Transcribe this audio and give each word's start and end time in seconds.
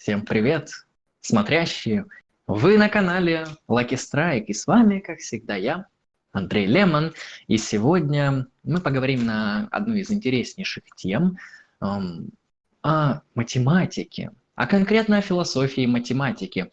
Всем 0.00 0.24
привет, 0.24 0.70
смотрящие! 1.20 2.06
Вы 2.46 2.78
на 2.78 2.88
канале 2.88 3.46
Lucky 3.68 3.96
Strike, 3.96 4.46
и 4.46 4.54
с 4.54 4.66
вами, 4.66 5.00
как 5.00 5.18
всегда, 5.18 5.56
я, 5.56 5.88
Андрей 6.32 6.64
Лемон. 6.64 7.12
И 7.48 7.58
сегодня 7.58 8.46
мы 8.62 8.80
поговорим 8.80 9.26
на 9.26 9.68
одну 9.70 9.96
из 9.96 10.10
интереснейших 10.10 10.84
тем 10.96 11.36
эм, 11.82 12.30
о 12.82 13.20
математике, 13.34 14.30
а 14.54 14.66
конкретно 14.66 15.18
о 15.18 15.20
философии 15.20 15.84
математики. 15.84 16.70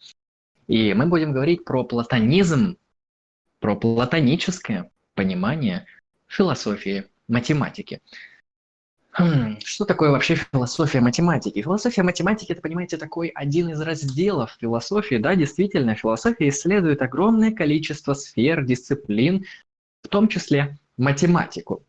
И 0.66 0.94
мы 0.94 1.04
будем 1.04 1.34
говорить 1.34 1.66
про 1.66 1.84
платонизм, 1.84 2.78
про 3.60 3.76
платоническое 3.76 4.90
понимание 5.14 5.84
философии 6.28 7.04
математики. 7.28 8.00
Хм, 9.18 9.58
что 9.64 9.84
такое 9.84 10.10
вообще 10.10 10.36
философия 10.36 11.00
математики? 11.00 11.60
Философия 11.60 12.04
математики, 12.04 12.52
это, 12.52 12.60
понимаете, 12.60 12.96
такой 12.96 13.28
один 13.28 13.68
из 13.70 13.80
разделов 13.80 14.56
философии. 14.60 15.16
Да, 15.16 15.34
действительно, 15.34 15.96
философия 15.96 16.48
исследует 16.50 17.02
огромное 17.02 17.50
количество 17.50 18.14
сфер, 18.14 18.64
дисциплин, 18.64 19.44
в 20.02 20.08
том 20.08 20.28
числе 20.28 20.78
математику. 20.96 21.84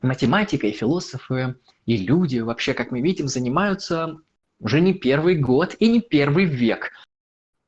Математикой 0.00 0.70
философы 0.70 1.56
и 1.86 1.96
люди, 1.96 2.38
вообще, 2.38 2.72
как 2.72 2.92
мы 2.92 3.00
видим, 3.00 3.26
занимаются 3.26 4.20
уже 4.60 4.80
не 4.80 4.94
первый 4.94 5.36
год 5.36 5.74
и 5.80 5.88
не 5.88 6.00
первый 6.00 6.44
век. 6.44 6.92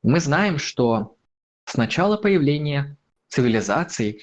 Мы 0.05 0.21
знаем, 0.21 0.59
что 0.59 1.17
с 1.65 1.77
начала 1.77 2.17
появления 2.17 2.97
цивилизаций 3.27 4.23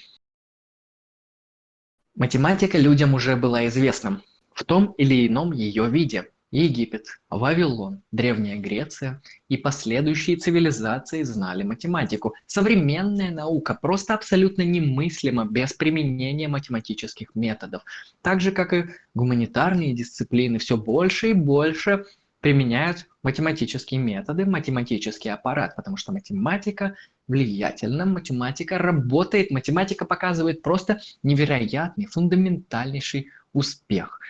математика 2.16 2.78
людям 2.78 3.14
уже 3.14 3.36
была 3.36 3.68
известна 3.68 4.22
в 4.56 4.64
том 4.64 4.94
или 4.98 5.28
ином 5.28 5.52
ее 5.52 5.90
виде. 5.90 6.26
Египет, 6.54 7.08
Вавилон, 7.32 8.04
Древняя 8.12 8.58
Греция 8.58 9.24
и 9.50 9.58
последующие 9.58 10.38
цивилизации 10.38 11.24
знали 11.24 11.64
математику. 11.64 12.36
Современная 12.46 13.32
наука 13.32 13.76
просто 13.82 14.14
абсолютно 14.14 14.62
немыслима 14.62 15.46
без 15.46 15.74
применения 15.74 16.48
математических 16.48 17.34
методов. 17.34 17.82
Так 18.22 18.40
же, 18.40 18.52
как 18.52 18.72
и 18.72 18.86
гуманитарные 19.16 19.96
дисциплины, 19.96 20.60
все 20.60 20.78
больше 20.78 21.32
и 21.32 21.34
больше 21.34 22.06
применяют 22.40 23.08
математические 23.24 24.00
методы, 24.00 24.46
математический 24.46 25.32
аппарат, 25.32 25.76
потому 25.76 25.98
что 25.98 26.12
математика 26.12 26.96
влиятельна, 27.28 28.06
математика 28.06 28.78
работает, 28.78 29.50
математика 29.50 30.06
показывает 30.06 30.62
просто 30.62 31.02
невероятный, 31.24 32.06
фундаментальнейший 32.06 33.32
успех– 33.54 34.20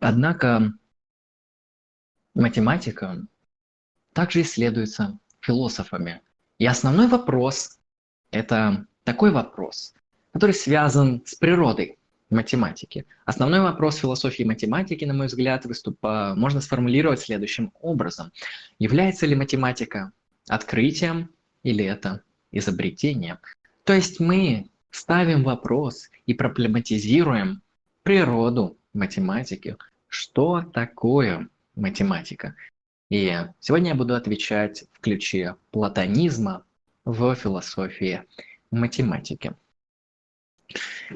Однако 0.00 0.72
математика 2.34 3.26
также 4.12 4.42
исследуется 4.42 5.18
философами. 5.40 6.22
И 6.58 6.66
основной 6.66 7.08
вопрос– 7.08 7.78
это 8.30 8.86
такой 9.04 9.30
вопрос, 9.30 9.94
который 10.32 10.54
связан 10.54 11.22
с 11.24 11.34
природой 11.34 11.98
математики. 12.30 13.06
Основной 13.24 13.60
вопрос 13.60 13.96
философии 13.96 14.42
математики, 14.42 15.04
на 15.04 15.14
мой 15.14 15.26
взгляд, 15.26 15.64
выступа, 15.64 16.34
можно 16.36 16.60
сформулировать 16.60 17.20
следующим 17.20 17.72
образом. 17.80 18.32
Является 18.78 19.26
ли 19.26 19.34
математика 19.34 20.12
открытием 20.48 21.30
или 21.62 21.84
это 21.84 22.22
изобретение? 22.52 23.38
То 23.84 23.94
есть 23.94 24.20
мы 24.20 24.70
ставим 24.90 25.42
вопрос 25.42 26.10
и 26.26 26.34
проблематизируем 26.34 27.62
природу 28.02 28.77
математики. 28.98 29.76
Что 30.08 30.62
такое 30.62 31.48
математика? 31.74 32.54
И 33.08 33.34
сегодня 33.60 33.90
я 33.90 33.94
буду 33.94 34.14
отвечать 34.14 34.84
в 34.92 35.00
ключе 35.00 35.56
платонизма 35.70 36.64
в 37.04 37.34
философии 37.34 38.24
математики. 38.70 39.54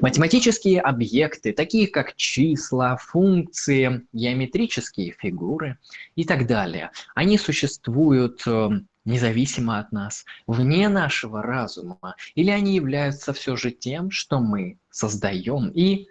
Математические 0.01 0.81
объекты, 0.81 1.53
такие 1.53 1.87
как 1.87 2.15
числа, 2.15 2.97
функции, 2.97 4.07
геометрические 4.11 5.11
фигуры 5.19 5.77
и 6.15 6.25
так 6.25 6.47
далее, 6.47 6.89
они 7.13 7.37
существуют 7.37 8.41
э, 8.47 8.69
независимо 9.05 9.77
от 9.77 9.91
нас, 9.91 10.25
вне 10.47 10.89
нашего 10.89 11.43
разума, 11.43 12.15
или 12.33 12.49
они 12.49 12.73
являются 12.73 13.33
все 13.33 13.55
же 13.55 13.69
тем, 13.69 14.09
что 14.09 14.39
мы 14.39 14.79
создаем 14.89 15.69
и 15.69 16.07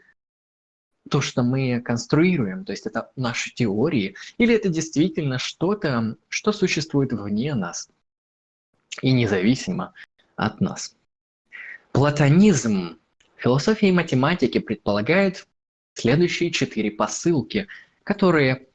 то, 1.10 1.20
что 1.20 1.42
мы 1.42 1.80
конструируем, 1.80 2.64
то 2.64 2.72
есть 2.72 2.86
это 2.86 3.10
наши 3.16 3.52
теории, 3.54 4.16
или 4.38 4.54
это 4.54 4.68
действительно 4.68 5.38
что-то, 5.38 6.16
что 6.28 6.52
существует 6.52 7.12
вне 7.12 7.54
нас 7.54 7.88
и 9.00 9.12
независимо 9.12 9.92
от 10.36 10.60
нас. 10.60 10.96
Платонизм 11.92 12.98
философии 13.36 13.88
и 13.88 13.92
математики 13.92 14.58
предполагает 14.58 15.46
следующие 15.94 16.50
четыре 16.50 16.90
посылки, 16.90 17.68
которые 18.04 18.68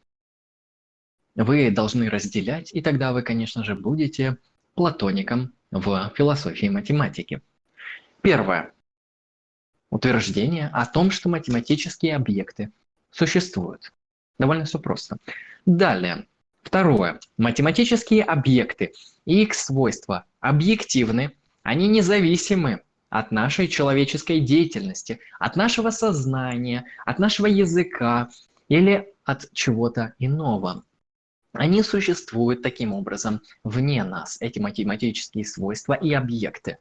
вы 1.35 1.71
должны 1.71 2.09
разделять, 2.09 2.73
и 2.73 2.81
тогда 2.81 3.13
вы, 3.13 3.21
конечно 3.21 3.63
же, 3.63 3.75
будете 3.75 4.37
платоником 4.75 5.53
в 5.71 6.11
философии 6.15 6.65
и 6.65 6.69
математике. 6.69 7.41
Первое 8.21 8.73
утверждение 9.89 10.69
о 10.73 10.85
том, 10.85 11.11
что 11.11 11.29
математические 11.29 12.15
объекты 12.15 12.71
существуют. 13.11 13.93
Довольно 14.37 14.65
все 14.65 14.79
просто. 14.79 15.17
Далее. 15.65 16.27
Второе. 16.63 17.19
Математические 17.37 18.23
объекты 18.23 18.93
и 19.25 19.41
их 19.41 19.53
свойства 19.53 20.25
объективны, 20.39 21.33
они 21.63 21.87
независимы 21.87 22.81
от 23.09 23.31
нашей 23.31 23.67
человеческой 23.67 24.41
деятельности, 24.41 25.19
от 25.39 25.55
нашего 25.55 25.91
сознания, 25.91 26.85
от 27.05 27.19
нашего 27.19 27.47
языка 27.47 28.29
или 28.67 29.13
от 29.23 29.49
чего-то 29.53 30.13
иного. 30.19 30.83
Они 31.53 31.81
существуют 31.83 32.61
таким 32.61 32.93
образом 32.93 33.41
вне 33.63 34.03
нас, 34.03 34.37
эти 34.41 34.59
математические 34.59 35.45
свойства 35.45 35.93
и 35.93 36.13
объекты. 36.13 36.77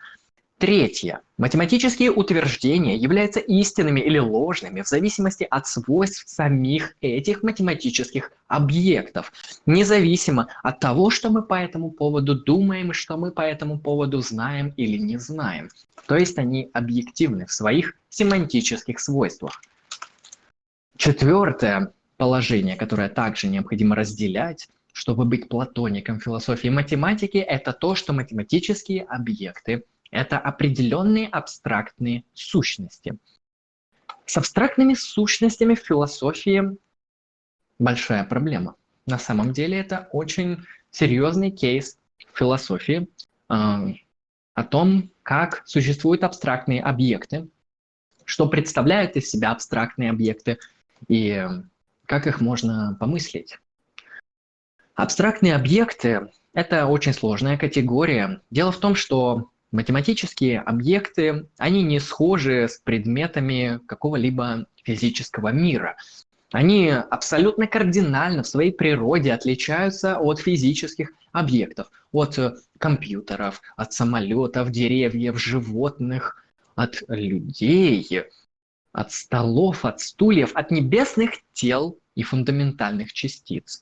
Третье. 0.58 1.20
Математические 1.36 2.10
утверждения 2.10 2.96
являются 2.96 3.40
истинными 3.40 4.00
или 4.00 4.18
ложными 4.18 4.80
в 4.80 4.88
зависимости 4.88 5.46
от 5.50 5.66
свойств 5.66 6.26
самих 6.26 6.94
этих 7.02 7.42
математических 7.42 8.32
объектов, 8.48 9.34
независимо 9.66 10.48
от 10.62 10.80
того, 10.80 11.10
что 11.10 11.28
мы 11.28 11.42
по 11.42 11.54
этому 11.54 11.90
поводу 11.90 12.42
думаем 12.42 12.92
и 12.92 12.94
что 12.94 13.18
мы 13.18 13.32
по 13.32 13.42
этому 13.42 13.78
поводу 13.78 14.22
знаем 14.22 14.72
или 14.78 14.96
не 14.96 15.18
знаем. 15.18 15.68
То 16.06 16.16
есть 16.16 16.38
они 16.38 16.70
объективны 16.72 17.44
в 17.44 17.52
своих 17.52 17.92
семантических 18.08 18.98
свойствах. 18.98 19.60
Четвертое 20.96 21.92
положение, 22.16 22.76
которое 22.76 23.10
также 23.10 23.48
необходимо 23.48 23.94
разделять, 23.94 24.68
чтобы 24.94 25.26
быть 25.26 25.50
платоником 25.50 26.18
философии 26.18 26.68
математики, 26.68 27.36
это 27.36 27.74
то, 27.74 27.94
что 27.94 28.14
математические 28.14 29.02
объекты– 29.02 29.84
это 30.10 30.38
определенные 30.38 31.28
абстрактные 31.28 32.24
сущности. 32.34 33.18
С 34.24 34.36
абстрактными 34.36 34.94
сущностями 34.94 35.74
в 35.74 35.80
философии 35.80 36.76
большая 37.78 38.24
проблема. 38.24 38.74
На 39.06 39.18
самом 39.18 39.52
деле 39.52 39.78
это 39.78 40.08
очень 40.12 40.64
серьезный 40.90 41.50
кейс 41.50 41.98
философии 42.34 43.08
э, 43.48 43.54
о 44.54 44.64
том, 44.64 45.10
как 45.22 45.62
существуют 45.66 46.24
абстрактные 46.24 46.82
объекты, 46.82 47.48
что 48.24 48.48
представляют 48.48 49.16
из 49.16 49.30
себя 49.30 49.52
абстрактные 49.52 50.10
объекты 50.10 50.58
и 51.08 51.46
как 52.06 52.26
их 52.26 52.40
можно 52.40 52.96
помыслить. 52.98 53.58
Абстрактные 54.94 55.54
объекты– 55.54 56.30
это 56.54 56.86
очень 56.86 57.12
сложная 57.12 57.58
категория. 57.58 58.40
Дело 58.50 58.72
в 58.72 58.78
том, 58.78 58.94
что 58.94 59.50
Математические 59.72 60.60
объекты, 60.60 61.48
они 61.58 61.82
не 61.82 61.98
схожи 61.98 62.68
с 62.68 62.78
предметами 62.78 63.80
какого-либо 63.86 64.66
физического 64.84 65.48
мира. 65.48 65.96
Они 66.52 66.88
абсолютно 66.90 67.66
кардинально 67.66 68.44
в 68.44 68.46
своей 68.46 68.72
природе 68.72 69.32
отличаются 69.32 70.18
от 70.18 70.38
физических 70.38 71.10
объектов, 71.32 71.90
от 72.12 72.38
э, 72.38 72.54
компьютеров, 72.78 73.60
от 73.76 73.92
самолетов, 73.92 74.70
деревьев, 74.70 75.38
животных, 75.38 76.44
от 76.76 77.02
людей, 77.08 78.08
от 78.92 79.12
столов, 79.12 79.84
от 79.84 80.00
стульев, 80.00 80.52
от 80.54 80.70
небесных 80.70 81.32
тел 81.52 81.98
и 82.14 82.22
фундаментальных 82.22 83.12
частиц. 83.12 83.80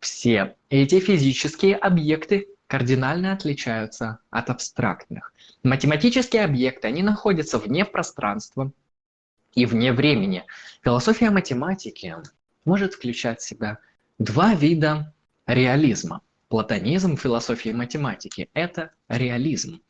Все 0.00 0.56
эти 0.68 0.98
физические 0.98 1.76
объекты 1.76 2.48
кардинально 2.66 3.32
отличаются 3.32 4.18
от 4.30 4.50
абстрактных. 4.50 5.32
Математические 5.62 6.44
объекты, 6.44 6.88
они 6.88 7.02
находятся 7.02 7.58
вне 7.58 7.84
пространства 7.84 8.72
и 9.54 9.66
вне 9.66 9.92
времени. 9.92 10.44
Философия 10.82 11.30
математики 11.30 12.16
может 12.64 12.94
включать 12.94 13.40
в 13.40 13.46
себя 13.46 13.78
два 14.18 14.54
вида 14.54 15.14
реализма. 15.46 16.20
Платонизм 16.48 17.16
в 17.16 17.20
философии 17.20 17.70
математики– 17.70 18.48
это 18.54 18.90
реализм. 19.08 19.80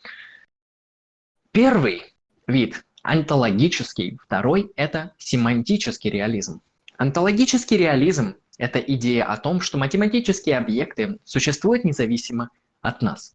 Первый 1.52 2.14
вид– 2.46 2.84
онтологический, 3.02 4.18
второй– 4.24 4.72
это 4.76 5.12
семантический 5.18 6.10
реализм. 6.10 6.62
Онтологический 6.96 7.76
реализм– 7.76 8.36
это 8.58 8.78
идея 8.78 9.24
о 9.24 9.36
том, 9.36 9.60
что 9.60 9.78
математические 9.78 10.58
объекты 10.58 11.18
существуют 11.24 11.84
независимо 11.84 12.50
от 12.84 13.02
нас. 13.02 13.34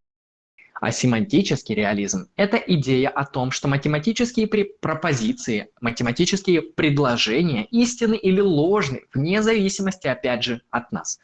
А 0.81 0.91
семантический 0.91 1.75
реализм– 1.75 2.29
это 2.37 2.55
идея 2.55 3.09
о 3.09 3.25
том, 3.25 3.51
что 3.51 3.67
математические 3.67 4.47
пропозиции, 4.47 5.67
математические 5.81 6.61
предложения 6.61 7.65
истинны 7.65 8.15
или 8.15 8.39
ложны, 8.39 9.01
вне 9.13 9.41
зависимости, 9.41 10.07
опять 10.07 10.43
же, 10.43 10.61
от 10.69 10.93
нас. 10.93 11.19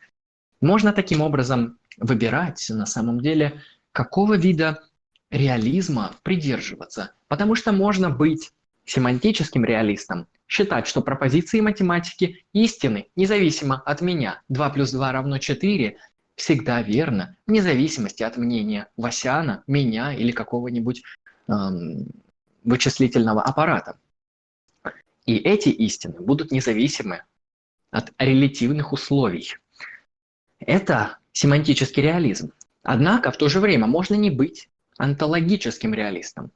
Можно 0.60 0.92
таким 0.92 1.22
образом 1.22 1.78
выбирать, 1.98 2.66
на 2.70 2.86
самом 2.86 3.22
деле, 3.22 3.62
какого 3.94 4.36
вида 4.36 4.84
реализма 5.30 6.12
придерживаться. 6.24 7.14
Потому 7.30 7.56
что 7.56 7.72
можно 7.72 8.10
быть 8.10 8.52
семантическим 8.84 9.64
реалистом, 9.64 10.28
считать, 10.48 10.86
что 10.86 11.02
пропозиции 11.02 11.62
математики 11.62 12.44
истины, 12.52 13.08
независимо 13.16 13.82
от 13.86 14.02
меня. 14.02 14.42
2 14.50 14.70
плюс 14.72 14.92
2 14.92 15.12
равно 15.14 15.38
4, 15.38 15.98
всегда 16.36 16.82
верно, 16.82 17.38
вне 17.48 17.62
зависимости 17.62 18.24
от 18.24 18.38
мнения 18.38 18.90
Васяна, 18.98 19.64
меня 19.68 20.14
или 20.14 20.32
какого-нибудь 20.32 21.04
эм, 21.48 22.08
вычислительного 22.64 23.42
аппарата. 23.42 23.98
И 25.26 25.38
эти 25.38 25.70
истины 25.70 26.20
будут 26.20 26.52
независимы 26.52 27.24
от 27.92 28.12
релятивных 28.18 28.94
условий. 28.94 29.56
Это 30.60 31.18
семантический 31.32 32.04
реализм. 32.04 32.52
Однако 32.84 33.32
в 33.32 33.38
то 33.38 33.50
же 33.50 33.60
время 33.60 33.88
можно 33.88 34.16
не 34.16 34.30
быть 34.30 34.70
онтологическим 34.98 35.94
реалистом. 35.94 36.52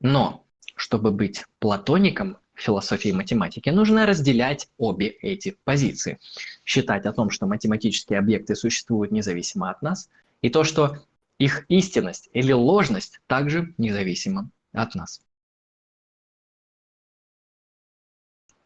Но 0.00 0.44
чтобы 0.76 1.10
быть 1.10 1.44
платоником, 1.58 2.38
философии 2.54 3.10
математики, 3.10 3.70
нужно 3.70 4.06
разделять 4.06 4.68
обе 4.78 5.08
эти 5.08 5.56
позиции. 5.64 6.18
Считать 6.64 7.06
о 7.06 7.12
том, 7.12 7.30
что 7.30 7.46
математические 7.46 8.18
объекты 8.18 8.54
существуют 8.54 9.12
независимо 9.12 9.70
от 9.70 9.82
нас, 9.82 10.08
и 10.42 10.50
то, 10.50 10.64
что 10.64 10.98
их 11.38 11.64
истинность 11.68 12.28
или 12.32 12.52
ложность 12.52 13.20
также 13.26 13.74
независима 13.78 14.50
от 14.72 14.94
нас. 14.94 15.20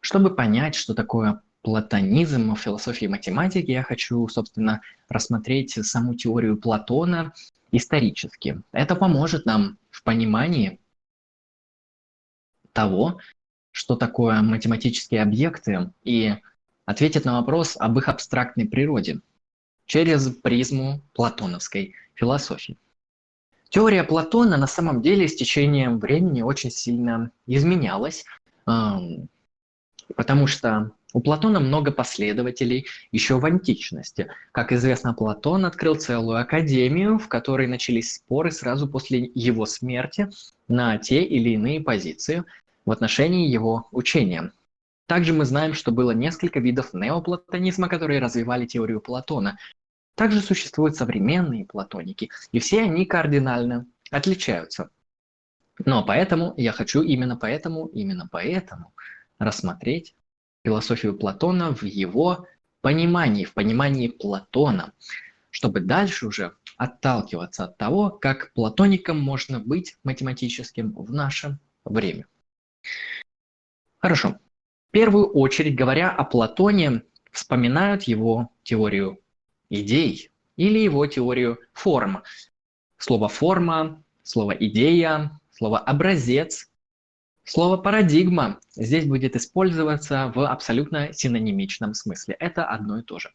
Чтобы 0.01 0.33
понять, 0.33 0.75
что 0.75 0.93
такое 0.93 1.41
платонизм 1.61 2.55
в 2.55 2.59
философии 2.59 3.07
математики, 3.07 3.71
я 3.71 3.83
хочу, 3.83 4.27
собственно, 4.27 4.81
рассмотреть 5.09 5.71
саму 5.85 6.15
теорию 6.15 6.57
Платона 6.57 7.33
исторически. 7.71 8.61
Это 8.71 8.95
поможет 8.95 9.45
нам 9.45 9.77
в 9.89 10.03
понимании 10.03 10.79
того, 12.71 13.19
что 13.71 13.95
такое 13.95 14.41
математические 14.41 15.21
объекты, 15.21 15.91
и 16.03 16.35
ответит 16.85 17.25
на 17.25 17.39
вопрос 17.39 17.75
об 17.77 17.97
их 17.97 18.07
абстрактной 18.07 18.65
природе 18.65 19.19
через 19.85 20.27
призму 20.29 21.01
платоновской 21.13 21.95
философии. 22.15 22.77
Теория 23.69 24.03
Платона 24.03 24.57
на 24.57 24.67
самом 24.67 25.01
деле 25.01 25.27
с 25.27 25.35
течением 25.35 25.99
времени 25.99 26.41
очень 26.41 26.71
сильно 26.71 27.31
изменялась, 27.45 28.25
потому 30.15 30.47
что 30.47 30.91
у 31.13 31.21
Платона 31.21 31.59
много 31.59 31.91
последователей 31.91 32.87
еще 33.11 33.39
в 33.39 33.45
античности. 33.45 34.27
Как 34.51 34.71
известно, 34.71 35.13
Платон 35.13 35.65
открыл 35.65 35.95
целую 35.95 36.39
академию, 36.39 37.17
в 37.17 37.27
которой 37.27 37.67
начались 37.67 38.15
споры 38.15 38.51
сразу 38.51 38.87
после 38.87 39.31
его 39.33 39.65
смерти 39.65 40.29
на 40.67 40.97
те 40.97 41.23
или 41.23 41.49
иные 41.49 41.81
позиции, 41.81 42.43
в 42.89 42.91
отношении 42.91 43.47
его 43.47 43.87
учения. 43.91 44.51
Также 45.05 45.31
мы 45.31 45.45
знаем, 45.45 45.75
что 45.75 45.91
было 45.91 46.09
несколько 46.09 46.59
видов 46.59 46.91
неоплатонизма, 46.95 47.87
которые 47.87 48.19
развивали 48.19 48.65
теорию 48.65 48.99
Платона. 48.99 49.59
Также 50.15 50.41
существуют 50.41 50.95
современные 50.95 51.65
платоники, 51.65 52.31
и 52.51 52.57
все 52.57 52.81
они 52.81 53.05
кардинально 53.05 53.85
отличаются. 54.09 54.89
Но 55.85 56.03
поэтому 56.03 56.55
я 56.57 56.71
хочу 56.71 57.03
именно 57.03 57.37
поэтому, 57.37 57.85
именно 57.85 58.27
поэтому 58.31 58.91
рассмотреть 59.37 60.15
философию 60.65 61.15
Платона 61.15 61.75
в 61.75 61.83
его 61.83 62.47
понимании, 62.81 63.45
в 63.45 63.53
понимании 63.53 64.07
Платона, 64.07 64.93
чтобы 65.51 65.81
дальше 65.81 66.25
уже 66.25 66.53
отталкиваться 66.75 67.65
от 67.65 67.77
того, 67.77 68.09
как 68.09 68.51
платоником 68.53 69.19
можно 69.19 69.59
быть 69.59 69.95
математическим 70.03 70.93
в 70.93 71.13
наше 71.13 71.59
время. 71.85 72.25
Хорошо. 73.97 74.39
В 74.87 74.91
первую 74.91 75.27
очередь, 75.27 75.75
говоря 75.75 76.11
о 76.11 76.23
Платоне, 76.23 77.03
вспоминают 77.31 78.03
его 78.03 78.51
теорию 78.63 79.19
идей 79.69 80.31
или 80.55 80.79
его 80.79 81.05
теорию 81.05 81.59
форм. 81.73 82.23
Слово 82.97 83.29
«форма», 83.29 84.03
слово 84.23 84.51
«идея», 84.51 85.39
слово 85.51 85.79
«образец», 85.79 86.69
слово 87.43 87.77
«парадигма» 87.77 88.59
здесь 88.75 89.05
будет 89.05 89.35
использоваться 89.35 90.31
в 90.35 90.45
абсолютно 90.45 91.13
синонимичном 91.13 91.93
смысле. 91.93 92.35
Это 92.39 92.65
одно 92.65 92.99
и 92.99 93.03
то 93.03 93.19
же. 93.19 93.31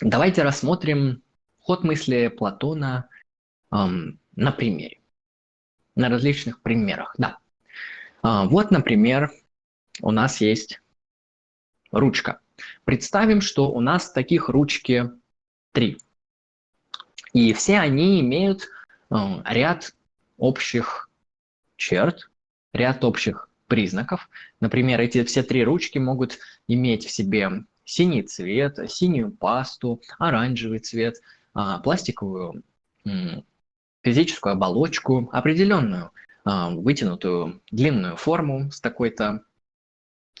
Давайте 0.00 0.42
рассмотрим 0.42 1.22
ход 1.58 1.84
мысли 1.84 2.28
Платона 2.28 3.08
эм, 3.70 4.18
на 4.36 4.52
примере, 4.52 5.00
на 5.94 6.08
различных 6.08 6.62
примерах. 6.62 7.14
Да, 7.18 7.38
а, 8.22 8.46
вот, 8.46 8.70
например, 8.70 9.30
у 10.00 10.10
нас 10.10 10.40
есть 10.40 10.80
ручка. 11.90 12.40
Представим, 12.84 13.40
что 13.40 13.70
у 13.70 13.80
нас 13.80 14.12
таких 14.12 14.48
ручки 14.48 15.10
три. 15.72 15.98
И 17.32 17.52
все 17.52 17.78
они 17.78 18.20
имеют 18.20 18.68
э, 19.10 19.14
ряд 19.46 19.94
общих 20.36 21.08
черт, 21.76 22.30
ряд 22.72 23.04
общих 23.04 23.48
признаков. 23.66 24.28
Например, 24.60 25.00
эти 25.00 25.24
все 25.24 25.42
три 25.42 25.64
ручки 25.64 25.98
могут 25.98 26.38
иметь 26.66 27.06
в 27.06 27.10
себе 27.10 27.64
синий 27.84 28.22
цвет, 28.22 28.78
синюю 28.90 29.30
пасту, 29.32 30.02
оранжевый 30.18 30.80
цвет, 30.80 31.16
а, 31.54 31.78
пластиковую 31.78 32.62
физическую 34.02 34.52
оболочку, 34.52 35.28
определенную 35.32 36.06
а, 36.06 36.10
вытянутую 36.70 37.62
длинную 37.70 38.16
форму 38.16 38.70
с 38.70 38.80
такой-то 38.80 39.44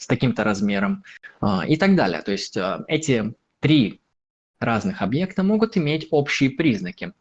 с 0.00 0.06
таким-то 0.06 0.44
размером 0.44 1.04
а, 1.40 1.66
и 1.66 1.76
так 1.76 1.94
далее. 1.94 2.22
То 2.22 2.32
есть 2.32 2.56
а, 2.56 2.84
эти 2.88 3.34
три 3.60 4.00
разных 4.58 5.02
объекта 5.02 5.42
могут 5.42 5.76
иметь 5.76 6.08
общие 6.10 6.50
признаки. 6.50 7.12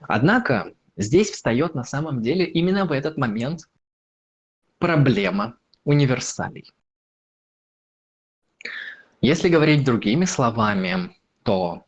Однако 0.00 0.72
здесь 0.96 1.30
встает 1.30 1.74
на 1.74 1.84
самом 1.84 2.22
деле 2.22 2.46
именно 2.46 2.86
в 2.86 2.92
этот 2.92 3.18
момент 3.18 3.68
проблема 4.78 5.58
универсалей. 5.84 6.72
Если 9.20 9.48
говорить 9.48 9.84
другими 9.84 10.24
словами, 10.24 11.14
то 11.42 11.84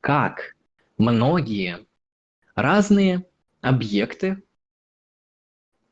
как 0.00 0.56
многие 0.96 1.86
разные 2.54 3.26
объекты 3.60 4.42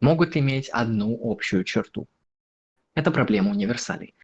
могут 0.01 0.37
иметь 0.37 0.69
одну 0.71 1.19
общую 1.23 1.65
черту. 1.65 2.07
Это 2.95 3.11
проблема 3.11 3.51
универсалей. 3.51 4.15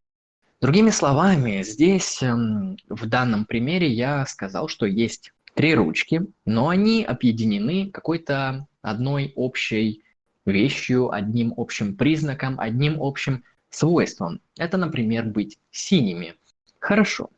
Другими 0.60 0.90
словами, 0.90 1.62
здесь 1.62 2.22
эм, 2.22 2.76
в 2.88 3.06
данном 3.06 3.44
примере 3.44 3.88
я 3.88 4.24
сказал, 4.26 4.68
что 4.68 4.86
есть 4.86 5.32
три 5.54 5.74
ручки, 5.74 6.22
но 6.44 6.68
они 6.68 7.04
объединены 7.04 7.90
какой-то 7.90 8.66
одной 8.82 9.32
общей 9.36 10.02
вещью, 10.46 11.12
одним 11.12 11.54
общим 11.56 11.96
признаком, 11.96 12.58
одним 12.58 13.00
общим 13.00 13.44
свойством. 13.70 14.40
Это, 14.58 14.76
например, 14.76 15.24
быть 15.24 15.58
синими. 15.70 16.34
Хорошо. 16.78 17.30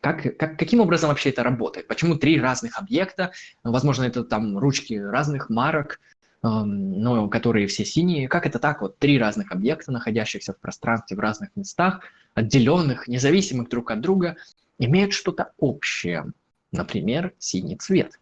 Как, 0.00 0.36
как, 0.36 0.58
каким 0.58 0.80
образом 0.80 1.08
вообще 1.08 1.30
это 1.30 1.42
работает? 1.42 1.86
Почему 1.86 2.16
три 2.16 2.38
разных 2.38 2.78
объекта? 2.78 3.32
Возможно, 3.62 4.04
это 4.04 4.22
там 4.22 4.58
ручки 4.58 4.94
разных 4.94 5.48
марок, 5.48 5.98
но 6.44 7.28
которые 7.28 7.66
все 7.66 7.86
синие. 7.86 8.28
Как 8.28 8.46
это 8.46 8.58
так? 8.58 8.82
Вот 8.82 8.98
три 8.98 9.18
разных 9.18 9.50
объекта, 9.50 9.92
находящихся 9.92 10.52
в 10.52 10.60
пространстве 10.60 11.16
в 11.16 11.20
разных 11.20 11.56
местах, 11.56 12.00
отделенных, 12.34 13.08
независимых 13.08 13.70
друг 13.70 13.90
от 13.90 14.02
друга, 14.02 14.36
имеют 14.78 15.14
что-то 15.14 15.52
общее. 15.56 16.32
Например, 16.70 17.32
синий 17.38 17.76
цвет. 17.76 18.20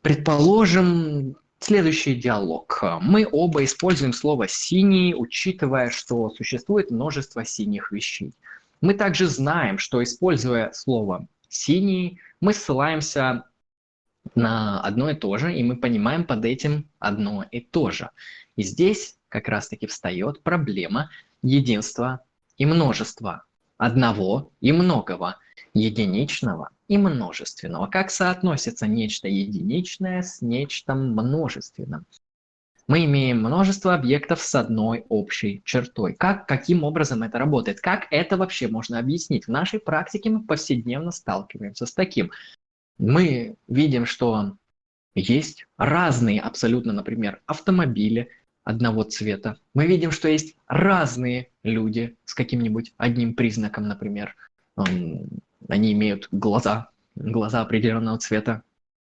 Предположим, 0.00 1.36
следующий 1.58 2.14
диалог. 2.14 2.82
Мы 3.02 3.28
оба 3.30 3.64
используем 3.64 4.12
слово 4.12 4.48
«синий», 4.48 5.14
учитывая, 5.14 5.90
что 5.90 6.30
существует 6.30 6.90
множество 6.90 7.44
синих 7.44 7.92
вещей. 7.92 8.34
Мы 8.80 8.94
также 8.94 9.26
знаем, 9.26 9.78
что 9.78 10.02
используя 10.02 10.72
слово 10.72 11.26
«синий», 11.48 12.20
мы 12.40 12.54
ссылаемся 12.54 13.44
на 14.34 14.80
одно 14.80 15.10
и 15.10 15.14
то 15.14 15.36
же, 15.36 15.54
и 15.54 15.62
мы 15.62 15.76
понимаем 15.76 16.24
под 16.24 16.44
этим 16.44 16.88
одно 16.98 17.44
и 17.50 17.60
то 17.60 17.90
же. 17.90 18.10
И 18.56 18.62
здесь 18.62 19.16
как 19.28 19.48
раз-таки 19.48 19.86
встает 19.86 20.42
проблема 20.42 21.10
единства 21.42 22.20
и 22.56 22.66
множества, 22.66 23.44
одного 23.76 24.52
и 24.60 24.72
многого, 24.72 25.36
единичного 25.74 26.70
и 26.88 26.98
множественного. 26.98 27.86
Как 27.86 28.10
соотносится 28.10 28.86
нечто 28.86 29.28
единичное 29.28 30.22
с 30.22 30.40
нечто 30.40 30.94
множественным? 30.94 32.06
Мы 32.86 33.06
имеем 33.06 33.38
множество 33.38 33.94
объектов 33.94 34.42
с 34.42 34.54
одной 34.54 35.06
общей 35.08 35.62
чертой. 35.64 36.14
Как, 36.14 36.46
каким 36.46 36.84
образом 36.84 37.22
это 37.22 37.38
работает? 37.38 37.80
Как 37.80 38.06
это 38.10 38.36
вообще 38.36 38.68
можно 38.68 38.98
объяснить? 38.98 39.46
В 39.46 39.50
нашей 39.50 39.80
практике 39.80 40.28
мы 40.28 40.42
повседневно 40.42 41.10
сталкиваемся 41.10 41.86
с 41.86 41.94
таким. 41.94 42.30
Мы 42.98 43.56
видим, 43.66 44.06
что 44.06 44.56
есть 45.14 45.66
разные 45.76 46.40
абсолютно, 46.40 46.92
например, 46.92 47.40
автомобили 47.46 48.28
одного 48.62 49.02
цвета. 49.04 49.58
Мы 49.74 49.86
видим, 49.86 50.10
что 50.10 50.28
есть 50.28 50.56
разные 50.66 51.50
люди 51.62 52.16
с 52.24 52.34
каким-нибудь 52.34 52.94
одним 52.96 53.34
признаком, 53.34 53.88
например. 53.88 54.34
Они 54.76 55.92
имеют 55.92 56.28
глаза, 56.30 56.90
глаза 57.14 57.60
определенного 57.62 58.18
цвета 58.18 58.62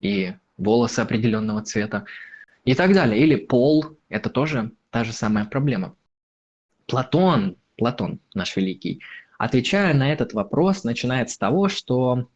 и 0.02 0.34
волосы 0.58 1.00
определенного 1.00 1.62
цвета 1.62 2.06
и 2.64 2.74
так 2.76 2.94
далее. 2.94 3.22
Или 3.22 3.36
пол– 3.36 3.98
это 4.10 4.30
тоже 4.30 4.72
та 4.90 5.04
же 5.04 5.14
самая 5.14 5.46
проблема. 5.46 5.96
Платон, 6.88 7.58
Платон 7.78 8.20
наш 8.34 8.56
великий, 8.56 9.02
отвечая 9.38 9.94
на 9.94 10.12
этот 10.12 10.34
вопрос, 10.34 10.84
начинает 10.84 11.30
с 11.30 11.38
того, 11.38 11.68
что 11.70 12.30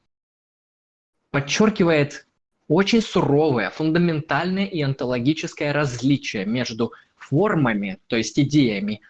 подчеркивает 1.31 2.27
очень 2.67 3.01
суровое, 3.01 3.69
фундаментальное 3.69 4.65
и 4.65 4.81
онтологическое 4.81 5.73
различие 5.73 6.45
между 6.45 6.93
формами, 7.15 7.99
то 8.07 8.15
есть 8.15 8.39
идеями, 8.39 9.01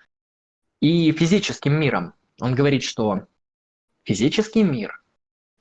и 0.79 1.11
физическим 1.11 1.73
миром. 1.79 2.13
Он 2.39 2.55
говорит, 2.55 2.83
что 2.83 3.27
физический 4.03 4.63
мир 4.63 5.01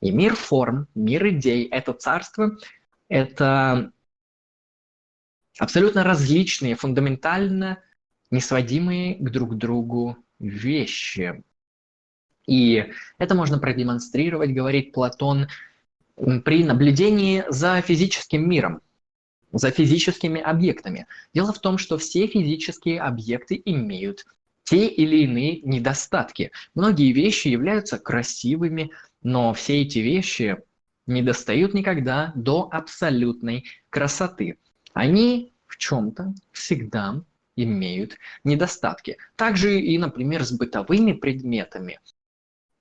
и 0.00 0.12
мир 0.12 0.34
форм, 0.34 0.86
мир 0.94 1.28
идей– 1.28 1.64
это 1.70 1.92
царство, 1.92 2.56
это 3.08 3.92
абсолютно 5.58 6.04
различные, 6.04 6.76
фундаментально 6.76 7.82
несводимые 8.30 9.16
к 9.16 9.30
друг 9.30 9.56
другу 9.56 10.16
вещи. 10.38 11.42
И 12.46 12.92
это 13.18 13.34
можно 13.34 13.58
продемонстрировать, 13.58 14.54
говорит 14.54 14.92
Платон, 14.92 15.48
при 16.44 16.64
наблюдении 16.64 17.44
за 17.48 17.80
физическим 17.80 18.48
миром, 18.48 18.80
за 19.52 19.70
физическими 19.70 20.40
объектами. 20.40 21.06
Дело 21.34 21.52
в 21.52 21.60
том, 21.60 21.78
что 21.78 21.98
все 21.98 22.26
физические 22.26 23.00
объекты 23.00 23.60
имеют 23.64 24.26
те 24.64 24.86
или 24.86 25.24
иные 25.24 25.60
недостатки. 25.62 26.50
Многие 26.74 27.12
вещи 27.12 27.48
являются 27.48 27.98
красивыми, 27.98 28.90
но 29.22 29.54
все 29.54 29.82
эти 29.82 30.00
вещи 30.00 30.58
не 31.06 31.22
достают 31.22 31.72
никогда 31.72 32.32
до 32.34 32.68
абсолютной 32.70 33.64
красоты 33.88 34.58
они 34.98 35.52
в 35.66 35.76
чем-то 35.76 36.34
всегда 36.50 37.22
имеют 37.54 38.16
недостатки. 38.42 39.16
Также 39.36 39.80
и, 39.80 39.96
например, 39.96 40.44
с 40.44 40.50
бытовыми 40.50 41.12
предметами. 41.12 42.00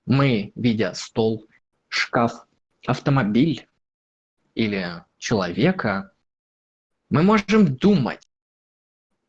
Мы, 0.04 0.50
видя 0.56 0.94
стол, 0.94 1.46
шкаф, 1.86 2.47
автомобиль 2.88 3.68
или 4.54 5.04
человека, 5.18 6.12
мы 7.10 7.22
можем 7.22 7.76
думать 7.76 8.26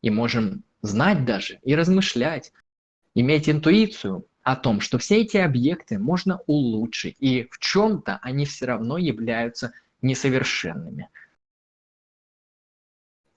и 0.00 0.08
можем 0.08 0.64
знать 0.80 1.26
даже 1.26 1.58
и 1.62 1.74
размышлять, 1.74 2.52
иметь 3.14 3.50
интуицию 3.50 4.26
о 4.42 4.56
том, 4.56 4.80
что 4.80 4.96
все 4.96 5.20
эти 5.20 5.36
объекты 5.36 5.98
можно 5.98 6.40
улучшить, 6.46 7.16
и 7.18 7.46
в 7.50 7.58
чем-то 7.58 8.18
они 8.22 8.46
все 8.46 8.64
равно 8.64 8.96
являются 8.96 9.72
несовершенными. 10.00 11.10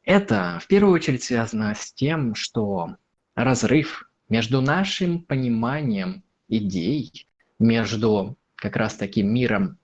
Это 0.04 0.60
в 0.62 0.68
первую 0.68 0.94
очередь 0.94 1.24
связано 1.24 1.76
с 1.76 1.92
тем, 1.92 2.34
что 2.34 2.96
разрыв 3.36 4.10
между 4.30 4.62
нашим 4.62 5.22
пониманием 5.22 6.24
идей, 6.48 7.28
между 7.60 8.38
как 8.56 8.78
раз 8.78 8.96
таки 8.96 9.22
миром 9.22 9.78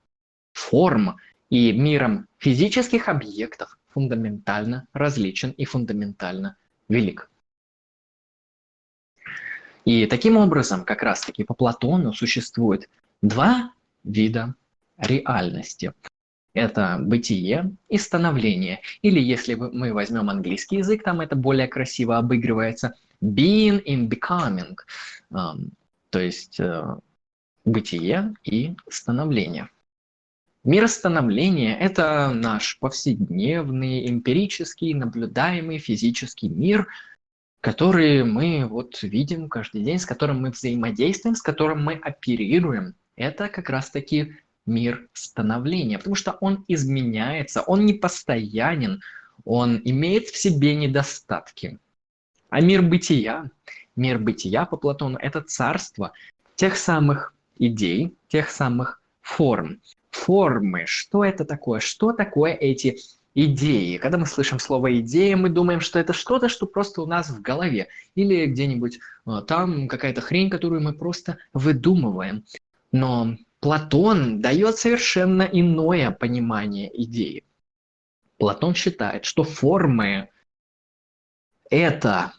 форм 0.59 1.17
и 1.49 1.71
миром 1.71 2.27
физических 2.37 3.09
объектов 3.09 3.77
фундаментально 3.93 4.87
различен 4.93 5.51
и 5.51 5.65
фундаментально 5.65 6.57
велик. 6.87 7.29
И 9.85 10.05
таким 10.05 10.37
образом, 10.37 10.83
как 10.83 11.01
раз 11.03 11.21
таки 11.21 11.43
по 11.43 11.53
Платону 11.53 12.13
существует 12.13 12.89
два 13.21 13.73
вида 14.03 14.55
реальности 14.97 15.93
это 16.53 16.97
бытие 16.99 17.75
и 17.87 17.97
становление. 17.97 18.81
Или 19.01 19.19
если 19.19 19.55
мы 19.55 19.93
возьмем 19.93 20.29
английский 20.29 20.77
язык, 20.77 21.03
там 21.03 21.21
это 21.21 21.35
более 21.35 21.67
красиво 21.67 22.17
обыгрывается. 22.17 22.95
Being 23.21 23.83
in 23.85 24.07
becoming. 24.07 24.75
То 26.09 26.19
есть 26.19 26.59
э, 26.59 26.97
бытие 27.65 28.33
и 28.43 28.75
становление. 28.89 29.69
Мир 30.65 30.89
становления– 30.89 31.77
это 31.79 32.31
наш 32.33 32.77
повседневный, 32.79 34.09
эмпирический, 34.09 34.93
наблюдаемый 34.93 35.77
физический 35.77 36.49
мир, 36.49 36.87
который 37.61 38.25
мы 38.25 38.65
вот 38.65 39.01
видим 39.01 39.47
каждый 39.47 39.83
день, 39.83 39.99
с 39.99 40.05
которым 40.05 40.41
мы 40.41 40.51
взаимодействуем, 40.51 41.35
с 41.35 41.41
которым 41.41 41.83
мы 41.85 41.93
оперируем. 41.93 42.95
Это 43.15 43.47
как 43.47 43.69
раз-таки 43.69 44.35
мир 44.65 45.07
становления, 45.13 45.97
потому 45.97 46.15
что 46.15 46.33
он 46.41 46.65
изменяется, 46.67 47.61
он 47.61 47.85
не 47.85 47.93
постоянен, 47.93 49.01
он 49.45 49.81
имеет 49.85 50.27
в 50.27 50.37
себе 50.37 50.75
недостатки. 50.75 51.79
А 52.49 52.59
мир 52.59 52.81
бытия, 52.81 53.49
мир 53.95 54.19
бытия 54.19 54.65
по 54.65 54.75
Платону– 54.75 55.17
это 55.21 55.41
царство 55.41 56.11
тех 56.55 56.75
самых 56.75 57.33
идей, 57.57 58.13
тех 58.27 58.49
самых 58.49 59.01
форм. 59.21 59.81
Формы, 60.11 60.85
что 60.85 61.23
это 61.23 61.45
такое? 61.45 61.79
Что 61.79 62.13
такое 62.13 62.53
эти 62.53 62.97
идеи? 63.35 63.97
Когда 63.97 64.17
мы 64.17 64.25
слышим 64.25 64.59
слово 64.59 64.99
«идея», 64.99 65.37
мы 65.37 65.49
думаем, 65.49 65.81
что 65.81 65.99
это 65.99 66.13
что-то, 66.13 66.49
что 66.49 66.65
просто 66.65 67.01
у 67.01 67.05
нас 67.05 67.29
в 67.29 67.41
голове. 67.41 67.87
Или 68.15 68.45
где-нибудь 68.47 68.99
а, 69.25 69.41
там 69.41 69.87
какая-то 69.87 70.21
хрень, 70.21 70.49
которую 70.49 70.81
мы 70.81 70.93
просто 70.93 71.37
выдумываем. 71.53 72.43
Но 72.91 73.37
Платон 73.59 74.41
дает 74.41 74.77
совершенно 74.77 75.43
иное 75.43 76.11
понимание 76.11 76.89
идеи. 77.03 77.43
Платон 78.37 78.73
считает, 78.73 79.25
что 79.25 79.43
формы– 79.43 80.29
это 81.69 82.33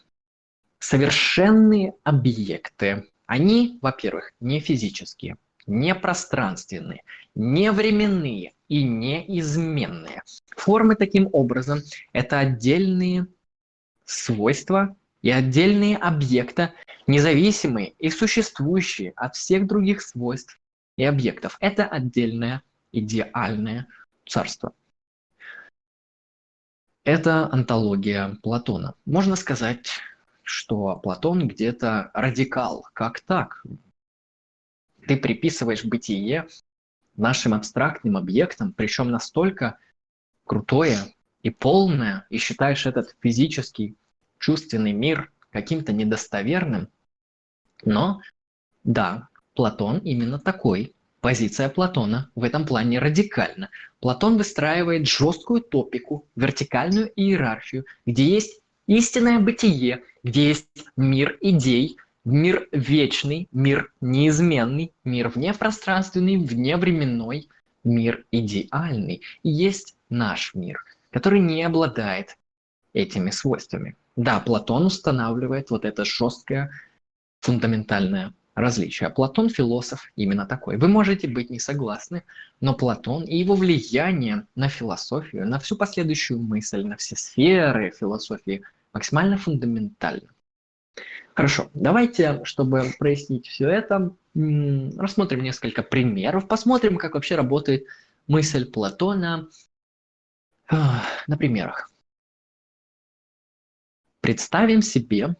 совершенные 0.79 1.93
объекты. 2.03 3.07
Они, 3.27 3.77
во-первых, 3.81 4.33
не 4.39 4.59
физические, 4.59 5.37
не 5.67 5.93
пространственные, 5.95 7.03
не 7.35 7.71
временные 7.71 8.53
и 8.67 8.83
неизменные. 8.83 10.23
Формы 10.55 10.95
таким 10.95 11.29
образом– 11.31 11.79
это 12.13 12.39
отдельные 12.39 13.27
свойства 14.05 14.95
и 15.21 15.29
отдельные 15.29 15.97
объекты, 15.97 16.73
независимые 17.07 17.89
и 17.99 18.09
существующие 18.09 19.13
от 19.15 19.35
всех 19.35 19.67
других 19.67 20.01
свойств 20.01 20.59
и 20.97 21.03
объектов. 21.03 21.57
Это 21.59 21.85
отдельное 21.85 22.63
идеальное 22.91 23.87
царство. 24.25 24.73
Это 27.03 27.51
антология 27.51 28.37
Платона. 28.43 28.93
Можно 29.05 29.35
сказать, 29.35 29.89
что 30.43 30.95
Платон 30.97 31.47
где-то 31.47 32.11
радикал. 32.13 32.85
Как 32.93 33.21
так? 33.21 33.63
Ты 35.11 35.17
приписываешь 35.17 35.83
бытие 35.83 36.47
нашим 37.17 37.53
абстрактным 37.53 38.15
объектам, 38.15 38.71
причем 38.71 39.11
настолько 39.11 39.77
крутое 40.45 40.99
и 41.43 41.49
полное, 41.49 42.25
и 42.29 42.37
считаешь 42.37 42.85
этот 42.85 43.13
физический, 43.19 43.97
чувственный 44.39 44.93
мир 44.93 45.29
каким-то 45.49 45.91
недостоверным. 45.91 46.87
Но 47.83 48.21
да, 48.85 49.27
Платон 49.53 49.97
именно 49.97 50.39
такой. 50.39 50.95
Позиция 51.19 51.67
Платона 51.67 52.31
в 52.33 52.45
этом 52.45 52.65
плане 52.65 52.99
радикальна. 52.99 53.69
Платон 53.99 54.37
выстраивает 54.37 55.09
жесткую 55.09 55.59
топику, 55.59 56.25
вертикальную 56.37 57.11
иерархию, 57.17 57.83
где 58.05 58.23
есть 58.23 58.61
истинное 58.87 59.39
бытие, 59.39 60.05
где 60.23 60.47
есть 60.47 60.69
мир 60.95 61.37
идей, 61.41 61.97
мир 62.23 62.67
вечный, 62.71 63.47
мир 63.51 63.91
неизменный, 64.01 64.93
мир 65.03 65.29
внепространственный, 65.29 66.37
вневременной, 66.37 67.49
мир 67.83 68.25
идеальный. 68.31 69.21
И 69.43 69.49
есть 69.49 69.95
наш 70.09 70.53
мир, 70.53 70.83
который 71.09 71.39
не 71.39 71.63
обладает 71.63 72.37
этими 72.93 73.31
свойствами. 73.31 73.95
Да, 74.15 74.39
Платон 74.39 74.85
устанавливает 74.85 75.69
вот 75.69 75.85
это 75.85 76.05
жесткое 76.05 76.71
фундаментальное 77.39 78.33
различие. 78.53 79.09
Платон 79.09 79.49
философ 79.49 80.11
именно 80.15 80.45
такой. 80.45 80.77
Вы 80.77 80.87
можете 80.89 81.27
быть 81.27 81.49
не 81.49 81.59
согласны, 81.59 82.23
но 82.59 82.73
Платон 82.73 83.23
и 83.23 83.37
его 83.37 83.55
влияние 83.55 84.45
на 84.55 84.67
философию, 84.67 85.47
на 85.47 85.59
всю 85.59 85.77
последующую 85.77 86.39
мысль, 86.39 86.83
на 86.83 86.97
все 86.97 87.15
сферы 87.15 87.91
философии 87.91 88.63
максимально 88.93 89.37
фундаментально. 89.37 90.29
Хорошо, 91.35 91.69
давайте, 91.73 92.43
чтобы 92.43 92.91
прояснить 92.99 93.47
все 93.47 93.69
это, 93.69 94.15
рассмотрим 94.33 95.41
несколько 95.43 95.81
примеров, 95.81 96.47
посмотрим, 96.47 96.97
как 96.97 97.13
вообще 97.13 97.35
работает 97.35 97.85
мысль 98.27 98.69
Платона 98.69 99.47
на 100.69 101.37
примерах. 101.37 101.91
Представим 104.21 104.81
себе 104.81 105.35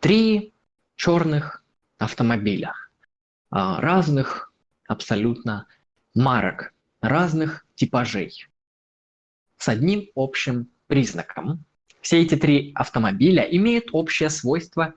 три 0.00 0.52
черных 0.96 1.64
автомобиля 1.98 2.74
а, 3.50 3.80
разных 3.80 4.52
абсолютно 4.86 5.66
марок, 6.14 6.74
разных 7.00 7.64
типажей 7.74 8.46
с 9.56 9.68
одним 9.68 10.08
общим 10.14 10.70
признаком. 10.86 11.64
Все 12.00 12.22
эти 12.22 12.36
три 12.36 12.72
автомобиля 12.74 13.42
имеют 13.42 13.88
общее 13.92 14.30
свойство 14.30 14.94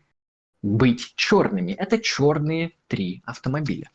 быть 0.61 1.13
черными. 1.15 1.71
Это 1.71 1.99
черные 1.99 2.71
три 2.87 3.21
автомобиля. 3.25 3.89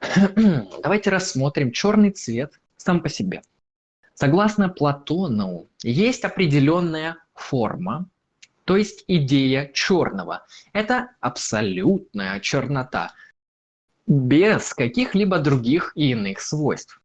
Давайте 0.82 1.10
рассмотрим 1.10 1.72
черный 1.72 2.10
цвет 2.10 2.60
сам 2.76 3.02
по 3.02 3.08
себе. 3.08 3.42
Согласно 4.14 4.68
Платону, 4.68 5.68
есть 5.82 6.24
определенная 6.24 7.16
форма, 7.34 8.08
то 8.64 8.76
есть 8.76 9.04
идея 9.08 9.70
черного. 9.74 10.46
Это 10.72 11.10
абсолютная 11.20 12.38
чернота, 12.40 13.12
без 14.06 14.72
каких-либо 14.72 15.38
других 15.38 15.92
и 15.96 16.10
иных 16.10 16.40
свойств. 16.40 17.00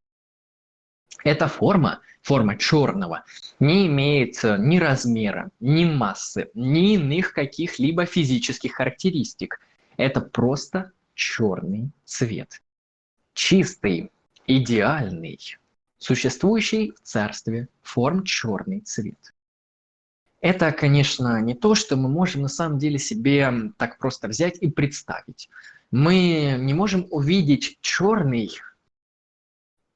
Эта 1.23 1.47
форма, 1.47 2.01
форма 2.21 2.57
черного, 2.57 3.23
не 3.59 3.87
имеет 3.87 4.41
ни 4.43 4.77
размера, 4.77 5.49
ни 5.59 5.85
массы, 5.85 6.49
ни 6.53 6.93
иных 6.93 7.33
каких-либо 7.33 8.05
физических 8.05 8.73
характеристик. 8.73 9.59
Это 9.97 10.21
просто 10.21 10.91
черный 11.13 11.91
цвет. 12.05 12.61
Чистый, 13.33 14.11
идеальный, 14.47 15.39
существующий 15.97 16.91
в 16.91 17.01
царстве 17.01 17.67
форм 17.81 18.23
черный 18.23 18.79
цвет. 18.81 19.33
Это, 20.41 20.71
конечно, 20.71 21.41
не 21.41 21.53
то, 21.53 21.75
что 21.75 21.97
мы 21.97 22.07
можем 22.07 22.43
на 22.43 22.47
самом 22.47 22.79
деле 22.79 22.97
себе 22.97 23.51
так 23.77 23.97
просто 23.97 24.29
взять 24.29 24.57
и 24.61 24.69
представить. 24.69 25.49
Мы 25.91 26.55
не 26.57 26.73
можем 26.73 27.07
увидеть 27.09 27.77
черный 27.81 28.51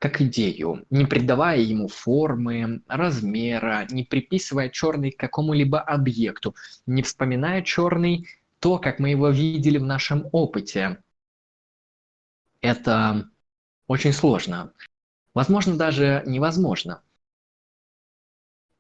как 0.04 0.20
идею, 0.20 0.86
не 0.90 1.06
придавая 1.06 1.60
ему 1.60 1.88
формы, 1.88 2.82
размера, 2.90 3.88
не 3.90 4.04
приписывая 4.04 4.68
черный 4.68 5.12
к 5.12 5.18
какому-либо 5.18 5.80
объекту, 5.80 6.58
не 6.86 7.04
вспоминая 7.04 7.62
черный 7.62 8.28
то, 8.60 8.80
как 8.80 9.00
мы 9.00 9.12
его 9.12 9.30
видели 9.30 9.78
в 9.78 9.86
нашем 9.86 10.28
опыте. 10.34 11.02
Это 12.60 13.30
очень 13.88 14.12
сложно. 14.12 14.74
Возможно, 15.34 15.78
даже 15.78 16.22
невозможно. 16.26 17.02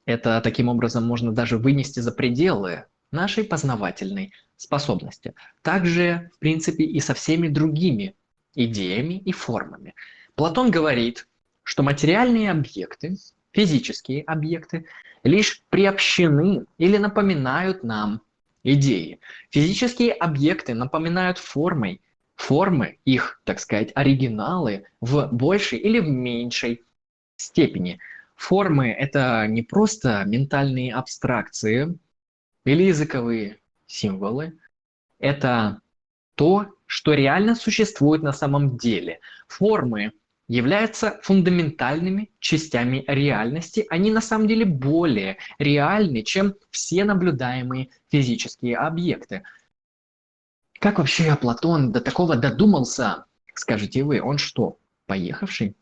Это 0.06 0.42
таким 0.42 0.68
образом 0.68 1.06
можно 1.06 1.32
даже 1.32 1.58
вынести 1.58 2.02
за 2.02 2.12
пределы 2.12 2.84
нашей 3.12 3.46
познавательной 3.46 4.34
способности. 4.58 5.36
Также, 5.62 6.32
в 6.36 6.40
принципе, 6.40 6.84
и 6.84 7.00
со 7.00 7.14
всеми 7.14 7.48
другими 7.48 8.18
идеями 8.56 9.20
и 9.20 9.32
формами. 9.32 9.96
Платон 10.36 10.72
говорит, 10.72 11.28
что 11.64 11.84
материальные 11.84 12.52
объекты, 12.52 13.18
физические 13.52 14.24
объекты, 14.24 14.86
лишь 15.24 15.62
приобщены 15.70 16.66
или 16.78 16.98
напоминают 16.98 17.84
нам 17.84 18.22
идеи. 18.64 19.20
Физические 19.52 20.14
объекты 20.14 20.74
напоминают 20.74 21.38
формой, 21.38 22.02
формы 22.36 23.00
их, 23.06 23.42
так 23.44 23.60
сказать, 23.60 23.92
оригиналы 23.96 24.86
в 25.02 25.30
большей 25.32 25.80
или 25.80 26.00
в 26.00 26.08
меньшей 26.10 26.84
степени– 27.38 28.00
Формы– 28.36 28.92
это 29.00 29.48
не 29.48 29.62
просто 29.62 30.24
ментальные 30.26 30.94
абстракции 30.94 31.98
или 32.66 32.84
языковые 32.84 33.60
символы. 33.88 34.60
Это 35.18 35.80
то, 36.36 36.68
что 36.86 37.14
реально 37.14 37.56
существует 37.56 38.22
на 38.22 38.34
самом 38.34 38.78
деле. 38.78 39.20
Формы 39.48 40.12
являются 40.48 41.20
фундаментальными 41.24 42.32
частями 42.40 43.04
реальности. 43.08 43.86
Они 43.90 44.12
на 44.12 44.22
самом 44.22 44.48
деле 44.48 44.66
более 44.66 45.38
реальны, 45.58 46.24
чем 46.24 46.56
все 46.70 47.06
наблюдаемые 47.06 47.90
физические 48.10 48.78
объекты. 48.78 49.44
Как 50.80 50.98
вообще 50.98 51.36
Платон 51.38 51.92
до 51.92 52.02
такого 52.02 52.36
додумался, 52.36 53.26
скажете 53.54 54.04
вы? 54.04 54.22
Он 54.22 54.38
что, 54.38 54.80
поехавший? 55.06 55.78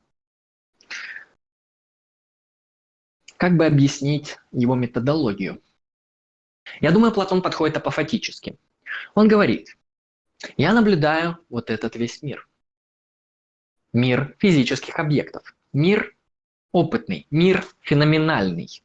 Как 3.38 3.58
бы 3.58 3.66
объяснить 3.66 4.38
его 4.52 4.76
методологию? 4.76 5.62
Я 6.80 6.92
думаю, 6.92 7.12
Платон 7.12 7.42
подходит 7.42 7.78
апофатически. 7.78 8.60
Он 9.16 9.28
говорит, 9.28 9.76
я 10.58 10.74
наблюдаю 10.74 11.40
вот 11.50 11.72
этот 11.72 11.96
весь 11.96 12.22
мир. 12.22 12.48
Мир 13.94 14.36
физических 14.40 15.00
объектов. 15.00 15.56
Мир 15.74 16.16
опытный, 16.72 17.28
мир 17.30 17.66
феноменальный. 17.82 18.84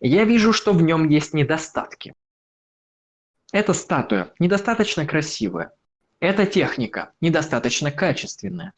Я 0.00 0.24
вижу, 0.24 0.52
что 0.52 0.72
в 0.72 0.82
нем 0.82 1.08
есть 1.08 1.32
недостатки. 1.32 2.14
Эта 3.52 3.72
статуя 3.72 4.32
недостаточно 4.38 5.06
красивая. 5.06 5.72
Эта 6.18 6.46
техника 6.46 7.12
недостаточно 7.20 7.92
качественная. 7.92 8.72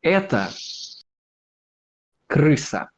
Это 0.00 0.50
крыса 2.26 2.90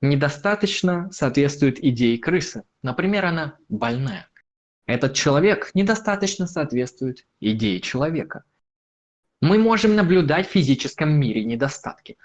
недостаточно 0.00 1.10
соответствует 1.12 1.82
идее 1.84 2.18
крысы. 2.18 2.62
Например, 2.82 3.26
она 3.26 3.56
больная. 3.68 4.28
Этот 4.86 5.14
человек 5.14 5.70
недостаточно 5.74 6.46
соответствует 6.46 7.26
идее 7.40 7.80
человека. 7.80 8.44
Мы 9.40 9.58
можем 9.58 9.94
наблюдать 9.94 10.48
в 10.48 10.52
физическом 10.52 11.10
мире 11.10 11.44
недостатки. 11.44 12.16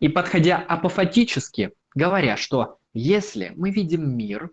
И 0.00 0.08
подходя 0.08 0.58
апофатически, 0.58 1.72
говоря, 1.94 2.36
что 2.36 2.78
если 2.92 3.52
мы 3.56 3.70
видим 3.70 4.16
мир 4.16 4.50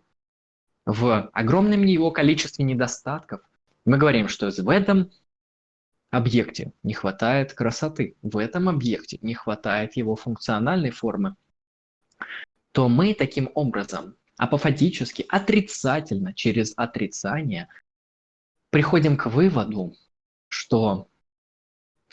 в 0.85 1.29
огромном 1.33 1.83
его 1.83 2.11
количестве 2.11 2.63
недостатков, 2.63 3.41
мы 3.85 3.97
говорим, 3.97 4.29
что 4.29 4.49
в 4.49 4.69
этом 4.69 5.11
объекте 6.09 6.71
не 6.83 6.93
хватает 6.93 7.53
красоты, 7.53 8.15
в 8.21 8.37
этом 8.37 8.69
объекте 8.69 9.19
не 9.21 9.33
хватает 9.33 9.97
его 9.97 10.15
функциональной 10.15 10.91
формы, 10.91 11.35
то 12.71 12.87
мы 12.87 13.13
таким 13.13 13.51
образом 13.53 14.15
апофатически, 14.37 15.25
отрицательно, 15.27 16.33
через 16.33 16.73
отрицание 16.77 17.67
приходим 18.69 19.17
к 19.17 19.27
выводу, 19.27 19.95
что 20.47 21.09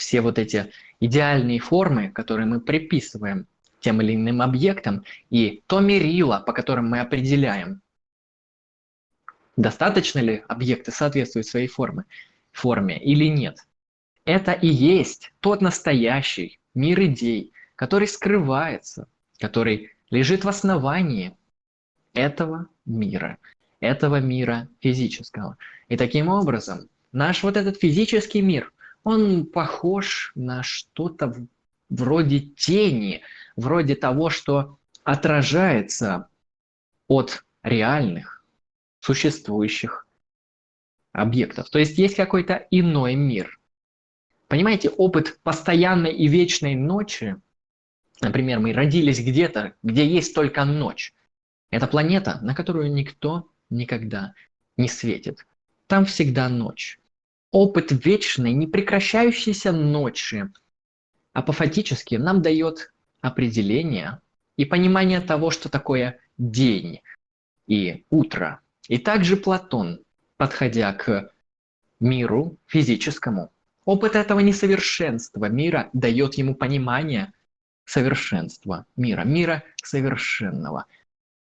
все 0.03 0.21
вот 0.21 0.39
эти 0.39 0.71
идеальные 1.01 1.59
формы, 1.59 2.11
которые 2.11 2.47
мы 2.47 2.61
приписываем 2.61 3.47
тем 3.81 4.01
или 4.01 4.15
иным 4.15 4.43
объектам, 4.43 5.05
и 5.31 5.63
то 5.67 5.81
мерило, 5.81 6.43
по 6.47 6.53
которым 6.53 6.89
мы 6.89 7.01
определяем, 7.01 7.81
достаточно 9.57 10.21
ли 10.21 10.45
объекты 10.49 10.93
соответствуют 10.93 11.47
своей 11.47 11.69
форме, 11.69 12.05
форме 12.53 13.03
или 13.03 13.27
нет– 13.27 13.59
это 14.25 14.53
и 14.53 14.69
есть 14.69 15.33
тот 15.41 15.61
настоящий 15.61 16.61
мир 16.75 17.03
идей, 17.03 17.53
который 17.75 18.07
скрывается, 18.07 19.09
который 19.39 19.91
лежит 20.11 20.45
в 20.45 20.49
основании 20.49 21.37
этого 22.15 22.69
мира, 22.85 23.39
этого 23.81 24.21
мира 24.21 24.69
физического. 24.81 25.57
И 25.89 25.97
таким 25.97 26.29
образом 26.29 26.89
наш 27.11 27.43
вот 27.43 27.57
этот 27.57 27.79
физический 27.79 28.43
мир, 28.43 28.73
он 29.05 29.47
похож 29.47 30.33
на 30.35 30.63
что-то 30.63 31.35
вроде 31.89 32.41
тени, 32.41 33.23
вроде 33.57 33.95
того, 33.95 34.31
что 34.31 34.79
отражается 35.05 36.29
от 37.09 37.45
реальных, 37.63 38.45
существующих 39.01 40.07
объектов. 41.13 41.69
То 41.71 41.79
есть 41.79 41.99
есть 41.99 42.17
какой-то 42.17 42.67
иной 42.71 43.15
мир. 43.15 43.59
Понимаете, 44.49 44.91
опыт 44.91 45.41
постоянной 45.43 46.13
и 46.13 46.29
вечной 46.29 46.75
ночи, 46.75 47.37
например, 48.21 48.61
мы 48.61 48.73
родились 48.73 49.21
где-то, 49.21 49.75
где 49.83 50.07
есть 50.07 50.35
только 50.35 50.65
ночь. 50.65 51.15
Это 51.71 51.87
планета, 51.87 52.39
на 52.43 52.55
которую 52.55 52.93
никто 52.93 53.49
никогда 53.71 54.35
не 54.77 54.89
светит. 54.89 55.47
Там 55.87 56.05
всегда 56.05 56.49
ночь. 56.49 56.99
Опыт 57.53 57.93
вечной, 57.93 58.55
непрекращающейся 58.55 59.73
ночи 59.73 60.51
апофатически 61.35 62.15
нам 62.15 62.41
дает 62.41 62.95
определение 63.21 64.21
и 64.57 64.65
понимание 64.65 65.21
того, 65.21 65.51
что 65.51 65.69
такое 65.69 66.19
день 66.39 67.03
и 67.67 68.07
утро. 68.09 68.61
И 68.89 68.97
также 68.97 69.37
Платон, 69.37 70.01
подходя 70.39 70.95
к 70.95 71.31
миру 72.01 72.57
физическому, 72.67 73.53
опыт 73.85 74.17
этого 74.17 74.41
несовершенства 74.41 75.45
мира 75.51 75.91
дает 75.93 76.35
ему 76.35 76.55
понимание 76.55 77.35
совершенства 77.85 78.87
мира, 78.97 79.25
мира 79.25 79.63
совершенного. 79.83 80.87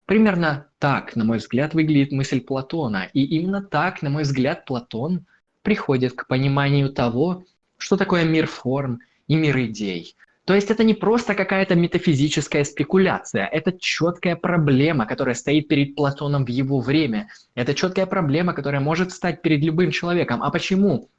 Примерно 0.05 0.71
так, 0.79 1.15
на 1.15 1.23
мой 1.23 1.37
взгляд, 1.37 1.75
выглядит 1.75 2.11
мысль 2.11 2.41
Платона. 2.41 3.07
И 3.13 3.23
именно 3.23 3.61
так, 3.61 4.01
на 4.01 4.09
мой 4.09 4.23
взгляд, 4.23 4.65
Платон 4.65 5.27
приходит 5.69 6.13
к 6.13 6.25
пониманию 6.25 6.91
того, 6.91 7.43
что 7.77 7.95
такое 7.95 8.23
мир 8.23 8.47
форм 8.47 9.01
и 9.27 9.35
мир 9.35 9.55
идей, 9.59 10.15
то 10.45 10.55
есть 10.55 10.71
это 10.71 10.83
не 10.83 10.95
просто 10.95 11.35
какая-то 11.35 11.75
метафизическая 11.75 12.63
спекуляция, 12.63 13.45
это 13.45 13.71
четкая 13.71 14.35
проблема, 14.35 15.05
которая 15.05 15.35
стоит 15.35 15.67
перед 15.67 15.95
Платоном 15.95 16.43
в 16.43 16.49
его 16.49 16.79
время. 16.79 17.29
Это 17.53 17.75
четкая 17.75 18.07
проблема, 18.07 18.53
которая 18.53 18.81
может 18.81 19.11
стать 19.11 19.43
перед 19.43 19.63
любым 19.63 19.91
человеком. 19.91 20.41
А 20.41 20.49
почему? 20.49 21.11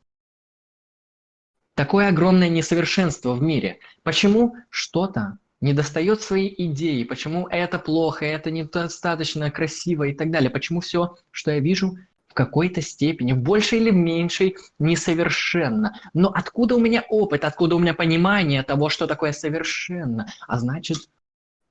Такое 1.76 2.08
огромное 2.08 2.48
несовершенство 2.48 3.34
в 3.34 3.40
мире. 3.40 3.78
Почему 4.02 4.56
что-то 4.68 5.38
не 5.60 5.74
достает 5.74 6.22
своей 6.22 6.52
идеи, 6.66 7.04
почему 7.04 7.46
это 7.46 7.78
плохо, 7.78 8.24
это 8.24 8.50
недостаточно 8.50 9.48
красиво 9.52 10.08
и 10.08 10.12
так 10.12 10.32
далее. 10.32 10.50
Почему 10.50 10.80
все, 10.80 11.14
что 11.30 11.52
я 11.52 11.60
вижу, 11.60 11.96
в 12.30 12.34
какой-то 12.34 12.80
степени, 12.80 13.32
в 13.32 13.38
большей 13.38 13.80
или 13.80 13.90
меньшей, 13.90 14.56
несовершенно. 14.78 16.00
Но 16.14 16.28
откуда 16.28 16.76
у 16.76 16.78
меня 16.78 17.04
опыт, 17.08 17.44
откуда 17.44 17.74
у 17.74 17.80
меня 17.80 17.92
понимание 17.92 18.62
того, 18.62 18.88
что 18.88 19.08
такое 19.08 19.32
совершенно? 19.32 20.32
А 20.46 20.60
значит, 20.60 20.98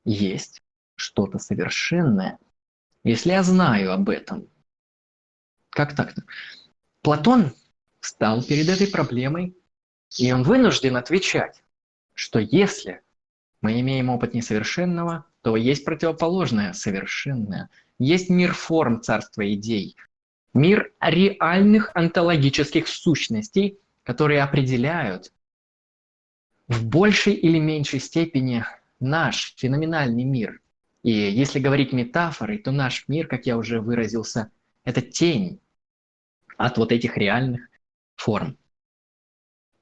есть 0.03 0.61
что-то 0.95 1.39
совершенное. 1.39 2.39
Если 3.05 3.29
я 3.29 3.41
знаю 3.43 3.93
об 3.93 4.09
этом, 4.09 4.49
как 5.69 5.95
так-то? 5.95 6.23
Платон 7.01 7.53
стал 8.01 8.43
перед 8.43 8.67
этой 8.67 8.87
проблемой, 8.87 9.55
и 10.17 10.29
он 10.33 10.43
вынужден 10.43 10.97
отвечать, 10.97 11.63
что 12.13 12.39
если 12.39 13.01
мы 13.61 13.79
имеем 13.79 14.09
опыт 14.09 14.33
несовершенного, 14.33 15.23
то 15.41 15.55
есть 15.55 15.85
противоположное, 15.85 16.73
совершенное. 16.73 17.69
Есть 17.97 18.29
мир 18.29 18.53
форм 18.53 19.01
царства 19.01 19.49
идей, 19.53 19.95
Мир 20.53 20.91
реальных 20.99 21.91
онтологических 21.93 22.87
сущностей, 22.87 23.79
которые 24.03 24.41
определяют 24.41 25.31
в 26.67 26.85
большей 26.85 27.33
или 27.33 27.59
меньшей 27.59 27.99
степени 27.99 28.63
наш 28.99 29.53
феноменальный 29.57 30.23
мир. 30.23 30.61
И 31.03 31.11
если 31.11 31.59
говорить 31.59 31.93
метафорой, 31.93 32.57
то 32.57 32.71
наш 32.71 33.07
мир, 33.07 33.27
как 33.27 33.45
я 33.45 33.57
уже 33.57 33.79
выразился, 33.79 34.51
это 34.83 35.01
тень 35.01 35.59
от 36.57 36.77
вот 36.77 36.91
этих 36.91 37.17
реальных 37.17 37.69
форм. 38.15 38.57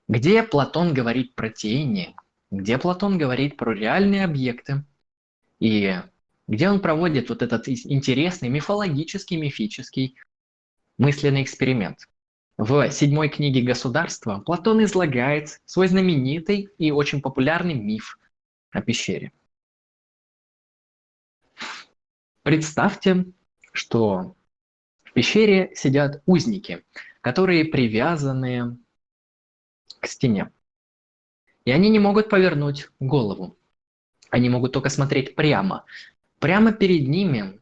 Где 0.07 0.43
Платон 0.43 0.93
говорит 0.93 1.35
про 1.35 1.49
тени, 1.49 2.15
где 2.51 2.77
Платон 2.77 3.17
говорит 3.17 3.57
про 3.57 3.73
реальные 3.73 4.23
объекты, 4.23 4.85
и 5.59 5.95
где 6.47 6.69
он 6.69 6.79
проводит 6.79 7.29
вот 7.29 7.41
этот 7.41 7.67
интересный 7.67 8.49
мифологический, 8.49 9.37
мифический 9.37 10.15
мысленный 10.97 11.43
эксперимент. 11.43 12.07
В 12.57 12.89
седьмой 12.89 13.29
книге 13.29 13.61
«Государство» 13.61 14.39
Платон 14.39 14.83
излагает 14.83 15.61
свой 15.65 15.87
знаменитый 15.87 16.69
и 16.79 16.91
очень 16.91 17.21
популярный 17.21 17.75
миф 17.75 18.17
о 18.71 18.81
пещере. 18.81 19.31
Представьте, 22.41 23.25
что 23.73 24.35
в 25.03 25.13
пещере 25.13 25.71
сидят 25.75 26.23
узники, 26.25 26.83
которые 27.21 27.65
привязаны 27.65 28.77
к 29.99 30.07
стене. 30.07 30.51
И 31.65 31.71
они 31.71 31.89
не 31.89 31.99
могут 31.99 32.29
повернуть 32.29 32.89
голову. 32.99 33.57
Они 34.29 34.49
могут 34.49 34.71
только 34.71 34.89
смотреть 34.89 35.35
прямо. 35.35 35.85
Прямо 36.39 36.71
перед 36.71 37.07
ними 37.07 37.59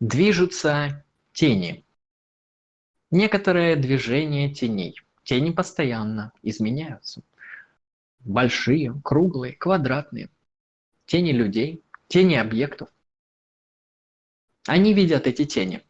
Движутся 0.00 1.04
тени. 1.32 1.84
Некоторое 3.10 3.76
движение 3.76 4.52
теней. 4.52 4.96
Тени 5.22 5.52
постоянно 5.52 6.32
изменяются. 6.42 7.22
Большие, 8.20 9.00
круглые, 9.04 9.54
квадратные. 9.54 10.30
Тени 11.06 11.30
людей, 11.30 11.82
тени 12.08 12.34
объектов. 12.34 12.88
Они 14.66 14.94
видят 14.94 15.26
эти 15.28 15.44
тени. 15.44 15.82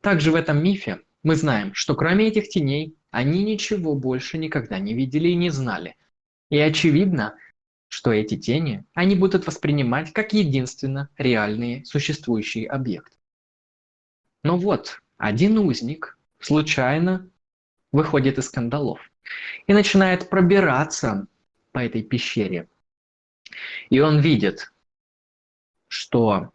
Также 0.00 0.32
в 0.32 0.34
этом 0.34 0.62
мифе 0.62 1.02
мы 1.22 1.36
знаем, 1.36 1.74
что 1.74 1.94
кроме 1.94 2.28
этих 2.28 2.48
теней, 2.48 2.96
они 3.10 3.44
ничего 3.44 3.94
больше 3.94 4.38
никогда 4.38 4.78
не 4.78 4.94
видели 4.94 5.28
и 5.28 5.34
не 5.34 5.50
знали. 5.50 5.96
И 6.48 6.58
очевидно, 6.58 7.36
что 7.90 8.12
эти 8.12 8.38
тени 8.38 8.84
они 8.94 9.16
будут 9.16 9.46
воспринимать 9.46 10.12
как 10.12 10.32
единственно 10.32 11.10
реальные 11.18 11.84
существующие 11.84 12.68
объекты. 12.68 13.16
Но 14.44 14.56
вот, 14.56 15.02
один 15.16 15.58
узник 15.58 16.16
случайно 16.38 17.28
выходит 17.90 18.38
из 18.38 18.48
кандалов 18.48 19.00
и 19.66 19.74
начинает 19.74 20.30
пробираться 20.30 21.26
по 21.72 21.80
этой 21.80 22.04
пещере. 22.04 22.68
И 23.90 23.98
он 23.98 24.20
видит, 24.20 24.72
что 25.88 26.52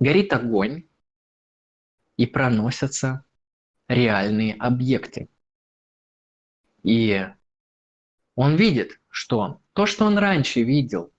горит 0.00 0.32
огонь 0.32 0.88
и 2.16 2.26
проносятся 2.26 3.24
реальные 3.86 4.54
объекты. 4.54 5.28
И 6.82 7.28
он 8.36 8.56
видит, 8.56 9.00
что 9.08 9.60
то, 9.72 9.86
что 9.86 10.04
он 10.04 10.18
раньше 10.18 10.62
видел, 10.62 11.12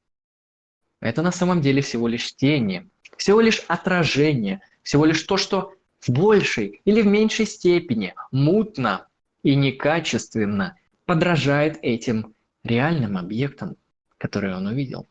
это 0.99 1.21
на 1.21 1.32
самом 1.32 1.62
деле 1.62 1.82
всего 1.82 2.08
лишь 2.08 2.36
тени, 2.36 2.89
всего 3.17 3.41
лишь 3.41 3.60
отражение, 3.67 4.62
всего 4.84 5.06
лишь 5.06 5.21
то, 5.23 5.38
что 5.38 5.73
в 5.99 6.10
большей 6.10 6.82
или 6.86 7.01
в 7.01 7.08
меньшей 7.08 7.45
степени 7.45 8.13
мутно 8.32 9.08
и 9.43 9.56
некачественно 9.56 10.78
подражает 11.06 11.80
этим 11.82 12.36
реальным 12.63 13.17
объектам, 13.17 13.78
которые 14.17 14.56
он 14.56 14.67
увидел. 14.67 15.08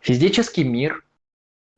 Физический 0.00 0.64
мир 0.64 1.04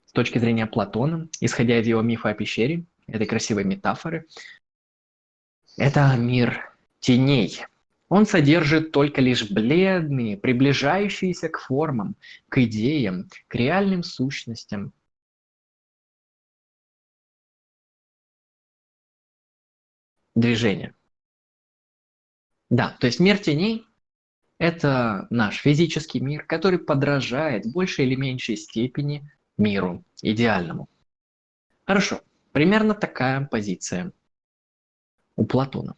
с 0.05 0.13
точки 0.13 0.39
зрения 0.39 0.67
Платона, 0.67 1.29
исходя 1.41 1.81
из 1.81 1.87
его 1.87 2.03
мифа 2.03 2.31
о 2.31 2.35
пещере, 2.35 2.85
этой 3.07 3.27
красивой 3.27 3.65
метафоры, 3.65 4.27
это 5.77 6.15
мир 6.17 6.70
теней. 7.01 7.65
Он 8.09 8.27
содержит 8.27 8.93
только 8.93 9.21
лишь 9.21 9.51
бледные, 9.51 10.37
приближающиеся 10.37 11.49
к 11.49 11.59
формам, 11.59 12.17
к 12.49 12.59
идеям, 12.63 13.29
к 13.49 13.55
реальным 13.55 14.03
сущностям. 14.03 14.93
Движения. 20.35 20.95
Да, 22.69 22.97
то 23.01 23.07
есть 23.07 23.21
мир 23.21 23.39
теней– 23.39 23.85
это 24.59 25.27
наш 25.31 25.59
физический 25.59 26.21
мир, 26.21 26.45
который 26.45 26.79
подражает 26.79 27.67
в 27.67 27.73
большей 27.73 28.07
или 28.07 28.15
меньшей 28.15 28.57
степени 28.57 29.29
миру 29.59 30.05
идеальному. 30.23 30.89
Хорошо, 31.85 32.23
примерно 32.53 32.95
такая 32.95 33.45
позиция 33.47 34.13
у 35.37 35.45
Платона 35.45 35.97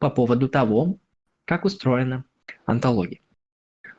по 0.00 0.10
поводу 0.10 0.48
того, 0.48 0.96
как 1.44 1.64
устроена 1.64 2.24
онтология. 2.64 3.20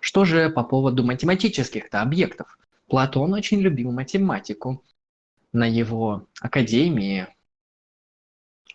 Что 0.02 0.26
же 0.26 0.50
по 0.50 0.64
поводу 0.64 1.04
математических-то 1.04 2.02
объектов? 2.02 2.58
Платон 2.88 3.34
очень 3.34 3.62
любил 3.62 3.92
математику. 3.92 4.84
На 5.54 5.66
его 5.66 6.28
академии 6.42 7.28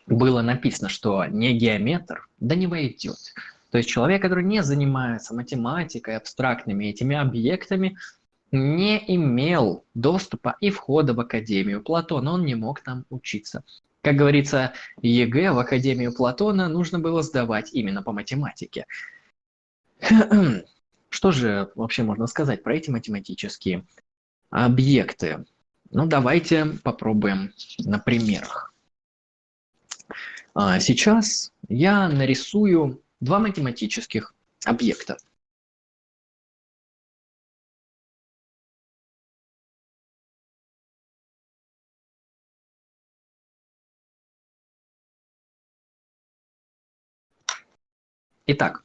было 0.07 0.41
написано, 0.41 0.89
что 0.89 1.27
не 1.27 1.53
геометр, 1.53 2.29
да 2.39 2.55
не 2.55 2.69
войдет. 2.69 3.19
То 3.71 3.79
есть 3.79 3.91
человек, 3.91 4.23
который 4.23 4.45
не 4.45 4.62
занимается 4.62 5.35
математикой, 5.35 6.17
абстрактными 6.17 6.85
этими 6.87 7.17
объектами, 7.17 7.99
не 8.53 9.03
имел 9.15 9.85
доступа 9.95 10.57
и 10.61 10.71
входа 10.71 11.12
в 11.12 11.19
Академию 11.19 11.83
Платона, 11.83 12.33
он 12.33 12.45
не 12.45 12.55
мог 12.55 12.81
там 12.81 13.05
учиться. 13.11 13.65
Как 14.07 14.14
говорится, 14.14 14.73
ЕГЭ 15.03 15.51
в 15.51 15.59
Академию 15.59 16.14
Платона 16.14 16.69
нужно 16.69 17.01
было 17.01 17.25
сдавать 17.25 17.75
именно 17.75 18.05
по 18.05 18.12
математике. 18.12 18.87
Что 21.09 21.33
же 21.33 21.73
вообще 21.75 22.05
можно 22.05 22.29
сказать 22.29 22.62
про 22.62 22.77
эти 22.77 22.88
математические 22.88 23.85
объекты? 24.51 25.45
Ну, 25.90 26.07
давайте 26.07 26.66
попробуем 26.85 27.53
на 27.81 27.99
примерах. 27.99 28.73
А, 30.55 30.79
сейчас 30.79 31.53
я 31.66 32.09
нарисую 32.09 33.03
два 33.19 33.40
математических 33.40 34.37
объекта. 34.64 35.16
Итак, 48.49 48.85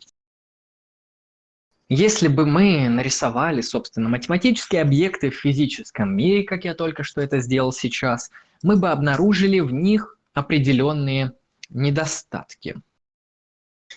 если 1.87 2.27
бы 2.27 2.47
мы 2.47 2.89
нарисовали, 2.89 3.61
собственно, 3.61 4.09
математические 4.09 4.81
объекты 4.81 5.29
в 5.29 5.35
физическом 5.35 6.15
мире, 6.15 6.43
как 6.43 6.65
я 6.65 6.73
только 6.73 7.03
что 7.03 7.21
это 7.21 7.39
сделал 7.39 7.71
сейчас, 7.71 8.31
мы 8.63 8.77
бы 8.77 8.89
обнаружили 8.89 9.59
в 9.59 9.71
них 9.71 10.17
определенные 10.33 11.33
недостатки. 11.69 12.81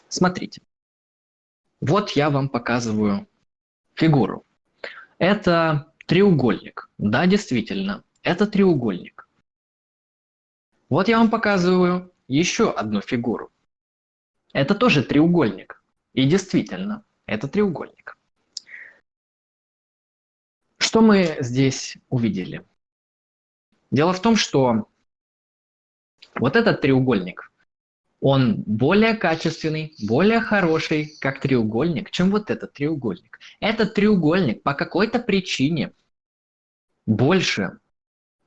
Смотрите. 0.08 0.60
Вот 1.80 2.10
я 2.10 2.28
вам 2.28 2.50
показываю 2.50 3.26
фигуру. 3.94 4.44
Это 5.18 5.92
треугольник. 6.06 6.90
Да, 6.98 7.26
действительно, 7.26 8.04
это 8.22 8.46
треугольник. 8.46 9.28
Вот 10.90 11.08
я 11.08 11.18
вам 11.18 11.30
показываю 11.30 12.12
еще 12.28 12.70
одну 12.70 13.00
фигуру. 13.00 13.50
Это 14.54 14.76
тоже 14.76 15.02
треугольник. 15.02 15.82
И 16.14 16.26
действительно, 16.26 17.04
это 17.26 17.48
треугольник. 17.48 18.16
Что 20.78 21.02
мы 21.02 21.36
здесь 21.40 21.96
увидели? 22.08 22.64
Дело 23.90 24.12
в 24.12 24.22
том, 24.22 24.36
что 24.36 24.88
вот 26.36 26.54
этот 26.54 26.80
треугольник, 26.80 27.50
он 28.20 28.62
более 28.64 29.14
качественный, 29.14 29.92
более 30.06 30.40
хороший, 30.40 31.16
как 31.20 31.40
треугольник, 31.40 32.12
чем 32.12 32.30
вот 32.30 32.48
этот 32.48 32.74
треугольник. 32.74 33.40
Этот 33.58 33.94
треугольник 33.94 34.62
по 34.62 34.74
какой-то 34.74 35.18
причине 35.18 35.92
больше 37.06 37.80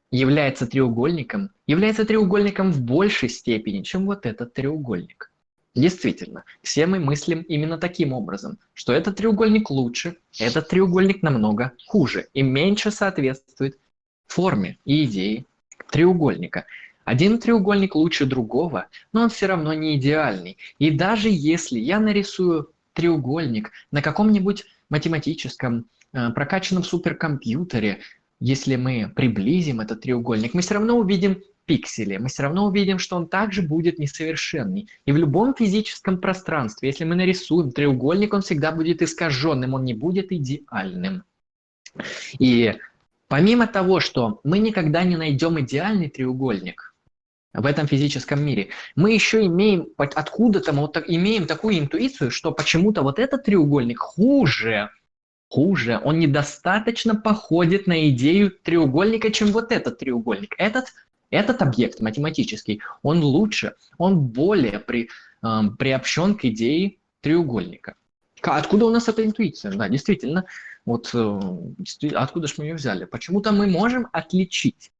является 0.09 0.67
треугольником, 0.67 1.49
является 1.65 2.05
треугольником 2.05 2.71
в 2.71 2.81
большей 2.81 3.27
степени, 3.27 3.83
чем 3.83 4.05
вот 4.05 4.25
этот 4.25 4.53
треугольник. 4.53 5.31
Действительно, 5.77 6.43
все 6.63 6.87
мы 6.87 6.99
мыслим 6.99 7.41
именно 7.41 7.77
таким 7.77 8.11
образом, 8.11 8.57
что 8.73 8.93
этот 8.93 9.17
треугольник 9.17 9.69
лучше, 9.69 10.17
этот 10.39 10.69
треугольник 10.69 11.21
намного 11.21 11.73
хуже 11.85 12.29
и 12.33 12.41
меньше 12.41 12.89
соответствует 12.89 13.77
форме 14.25 14.79
и 14.85 15.05
идее 15.05 15.45
треугольника. 15.91 16.65
Один 17.05 17.37
треугольник 17.37 17.93
лучше 17.93 18.25
другого, 18.25 18.87
но 19.13 19.21
он 19.21 19.29
все 19.29 19.45
равно 19.45 19.71
не 19.73 19.97
идеальный. 19.97 20.57
И 20.79 20.89
даже 20.89 21.29
если 21.29 21.77
я 21.77 21.99
нарисую 21.99 22.71
треугольник 22.93 23.71
на 23.91 24.01
каком-нибудь 24.01 24.65
математическом 24.89 25.85
э, 26.11 26.31
прокачанном 26.31 26.83
суперкомпьютере, 26.83 27.99
если 28.39 28.77
мы 28.77 29.13
приблизим 29.15 29.79
этот 29.79 30.01
треугольник, 30.01 30.55
мы 30.55 30.61
все 30.61 30.73
равно 30.73 30.97
увидим 30.97 31.43
пикселе, 31.67 32.17
мы 32.17 32.29
все 32.29 32.43
равно 32.43 32.65
увидим, 32.65 32.97
что 32.97 33.15
он 33.15 33.27
также 33.27 33.61
будет 33.61 33.99
несовершенный. 33.99 34.89
И 35.05 35.11
в 35.11 35.17
любом 35.17 35.53
физическом 35.53 36.19
пространстве, 36.19 36.89
если 36.89 37.03
мы 37.03 37.13
нарисуем 37.13 37.71
треугольник, 37.71 38.33
он 38.33 38.41
всегда 38.41 38.71
будет 38.71 39.03
искаженным, 39.03 39.75
он 39.75 39.83
не 39.83 39.93
будет 39.93 40.31
идеальным. 40.31 41.23
И 42.39 42.75
помимо 43.27 43.67
того, 43.67 43.99
что 43.99 44.39
мы 44.43 44.57
никогда 44.59 45.03
не 45.03 45.17
найдем 45.17 45.59
идеальный 45.59 46.09
треугольник 46.09 46.95
в 47.53 47.65
этом 47.65 47.87
физическом 47.87 48.43
мире, 48.43 48.69
мы 48.95 49.13
еще 49.13 49.45
имеем 49.45 49.89
откуда-то, 49.97 50.71
вот 50.71 50.93
так, 50.93 51.05
имеем 51.07 51.45
такую 51.45 51.77
интуицию, 51.77 52.31
что 52.31 52.51
почему-то 52.51 53.03
вот 53.03 53.19
этот 53.19 53.43
треугольник 53.43 53.99
хуже, 53.99 54.89
хуже, 55.49 55.99
он 56.03 56.19
недостаточно 56.19 57.15
походит 57.15 57.87
на 57.87 58.09
идею 58.09 58.51
треугольника, 58.51 59.31
чем 59.31 59.47
вот 59.49 59.71
этот 59.71 59.99
треугольник. 59.99 60.55
Этот 60.57 60.85
этот 61.29 61.61
объект 61.61 61.99
математический, 61.99 62.81
он 63.01 63.23
лучше, 63.23 63.75
он 63.97 64.19
более 64.19 64.79
при, 64.79 65.09
э, 65.43 65.61
приобщен 65.77 66.35
к 66.35 66.45
идее 66.45 66.97
треугольника. 67.21 67.95
Откуда 68.41 68.85
у 68.85 68.89
нас 68.91 69.07
эта 69.07 69.25
интуиция? 69.25 69.73
Да, 69.73 69.89
действительно, 69.89 70.45
вот 70.85 71.09
э, 71.13 71.39
откуда 72.13 72.47
же 72.47 72.53
мы 72.57 72.65
ее 72.65 72.75
взяли? 72.75 73.05
Почему-то 73.05 73.51
мы 73.51 73.67
можем 73.67 74.07
отличить 74.13 74.91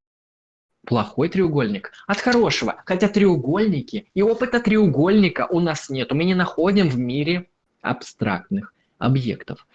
плохой 0.87 1.29
треугольник 1.29 1.91
от 2.07 2.19
хорошего. 2.19 2.81
Хотя 2.85 3.09
треугольники 3.09 4.09
и 4.13 4.21
опыта 4.21 4.59
треугольника 4.59 5.45
у 5.49 5.59
нас 5.59 5.89
нет. 5.89 6.11
Мы 6.11 6.23
не 6.23 6.33
находим 6.33 6.89
в 6.89 6.97
мире 6.97 7.49
абстрактных 7.81 8.73
объектов. 8.97 9.67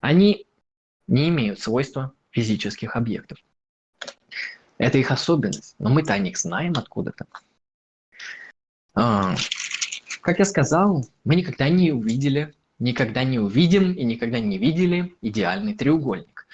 Они 0.00 0.46
не 1.08 1.28
имеют 1.28 1.60
свойства 1.60 2.12
физических 2.30 2.96
объектов. 2.96 3.38
Это 4.80 4.96
их 4.96 5.10
особенность, 5.10 5.74
но 5.78 5.90
мы-то 5.90 6.14
о 6.14 6.18
них 6.18 6.38
знаем 6.38 6.72
откуда-то. 6.74 7.26
А, 8.94 9.34
как 10.22 10.38
я 10.38 10.46
сказал, 10.46 11.06
мы 11.22 11.36
никогда 11.36 11.68
не 11.68 11.92
увидели, 11.92 12.54
никогда 12.78 13.22
не 13.22 13.38
увидим 13.38 13.92
и 13.92 14.02
никогда 14.04 14.40
не 14.40 14.56
видели 14.56 15.14
идеальный 15.20 15.74
треугольник. 15.74 16.46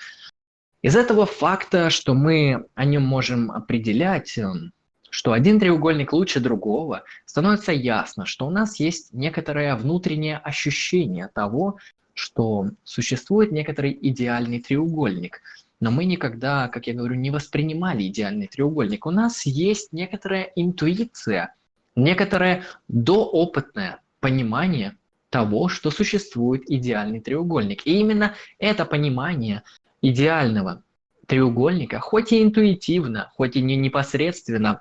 Из 0.83 0.97
этого 0.97 1.25
факта, 1.25 1.89
что 1.89 2.15
мы 2.15 2.67
о 2.75 2.85
нем 2.85 3.05
можем 3.05 3.53
определять, 3.53 4.37
эм, 4.39 4.73
что 5.09 5.31
один 5.31 5.61
треугольник 5.61 6.13
лучше 6.13 6.41
другого, 6.41 7.05
становится 7.27 7.71
ясно, 7.71 8.27
что 8.27 8.49
у 8.49 8.51
нас 8.51 8.81
есть 8.81 9.13
некоторое 9.13 9.77
внутреннее 9.77 10.39
ощущение 10.39 11.29
того, 11.29 11.79
что 12.13 12.71
существует 12.83 13.53
некоторый 13.53 13.97
идеальный 14.03 14.61
треугольник– 14.61 15.43
но 15.81 15.91
мы 15.91 16.05
никогда, 16.05 16.69
как 16.69 16.87
я 16.87 16.95
говорю, 16.95 17.15
не 17.17 17.31
воспринимали 17.31 18.07
идеальный 18.07 18.47
треугольник. 18.47 19.07
У 19.07 19.11
нас 19.11 19.45
есть 19.45 19.93
некоторая 19.93 20.45
интуиция, 20.57 21.55
некоторое 21.95 22.65
доопытное 22.89 24.01
понимание 24.21 24.97
того, 25.29 25.69
что 25.69 25.91
существует 25.91 26.63
идеальный 26.71 27.21
треугольник. 27.21 27.87
И 27.87 27.99
именно 27.99 28.35
это 28.59 28.85
понимание 28.87 29.63
идеального 30.01 30.83
треугольника, 31.27 32.01
хоть 32.01 32.33
и 32.33 32.43
интуитивно, 32.43 33.31
хоть 33.35 33.57
и 33.57 33.63
не 33.63 33.77
непосредственно, 33.77 34.81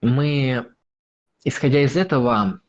мы, 0.00 0.66
исходя 1.44 1.82
из 1.82 1.96
этого, 1.96 2.60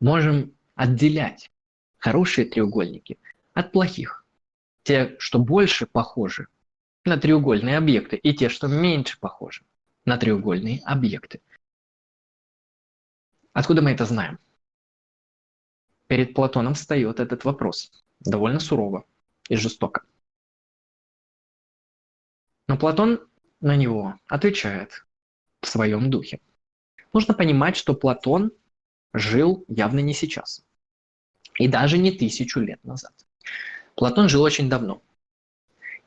можем 0.00 0.54
отделять 0.74 1.50
хорошие 1.98 2.46
треугольники 2.46 3.18
от 3.54 3.72
плохих. 3.72 4.24
Те, 4.82 5.16
что 5.18 5.38
больше 5.38 5.86
похожи 5.86 6.48
на 7.04 7.16
треугольные 7.16 7.78
объекты, 7.78 8.16
и 8.16 8.34
те, 8.34 8.48
что 8.48 8.68
меньше 8.68 9.18
похожи 9.18 9.62
на 10.04 10.16
треугольные 10.16 10.80
объекты. 10.84 11.40
Откуда 13.52 13.82
мы 13.82 13.90
это 13.90 14.04
знаем? 14.04 14.38
Перед 16.06 16.34
Платоном 16.34 16.74
встает 16.74 17.20
этот 17.20 17.44
вопрос 17.44 18.04
довольно 18.20 18.60
сурово 18.60 19.04
и 19.48 19.56
жестоко. 19.56 20.04
Но 22.68 22.76
Платон 22.76 23.20
на 23.60 23.76
него 23.76 24.18
отвечает 24.26 25.06
в 25.60 25.68
своем 25.68 26.10
духе. 26.10 26.40
Нужно 27.12 27.34
понимать, 27.34 27.76
что 27.76 27.94
Платон 27.94 28.52
жил 29.12 29.64
явно 29.68 30.00
не 30.00 30.14
сейчас. 30.14 30.64
И 31.56 31.68
даже 31.68 31.98
не 31.98 32.12
тысячу 32.12 32.60
лет 32.60 32.82
назад. 32.84 33.12
Платон 33.94 34.28
жил 34.28 34.42
очень 34.42 34.68
давно. 34.68 35.02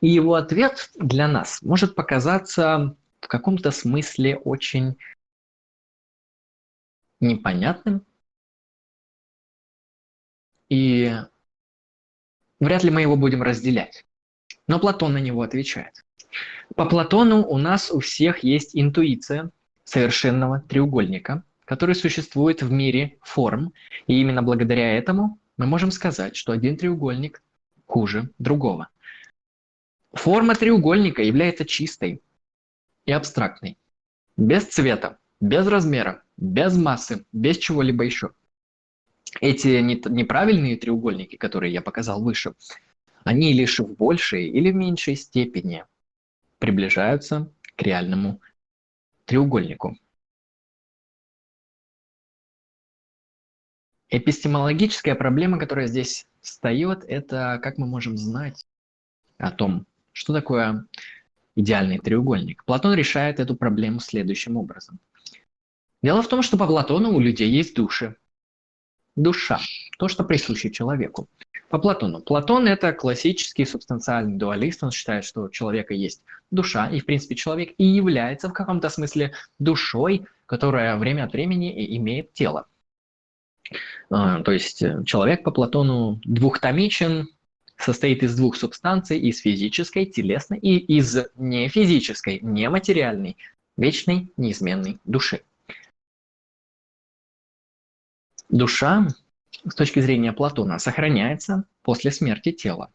И 0.00 0.08
его 0.08 0.34
ответ 0.34 0.90
для 0.94 1.28
нас 1.28 1.62
может 1.62 1.94
показаться 1.94 2.96
в 3.20 3.28
каком-то 3.28 3.70
смысле 3.70 4.36
очень 4.36 4.96
непонятным. 7.20 8.04
И 10.68 11.12
вряд 12.60 12.84
ли 12.84 12.90
мы 12.90 13.02
его 13.02 13.16
будем 13.16 13.42
разделять. 13.42 14.04
Но 14.66 14.78
Платон 14.78 15.12
на 15.14 15.18
него 15.18 15.42
отвечает. 15.42 16.04
По 16.74 16.86
Платону 16.86 17.42
у 17.42 17.56
нас 17.56 17.90
у 17.90 18.00
всех 18.00 18.40
есть 18.42 18.76
интуиция 18.76 19.50
совершенного 19.84 20.60
треугольника, 20.60 21.44
который 21.64 21.94
существует 21.94 22.62
в 22.62 22.70
мире 22.70 23.18
форм, 23.22 23.72
и 24.06 24.20
именно 24.20 24.42
благодаря 24.42 24.96
этому 24.96 25.38
мы 25.56 25.66
можем 25.66 25.90
сказать, 25.90 26.36
что 26.36 26.52
один 26.52 26.76
треугольник 26.76 27.42
хуже 27.86 28.30
другого. 28.38 28.88
Форма 30.12 30.54
треугольника 30.54 31.22
является 31.22 31.64
чистой 31.64 32.22
и 33.04 33.12
абстрактной, 33.12 33.76
без 34.36 34.64
цвета, 34.64 35.18
без 35.40 35.66
размера, 35.66 36.22
без 36.36 36.76
массы, 36.76 37.24
без 37.32 37.58
чего-либо 37.58 38.04
еще. 38.04 38.30
Эти 39.40 39.80
неправильные 39.80 40.76
треугольники, 40.76 41.36
которые 41.36 41.72
я 41.72 41.82
показал 41.82 42.22
выше, 42.22 42.54
они 43.24 43.52
лишь 43.52 43.80
в 43.80 43.94
большей 43.94 44.48
или 44.48 44.70
меньшей 44.70 45.16
степени 45.16 45.84
приближаются 46.58 47.52
к 47.74 47.82
реальному 47.82 48.40
треугольнику. 49.24 49.98
Эпистемологическая 54.16 55.14
проблема, 55.14 55.58
которая 55.58 55.88
здесь 55.88 56.26
встает, 56.40 57.04
это 57.06 57.60
как 57.62 57.76
мы 57.76 57.86
можем 57.86 58.16
знать 58.16 58.64
о 59.36 59.50
том, 59.50 59.84
что 60.12 60.32
такое 60.32 60.86
идеальный 61.54 61.98
треугольник. 61.98 62.64
Платон 62.64 62.94
решает 62.94 63.40
эту 63.40 63.56
проблему 63.56 64.00
следующим 64.00 64.56
образом. 64.56 65.00
Дело 66.02 66.22
в 66.22 66.28
том, 66.28 66.40
что 66.40 66.56
по 66.56 66.66
Платону 66.66 67.12
у 67.12 67.20
людей 67.20 67.50
есть 67.50 67.76
души. 67.76 68.16
Душа– 69.16 69.60
то, 69.98 70.08
что 70.08 70.24
присуще 70.24 70.70
человеку. 70.70 71.28
По 71.68 71.78
Платону. 71.78 72.22
Платон– 72.22 72.66
это 72.68 72.94
классический 72.94 73.66
субстанциальный 73.66 74.38
дуалист. 74.38 74.82
Он 74.82 74.92
считает, 74.92 75.26
что 75.26 75.42
у 75.42 75.50
человека 75.50 75.92
есть 75.92 76.22
душа, 76.50 76.88
и, 76.88 77.00
в 77.00 77.04
принципе, 77.04 77.34
человек 77.34 77.74
и 77.76 77.84
является 77.84 78.48
в 78.48 78.54
каком-то 78.54 78.88
смысле 78.88 79.34
душой, 79.58 80.24
которая 80.46 80.96
время 80.96 81.24
от 81.24 81.34
времени 81.34 81.94
имеет 81.98 82.32
тело. 82.32 82.66
А, 84.10 84.42
то 84.42 84.52
есть 84.52 84.82
э, 84.82 85.02
человек 85.04 85.42
по 85.42 85.50
Платону 85.50 86.20
двухтомичен, 86.24 87.28
состоит 87.76 88.22
из 88.22 88.36
двух 88.36 88.56
субстанций, 88.56 89.18
из 89.18 89.40
физической, 89.40 90.06
телесной 90.06 90.58
и 90.58 90.78
из 90.78 91.16
нефизической, 91.36 92.40
нематериальной, 92.40 93.36
вечной, 93.76 94.32
неизменной 94.36 94.98
души. 95.04 95.42
Душа, 98.48 99.08
с 99.64 99.74
точки 99.74 100.00
зрения 100.00 100.32
Платона, 100.32 100.78
сохраняется 100.78 101.64
после 101.82 102.10
смерти 102.10 102.52
тела. 102.52 102.90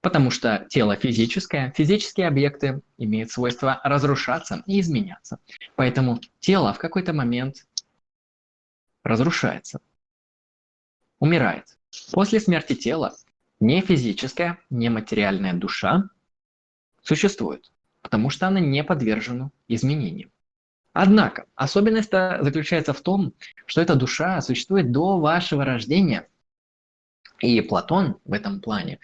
Потому 0.00 0.30
что 0.30 0.66
тело 0.70 0.96
физическое, 0.96 1.74
физические 1.76 2.26
объекты 2.26 2.80
имеют 2.96 3.30
свойство 3.30 3.80
разрушаться 3.84 4.62
и 4.66 4.80
изменяться. 4.80 5.38
Поэтому 5.76 6.20
тело 6.38 6.72
в 6.72 6.78
какой-то 6.78 7.12
момент 7.12 7.66
разрушается, 9.04 9.80
умирает. 11.18 11.78
После 12.12 12.40
смерти 12.40 12.74
тела 12.74 13.16
не 13.58 13.80
физическая, 13.80 14.58
не 14.70 14.88
материальная 14.88 15.54
душа 15.54 16.08
существует, 17.02 17.70
потому 18.02 18.30
что 18.30 18.46
она 18.46 18.60
не 18.60 18.84
подвержена 18.84 19.50
изменениям. 19.68 20.30
Однако, 20.92 21.46
особенность 21.54 22.10
заключается 22.10 22.92
в 22.92 23.00
том, 23.00 23.32
что 23.66 23.80
эта 23.80 23.94
душа 23.94 24.40
существует 24.40 24.90
до 24.90 25.18
вашего 25.20 25.64
рождения. 25.64 26.28
И 27.38 27.60
Платон 27.60 28.18
в 28.24 28.32
этом 28.32 28.60
плане 28.60 28.98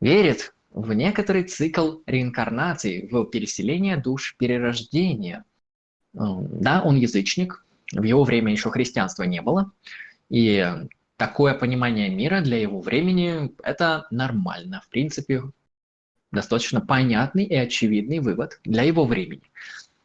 верит 0.00 0.54
в 0.70 0.92
некоторый 0.94 1.44
цикл 1.44 1.98
реинкарнации, 2.06 3.08
в 3.10 3.24
переселение 3.26 3.98
душ, 3.98 4.36
перерождения. 4.38 5.44
Да, 6.14 6.82
он 6.82 6.96
язычник, 6.96 7.64
в 7.92 8.02
его 8.02 8.24
время 8.24 8.52
еще 8.52 8.70
христианства 8.70 9.24
не 9.24 9.40
было, 9.42 9.72
и 10.28 10.66
такое 11.16 11.54
понимание 11.54 12.08
мира 12.08 12.40
для 12.40 12.58
его 12.58 12.80
времени– 12.80 13.54
это 13.62 14.06
нормально. 14.10 14.82
В 14.84 14.88
принципе, 14.88 15.42
достаточно 16.30 16.80
понятный 16.80 17.44
и 17.44 17.54
очевидный 17.54 18.18
вывод 18.18 18.60
для 18.64 18.82
его 18.82 19.04
времени. 19.04 19.42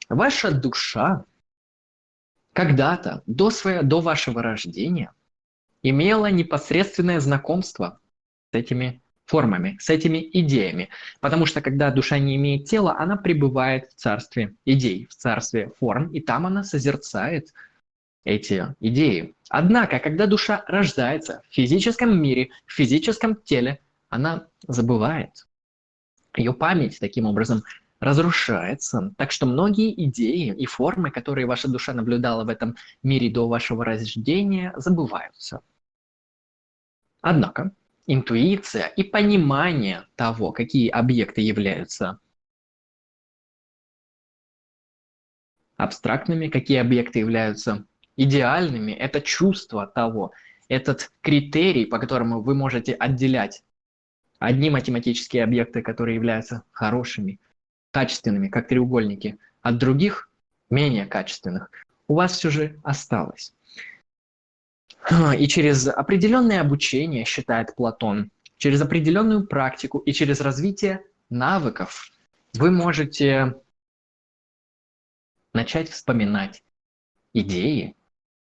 Ваша 0.10 0.52
душа 0.52 1.26
когда-то, 2.54 3.22
до, 3.28 3.52
своего, 3.52 3.84
до 3.84 4.02
вашего 4.02 4.42
рождения, 4.42 5.14
имела 5.84 6.32
непосредственное 6.32 7.20
знакомство 7.20 8.00
с 8.52 8.56
этими 8.56 9.02
формами, 9.26 9.78
с 9.80 9.90
этими 9.90 10.28
идеями. 10.34 10.90
Потому 11.20 11.46
что 11.46 11.62
когда 11.62 11.92
душа 11.92 12.18
не 12.18 12.36
имеет 12.36 12.66
тела, 12.66 12.96
она 12.98 13.16
пребывает 13.16 13.92
в 13.92 13.96
царстве 13.96 14.56
идей, 14.66 15.06
в 15.10 15.16
царстве 15.16 15.72
форм, 15.80 16.12
и 16.14 16.20
там 16.20 16.48
она 16.48 16.64
созерцает 16.64 17.54
эти 18.28 18.76
идеи. 18.82 19.36
Однако, 19.50 20.00
когда 20.00 20.28
душа 20.28 20.64
рождается 20.68 21.42
в 21.50 21.54
физическом 21.54 22.22
мире, 22.22 22.50
в 22.66 22.74
физическом 22.74 23.38
теле, 23.38 23.80
она 24.10 24.48
забывает. 24.68 25.48
Ее 26.36 26.54
память 26.54 27.00
таким 27.00 27.26
образом 27.26 27.64
разрушается. 28.02 29.14
Так 29.18 29.32
что 29.32 29.46
многие 29.46 29.94
идеи 30.06 30.54
и 30.54 30.66
формы, 30.66 31.10
которые 31.10 31.48
ваша 31.48 31.70
душа 31.70 31.94
наблюдала 31.94 32.44
в 32.44 32.50
этом 32.50 32.76
мире 33.02 33.30
до 33.32 33.48
вашего 33.48 33.86
рождения, 33.86 34.74
забываются. 34.76 35.62
Однако 37.22 37.72
интуиция 38.08 38.88
и 38.88 39.04
понимание 39.04 40.06
того, 40.16 40.52
какие 40.52 40.90
объекты 40.90 41.42
являются 41.42 42.20
абстрактными, 45.78 46.50
какие 46.50 46.80
объекты 46.80 47.20
являются 47.20 47.86
идеальными, 48.18 48.92
это 48.92 49.22
чувство 49.22 49.88
того, 49.88 50.34
этот 50.68 51.12
критерий, 51.22 51.86
по 51.86 52.00
которому 52.00 52.42
вы 52.42 52.56
можете 52.56 52.94
отделять 52.94 53.64
одни 54.40 54.70
математические 54.70 55.44
объекты, 55.44 55.82
которые 55.82 56.16
являются 56.16 56.64
хорошими, 56.72 57.40
качественными, 57.92 58.50
как 58.50 58.68
треугольники, 58.68 59.38
от 59.62 59.78
других, 59.78 60.30
менее 60.70 61.06
качественных, 61.06 61.72
у 62.08 62.16
вас 62.16 62.34
все 62.38 62.50
же 62.50 62.80
осталось. 62.84 63.54
И 65.38 65.48
через 65.48 65.88
определенное 65.88 66.60
обучение, 66.60 67.24
считает 67.24 67.76
Платон, 67.76 68.30
через 68.58 68.82
определенную 68.82 69.48
практику 69.48 70.00
и 70.00 70.12
через 70.12 70.42
развитие 70.42 71.04
навыков 71.30 72.12
вы 72.54 72.72
можете 72.72 73.56
начать 75.54 75.90
вспоминать 75.90 76.64
идеи, 77.34 77.96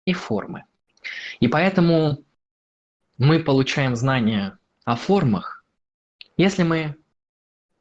и 0.05 0.13
формы. 0.13 0.65
И 1.39 1.47
поэтому 1.47 2.23
мы 3.17 3.39
получаем 3.39 3.95
знания 3.95 4.57
о 4.85 4.95
формах, 4.95 5.63
если 6.37 6.63
мы 6.63 6.95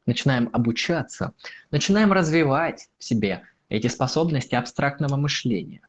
начинаем 0.07 0.51
обучаться, 0.53 1.33
начинаем 1.71 2.13
развивать 2.13 2.89
в 2.99 3.05
себе 3.05 3.43
эти 3.69 3.87
способности 3.87 4.55
абстрактного 4.55 5.17
мышления. 5.17 5.81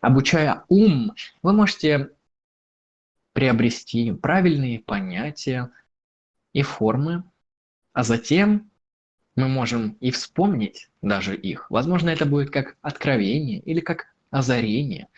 Обучая 0.00 0.64
ум, 0.68 1.14
вы 1.42 1.52
можете 1.52 2.10
приобрести 3.32 4.12
правильные 4.12 4.78
понятия 4.78 5.70
и 6.52 6.62
формы, 6.62 7.24
а 7.92 8.04
затем 8.04 8.70
мы 9.34 9.48
можем 9.48 9.96
и 10.00 10.10
вспомнить 10.10 10.90
даже 11.00 11.34
их. 11.34 11.70
Возможно, 11.70 12.10
это 12.10 12.26
будет 12.26 12.50
как 12.50 12.76
откровение 12.82 13.60
или 13.60 13.80
как 13.80 14.06
озарение, 14.30 15.08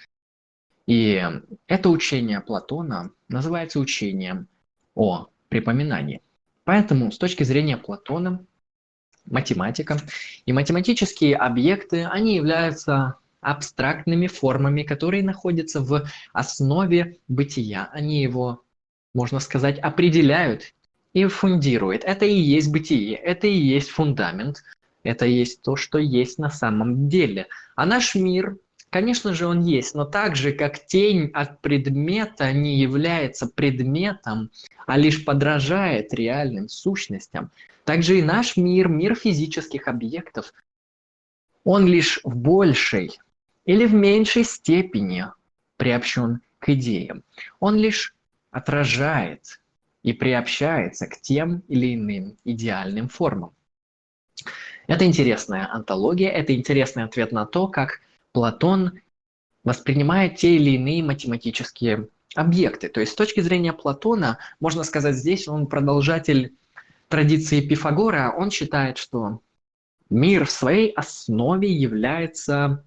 и 0.86 1.22
это 1.66 1.88
учение 1.88 2.40
Платона 2.40 3.10
называется 3.28 3.80
учением 3.80 4.48
о 4.94 5.28
припоминании. 5.48 6.20
Поэтому 6.64 7.10
с 7.10 7.18
точки 7.18 7.42
зрения 7.44 7.76
Платона, 7.76 8.44
математика 9.26 9.98
и 10.44 10.52
математические 10.52 11.36
объекты, 11.36 12.04
они 12.04 12.36
являются 12.36 13.16
абстрактными 13.40 14.26
формами, 14.26 14.82
которые 14.82 15.22
находятся 15.22 15.80
в 15.80 16.08
основе 16.32 17.18
бытия. 17.28 17.90
Они 17.92 18.22
его, 18.22 18.62
можно 19.12 19.40
сказать, 19.40 19.78
определяют 19.78 20.74
и 21.12 21.26
фундируют. 21.26 22.04
Это 22.04 22.24
и 22.24 22.34
есть 22.34 22.72
бытие, 22.72 23.14
это 23.14 23.46
и 23.46 23.54
есть 23.54 23.90
фундамент, 23.90 24.62
это 25.02 25.26
и 25.26 25.32
есть 25.32 25.62
то, 25.62 25.76
что 25.76 25.98
есть 25.98 26.38
на 26.38 26.50
самом 26.50 27.08
деле. 27.08 27.46
А 27.76 27.86
наш 27.86 28.14
мир 28.14 28.56
Конечно 28.94 29.34
же, 29.34 29.48
он 29.48 29.64
есть, 29.64 29.96
но 29.96 30.04
так 30.04 30.36
же, 30.36 30.52
как 30.52 30.86
тень 30.86 31.28
от 31.34 31.60
предмета 31.60 32.52
не 32.52 32.78
является 32.78 33.48
предметом, 33.48 34.52
а 34.86 34.96
лишь 34.96 35.24
подражает 35.24 36.14
реальным 36.14 36.68
сущностям, 36.68 37.50
так 37.84 38.04
же 38.04 38.20
и 38.20 38.22
наш 38.22 38.56
мир, 38.56 38.86
мир 38.86 39.16
физических 39.16 39.88
объектов, 39.88 40.54
он 41.64 41.88
лишь 41.88 42.20
в 42.22 42.36
большей 42.36 43.18
или 43.64 43.84
в 43.84 43.94
меньшей 43.94 44.44
степени 44.44 45.24
приобщен 45.76 46.40
к 46.60 46.68
идеям. 46.68 47.24
Он 47.58 47.74
лишь 47.74 48.14
отражает 48.52 49.60
и 50.04 50.12
приобщается 50.12 51.08
к 51.08 51.20
тем 51.20 51.64
или 51.66 51.96
иным 51.96 52.36
идеальным 52.44 53.08
формам. 53.08 53.50
Это 54.86 55.04
интересная 55.04 55.68
антология, 55.68 56.30
это 56.30 56.54
интересный 56.54 57.02
ответ 57.02 57.32
на 57.32 57.44
то, 57.44 57.66
как 57.66 57.98
Платон 58.34 59.00
воспринимает 59.62 60.36
те 60.36 60.56
или 60.56 60.70
иные 60.70 61.04
математические 61.04 62.08
объекты. 62.34 62.88
То 62.88 63.00
есть 63.00 63.12
с 63.12 63.16
точки 63.16 63.40
зрения 63.40 63.72
Платона, 63.72 64.38
можно 64.58 64.82
сказать, 64.82 65.14
здесь 65.14 65.46
он 65.46 65.68
продолжатель 65.68 66.52
традиции 67.08 67.66
Пифагора, 67.66 68.34
он 68.36 68.50
считает, 68.50 68.98
что 68.98 69.40
мир 70.10 70.46
в 70.46 70.50
своей 70.50 70.90
основе 70.90 71.72
является 71.72 72.84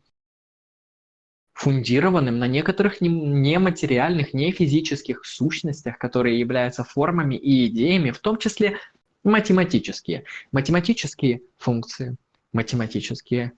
фундированным 1.53 2.39
на 2.39 2.47
некоторых 2.47 2.99
нематериальных, 2.99 4.33
не 4.33 4.51
физических 4.51 5.25
сущностях, 5.25 5.97
которые 5.97 6.39
являются 6.39 6.83
формами 6.83 7.35
и 7.35 7.67
идеями, 7.67 8.11
в 8.11 8.19
том 8.19 8.37
числе 8.37 8.79
математические. 9.23 10.25
Математические 10.51 11.41
функции, 11.57 12.17
математические 12.51 13.53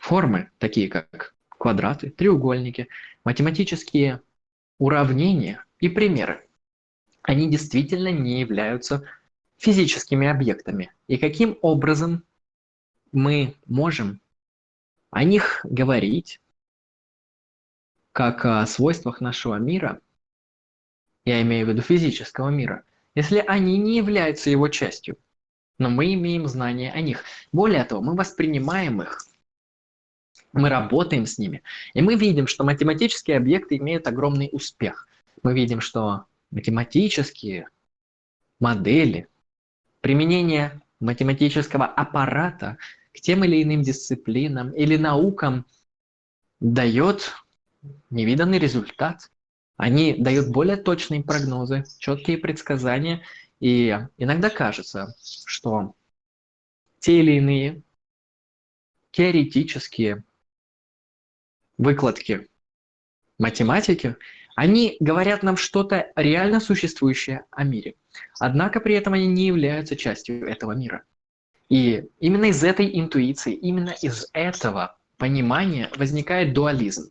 формы, 0.00 0.50
такие 0.58 0.88
как 0.88 1.34
квадраты, 1.48 2.10
треугольники, 2.10 2.88
математические 3.22 4.22
уравнения 4.78 5.64
и 5.78 5.90
примеры. 5.90 6.48
Они 7.22 7.50
действительно 7.50 8.10
не 8.10 8.40
являются 8.40 9.04
физическими 9.58 10.26
объектами. 10.26 10.90
И 11.06 11.18
каким 11.18 11.58
образом 11.60 12.24
мы 13.12 13.54
можем 13.66 14.20
о 15.10 15.22
них 15.22 15.60
говорить, 15.64 16.40
как 18.12 18.46
о 18.46 18.66
свойствах 18.66 19.20
нашего 19.20 19.56
мира, 19.56 20.00
я 21.26 21.42
имею 21.42 21.66
в 21.66 21.68
виду 21.68 21.82
физического 21.82 22.48
мира, 22.48 22.84
если 23.14 23.44
они 23.46 23.76
не 23.76 23.98
являются 23.98 24.48
его 24.48 24.68
частью, 24.68 25.18
но 25.78 25.90
мы 25.90 26.14
имеем 26.14 26.46
знания 26.46 26.90
о 26.90 27.02
них. 27.02 27.24
Более 27.52 27.84
того, 27.84 28.00
мы 28.00 28.16
воспринимаем 28.16 29.02
их, 29.02 29.26
мы 30.52 30.68
работаем 30.68 31.26
с 31.26 31.38
ними, 31.38 31.62
и 31.94 32.02
мы 32.02 32.16
видим, 32.16 32.46
что 32.46 32.64
математические 32.64 33.36
объекты 33.36 33.76
имеют 33.76 34.06
огромный 34.06 34.48
успех. 34.52 35.06
Мы 35.42 35.54
видим, 35.54 35.80
что 35.80 36.24
математические 36.50 37.68
модели, 38.58 39.28
применение 40.00 40.82
математического 40.98 41.86
аппарата 41.86 42.78
к 43.14 43.20
тем 43.20 43.44
или 43.44 43.62
иным 43.62 43.82
дисциплинам 43.82 44.70
или 44.72 44.96
наукам 44.96 45.64
дает 46.60 47.32
невиданный 48.10 48.58
результат. 48.58 49.30
Они 49.76 50.14
дают 50.14 50.48
более 50.48 50.76
точные 50.76 51.22
прогнозы, 51.22 51.84
четкие 51.98 52.36
предсказания, 52.36 53.22
и 53.60 53.98
иногда 54.18 54.50
кажется, 54.50 55.14
что 55.46 55.94
те 56.98 57.20
или 57.20 57.32
иные 57.32 57.82
теоретические 59.10 60.24
выкладки 61.80 62.48
математики– 63.38 64.16
они 64.62 64.98
говорят 65.00 65.42
нам 65.42 65.56
что-то 65.56 66.12
реально 66.16 66.60
существующее 66.60 67.46
о 67.50 67.64
мире. 67.64 67.94
Однако 68.38 68.78
при 68.80 68.94
этом 68.94 69.14
они 69.14 69.26
не 69.26 69.46
являются 69.46 69.96
частью 69.96 70.46
этого 70.46 70.72
мира. 70.72 71.04
И 71.70 72.08
именно 72.18 72.44
из 72.44 72.62
этой 72.62 73.00
интуиции, 73.00 73.54
именно 73.54 73.94
из 74.02 74.28
этого 74.34 74.98
понимания 75.16 75.90
возникает 75.96 76.52
дуализм. 76.52 77.10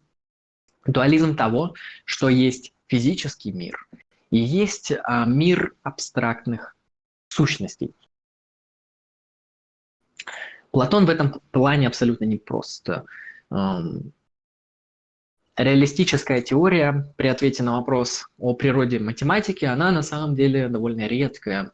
Дуализм 0.85 1.35
того, 1.35 1.73
что 2.05 2.29
есть 2.29 2.73
физический 2.85 3.51
мир 3.51 3.87
и 4.29 4.37
есть 4.37 4.91
а, 5.03 5.25
мир 5.25 5.73
абстрактных 5.81 6.75
сущностей. 7.29 7.95
Платон 10.69 11.07
в 11.07 11.09
этом 11.09 11.41
плане 11.49 11.87
абсолютно 11.87 12.25
непрост 12.25 12.87
реалистическая 15.59 16.41
теория 16.41 17.13
при 17.17 17.27
ответе 17.27 17.63
на 17.63 17.77
вопрос 17.77 18.27
о 18.37 18.53
природе 18.53 18.99
математики, 18.99 19.65
она 19.65 19.91
на 19.91 20.01
самом 20.01 20.33
деле 20.33 20.69
довольно 20.69 21.05
редкая, 21.05 21.71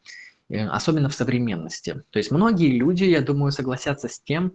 э, 0.49 0.65
особенно 0.65 1.07
в 1.07 1.13
современности. 1.13 2.03
То 2.09 2.17
есть 2.17 2.31
многие 2.31 2.71
люди, 2.71 3.03
я 3.03 3.21
думаю, 3.21 3.51
согласятся 3.51 4.07
с 4.07 4.19
тем, 4.19 4.53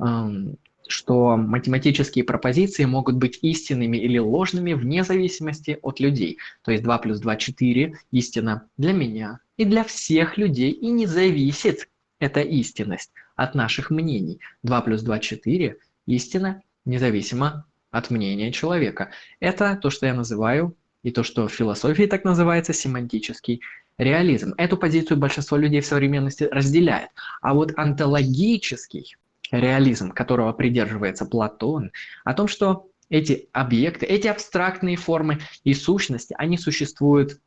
эм, 0.00 0.58
что 0.88 1.36
математические 1.36 2.24
пропозиции 2.24 2.84
могут 2.84 3.16
быть 3.16 3.38
истинными 3.42 3.98
или 3.98 4.18
ложными 4.18 4.72
вне 4.72 5.04
зависимости 5.04 5.78
от 5.82 6.00
людей. 6.00 6.38
То 6.62 6.72
есть 6.72 6.82
2 6.82 6.98
плюс 6.98 7.20
2– 7.20 7.36
4 7.36 7.94
истина 8.10 8.68
для 8.76 8.92
меня 8.92 9.38
и 9.56 9.64
для 9.64 9.84
всех 9.84 10.38
людей, 10.38 10.72
и 10.72 10.90
не 10.90 11.06
зависит 11.06 11.88
эта 12.18 12.40
истинность 12.40 13.12
от 13.36 13.54
наших 13.54 13.90
мнений. 13.90 14.40
2 14.64 14.80
плюс 14.80 15.02
2– 15.02 15.18
4 15.20 15.76
истина 16.06 16.62
независимо 16.84 17.64
от 17.96 18.10
мнения 18.10 18.52
человека. 18.52 19.10
Это 19.40 19.78
то, 19.80 19.90
что 19.90 20.06
я 20.06 20.14
называю, 20.14 20.76
и 21.02 21.10
то, 21.10 21.22
что 21.22 21.46
в 21.48 21.52
философии 21.52 22.04
так 22.04 22.24
называется, 22.24 22.72
семантический 22.72 23.62
реализм. 23.96 24.54
Эту 24.58 24.76
позицию 24.76 25.18
большинство 25.18 25.56
людей 25.56 25.80
в 25.80 25.86
современности 25.86 26.44
разделяет. 26.44 27.10
А 27.40 27.54
вот 27.54 27.72
онтологический 27.76 29.16
реализм, 29.50 30.10
которого 30.10 30.52
придерживается 30.52 31.24
Платон, 31.24 31.92
о 32.24 32.34
том, 32.34 32.48
что 32.48 32.88
эти 33.08 33.48
объекты, 33.52 34.04
эти 34.04 34.26
абстрактные 34.26 34.96
формы 34.96 35.38
и 35.62 35.74
сущности, 35.74 36.34
они 36.36 36.58
существуют 36.58 37.40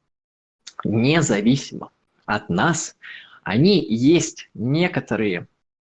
независимо 0.86 1.92
от 2.26 2.50
нас. 2.50 2.96
Они 3.44 3.86
есть 3.86 4.50
некоторые 4.54 5.48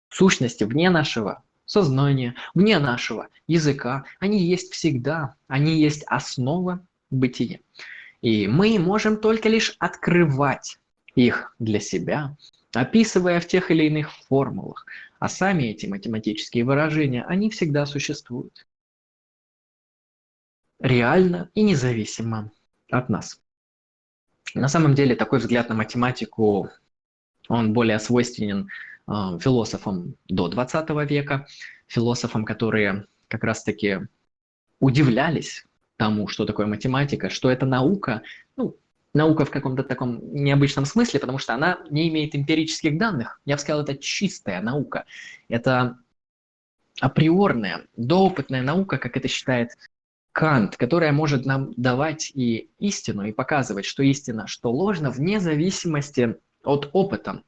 сущности 0.09 0.63
вне 0.63 0.89
нашего 0.89 1.41
сознания, 1.65 2.35
вне 2.53 2.79
нашего 2.79 3.29
языка, 3.47 4.05
они 4.19 4.43
есть 4.43 4.73
всегда, 4.73 5.35
они 5.47 5.79
есть 5.79 6.03
основа 6.07 6.85
бытия. 7.09 7.59
И 8.21 8.47
мы 8.47 8.79
можем 8.79 9.17
только 9.17 9.49
лишь 9.49 9.75
открывать 9.79 10.79
их 11.15 11.55
для 11.59 11.79
себя, 11.79 12.35
описывая 12.73 13.39
в 13.39 13.47
тех 13.47 13.71
или 13.71 13.83
иных 13.85 14.11
формулах. 14.11 14.85
А 15.19 15.29
сами 15.29 15.63
эти 15.63 15.85
математические 15.85 16.65
выражения, 16.65 17.23
они 17.23 17.49
всегда 17.49 17.85
существуют. 17.85 18.67
Реально 20.79 21.49
и 21.53 21.63
независимо 21.63 22.51
от 22.91 23.09
нас. 23.09 23.39
На 24.53 24.67
самом 24.67 24.93
деле 24.93 25.15
такой 25.15 25.39
взгляд 25.39 25.69
на 25.69 25.75
математику, 25.75 26.69
он 27.47 27.73
более 27.73 27.99
свойственен 27.99 28.69
философам 29.07 30.15
до 30.27 30.47
20 30.47 30.89
века, 31.09 31.47
философам, 31.87 32.45
которые 32.45 33.05
как 33.27 33.43
раз-таки 33.43 33.99
удивлялись 34.79 35.65
тому, 35.97 36.27
что 36.27 36.45
такое 36.45 36.65
математика, 36.65 37.29
что 37.29 37.49
это 37.49 37.65
наука, 37.65 38.21
ну, 38.57 38.75
наука 39.13 39.45
в 39.45 39.51
каком-то 39.51 39.83
таком 39.83 40.19
необычном 40.33 40.85
смысле, 40.85 41.19
потому 41.19 41.37
что 41.37 41.53
она 41.53 41.79
не 41.89 42.09
имеет 42.09 42.35
эмпирических 42.35 42.97
данных. 42.97 43.39
Я 43.45 43.55
бы 43.55 43.61
сказал, 43.61 43.83
это 43.83 43.95
чистая 43.95 44.61
наука. 44.61 45.05
Это 45.47 45.97
априорная, 46.99 47.87
доопытная 47.95 48.61
наука, 48.61 48.97
как 48.97 49.17
это 49.17 49.27
считает 49.27 49.71
Кант, 50.31 50.75
которая 50.75 51.13
может 51.13 51.45
нам 51.45 51.73
давать 51.77 52.29
и 52.33 52.69
истину, 52.77 53.25
и 53.25 53.31
показывать, 53.31 53.85
что 53.85 54.03
истина, 54.03 54.47
что 54.47 54.69
ложно, 54.69 55.09
вне 55.09 55.39
зависимости 55.39 56.35
от 56.63 56.89
опыта. 56.91 57.41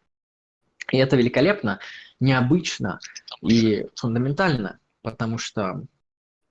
И 0.92 0.98
это 0.98 1.16
великолепно, 1.16 1.80
необычно 2.20 3.00
и 3.42 3.88
фундаментально, 3.96 4.80
потому 5.02 5.38
что 5.38 5.84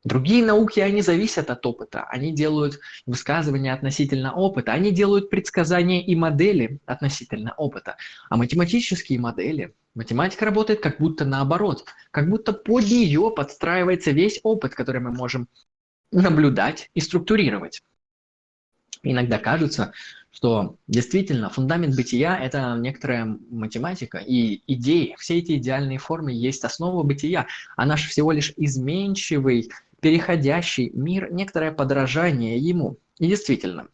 другие 0.05 0.45
науки, 0.45 0.81
они 0.81 1.03
зависят 1.03 1.51
от 1.51 1.65
опыта, 1.67 2.05
они 2.05 2.33
делают 2.33 2.79
высказывания 3.07 3.73
относительно 3.73 4.35
опыта, 4.35 4.73
они 4.73 4.93
делают 4.93 5.31
предсказания 5.31 6.05
и 6.05 6.15
модели 6.15 6.81
относительно 6.87 7.55
опыта. 7.57 7.97
А 8.31 8.37
математические 8.37 9.19
модели, 9.19 9.75
математика 9.95 10.45
работает 10.45 10.81
как 10.81 10.99
будто 10.99 11.25
наоборот, 11.25 11.85
как 12.11 12.29
будто 12.29 12.53
под 12.53 12.85
нее 12.85 13.33
подстраивается 13.35 14.13
весь 14.13 14.39
опыт, 14.43 14.75
который 14.75 15.01
мы 15.01 15.13
можем 15.13 15.49
наблюдать 16.13 16.91
и 16.95 17.01
структурировать. 17.01 17.83
Иногда 19.03 19.39
кажется, 19.39 19.93
что 20.37 20.77
действительно 20.87 21.49
фундамент 21.49 21.97
бытия– 21.97 22.39
это 22.43 22.77
некоторая 22.79 23.39
математика 23.49 24.19
и 24.19 24.61
идеи. 24.67 25.15
Все 25.19 25.39
эти 25.39 25.53
идеальные 25.57 25.97
формы 25.97 26.31
есть 26.31 26.63
основа 26.63 27.03
бытия, 27.03 27.47
а 27.75 27.87
наш 27.87 28.07
всего 28.07 28.33
лишь 28.33 28.53
изменчивый, 28.59 29.71
переходящий 30.01 30.91
мир– 30.91 31.31
некоторое 31.33 31.73
подражание 31.73 32.59
ему. 32.59 32.99
И 33.19 33.29
действительно, 33.29 33.89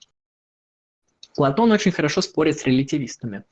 Платон 1.37 1.71
очень 1.71 1.93
хорошо 1.93 2.21
спорит 2.23 2.59
с 2.59 2.67
релятивистами. 2.67 3.45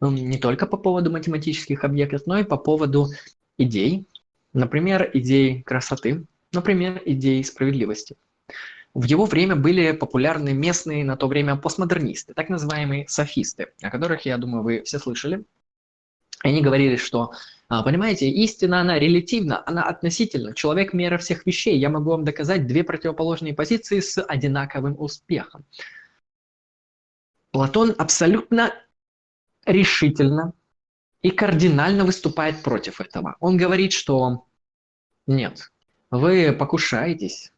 Не 0.00 0.38
только 0.38 0.66
по 0.66 0.76
поводу 0.76 1.10
математических 1.10 1.82
объектов, 1.82 2.22
но 2.26 2.38
и 2.38 2.44
по 2.44 2.56
поводу 2.56 3.08
идей. 3.58 4.06
Например, 4.52 5.10
идей 5.12 5.64
красоты, 5.64 6.24
например, 6.52 7.02
идей 7.04 7.42
справедливости 7.42 8.16
в 8.98 9.04
его 9.04 9.26
время 9.26 9.54
были 9.54 9.92
популярны 9.92 10.52
местные 10.52 11.04
на 11.04 11.16
то 11.16 11.28
время 11.28 11.54
постмодернисты, 11.54 12.34
так 12.34 12.48
называемые 12.48 13.06
софисты, 13.06 13.68
о 13.80 13.90
которых, 13.90 14.26
я 14.26 14.38
думаю, 14.38 14.64
вы 14.64 14.82
все 14.82 14.98
слышали. 14.98 15.44
Они 16.40 16.60
говорили, 16.62 16.96
что, 16.96 17.30
а, 17.68 17.84
понимаете, 17.84 18.28
истина, 18.28 18.80
она 18.80 18.98
релятивна, 18.98 19.62
она 19.64 19.84
относительна. 19.84 20.52
Человек– 20.52 20.92
мера 20.94 21.16
всех 21.16 21.46
вещей. 21.46 21.78
Я 21.78 21.90
могу 21.90 22.10
вам 22.10 22.24
доказать 22.24 22.66
две 22.66 22.82
противоположные 22.82 23.54
позиции 23.54 24.00
с 24.00 24.20
одинаковым 24.20 25.00
успехом. 25.00 25.64
Платон 27.52 27.94
абсолютно 27.98 28.74
решительно 29.64 30.54
и 31.22 31.30
кардинально 31.30 32.04
выступает 32.04 32.64
против 32.64 33.00
этого. 33.00 33.36
Он 33.38 33.56
говорит, 33.56 33.92
что 33.92 34.44
нет, 35.28 35.70
вы 36.10 36.52
покушаетесь 36.52 37.52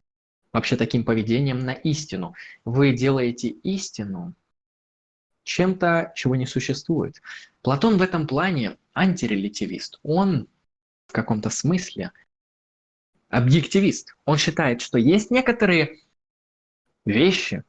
вообще 0.53 0.77
таким 0.77 1.05
поведением 1.05 1.61
на 1.61 1.73
истину. 1.73 2.35
Вы 2.65 2.93
делаете 2.93 3.49
истину 3.49 4.35
чем-то, 5.45 6.13
чего 6.15 6.37
не 6.37 6.47
существует. 6.47 7.23
Платон 7.63 7.99
в 7.99 8.03
этом 8.03 8.27
плане 8.27 8.77
антирелятивист. 8.95 9.99
Он 10.03 10.49
в 11.07 11.13
каком-то 11.13 11.51
смысле 11.51 12.13
объективист. 13.29 14.17
Он 14.25 14.37
считает, 14.39 14.81
что 14.81 14.99
есть 14.99 15.31
некоторые 15.31 16.01
вещи, 17.05 17.65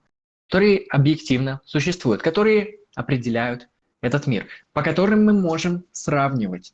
которые 0.48 0.86
объективно 0.90 1.62
существуют, 1.66 2.22
которые 2.22 2.80
определяют 2.96 3.70
этот 4.02 4.28
мир, 4.28 4.48
по 4.74 4.82
которым 4.82 5.24
мы 5.26 5.34
можем 5.34 5.86
сравнивать 5.92 6.74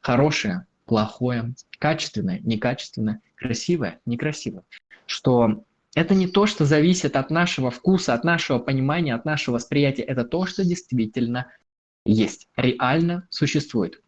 хорошее, 0.00 0.66
плохое, 0.84 1.54
качественное, 1.78 2.40
некачественное, 2.40 3.20
красивое, 3.36 4.00
некрасивое. 4.06 4.64
Что 5.06 5.64
это 5.94 6.14
не 6.14 6.26
то, 6.26 6.46
что 6.46 6.64
зависит 6.64 7.16
от 7.16 7.30
нашего 7.30 7.70
вкуса, 7.70 8.14
от 8.14 8.24
нашего 8.24 8.58
понимания, 8.58 9.14
от 9.14 9.24
нашего 9.24 9.56
восприятия. 9.56 10.02
Это 10.02 10.24
то, 10.24 10.46
что 10.46 10.64
действительно 10.64 11.52
есть, 12.04 12.48
реально 12.56 13.26
существует. 13.30 14.02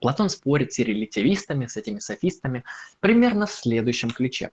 Платон 0.00 0.28
спорит 0.28 0.72
с 0.72 0.78
релятивистами, 0.78 1.66
с 1.66 1.76
этими 1.76 2.00
софистами, 2.00 2.64
примерно 3.00 3.46
в 3.46 3.52
следующем 3.52 4.10
ключе. 4.10 4.50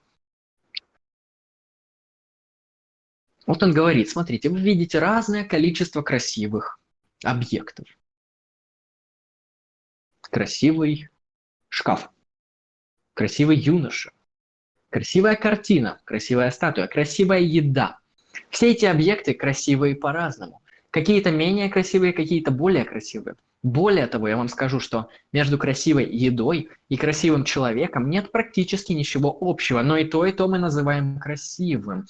Вот 3.46 3.62
он 3.62 3.74
говорит, 3.74 4.10
смотрите, 4.10 4.50
вы 4.50 4.62
видите 4.62 5.00
разное 5.00 5.44
количество 5.44 6.02
красивых 6.02 6.80
объектов. 7.24 7.88
Красивый 10.22 11.10
шкаф, 11.74 12.12
красивый 13.16 13.58
юноша, 13.58 14.12
красивая 14.92 15.36
картина, 15.36 16.00
красивая 16.06 16.52
статуя, 16.52 16.86
красивая 16.86 17.40
еда. 17.40 17.98
Все 18.52 18.72
эти 18.72 18.86
объекты 18.86 19.34
красивые 19.34 19.96
по-разному. 19.96 20.62
Какие-то 20.92 21.32
менее 21.32 21.70
красивые, 21.70 22.14
какие-то 22.14 22.52
более 22.52 22.86
красивые. 22.86 23.38
Более 23.64 24.06
того, 24.06 24.28
я 24.28 24.38
вам 24.38 24.50
скажу, 24.50 24.80
что 24.80 25.10
между 25.32 25.58
красивой 25.58 26.06
едой 26.06 26.70
и 26.90 26.98
красивым 26.98 27.44
человеком 27.44 28.08
нет 28.08 28.32
практически 28.32 28.94
ничего 28.94 29.36
общего, 29.42 29.82
но 29.82 29.98
и 29.98 30.06
то, 30.06 30.28
и 30.28 30.32
то 30.32 30.48
мы 30.48 30.60
называем 30.60 31.18
красивым. 31.18 32.06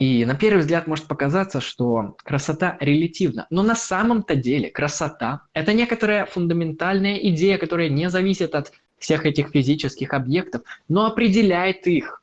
И 0.00 0.24
на 0.24 0.34
первый 0.34 0.60
взгляд 0.60 0.86
может 0.86 1.06
показаться, 1.06 1.60
что 1.60 2.16
красота 2.24 2.78
релятивна. 2.80 3.46
Но 3.50 3.62
на 3.62 3.74
самом-то 3.74 4.34
деле 4.34 4.70
красота– 4.70 5.42
это 5.52 5.74
некоторая 5.74 6.24
фундаментальная 6.24 7.16
идея, 7.16 7.58
которая 7.58 7.90
не 7.90 8.08
зависит 8.08 8.54
от 8.54 8.72
всех 8.96 9.26
этих 9.26 9.50
физических 9.50 10.14
объектов, 10.14 10.62
но 10.88 11.04
определяет 11.04 11.86
их 11.86 12.22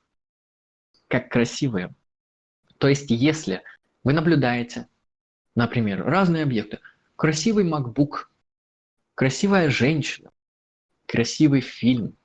как 1.08 1.30
красивые. 1.30 1.94
То 2.80 2.88
есть 2.88 3.12
если 3.12 3.62
вы 4.04 4.14
наблюдаете, 4.14 4.88
например, 5.54 6.04
разные 6.04 6.44
объекты, 6.44 6.80
красивый 7.16 7.64
MacBook, 7.64 8.26
красивая 9.14 9.70
женщина, 9.70 10.32
красивый 11.06 11.62
фильм, 11.62 12.18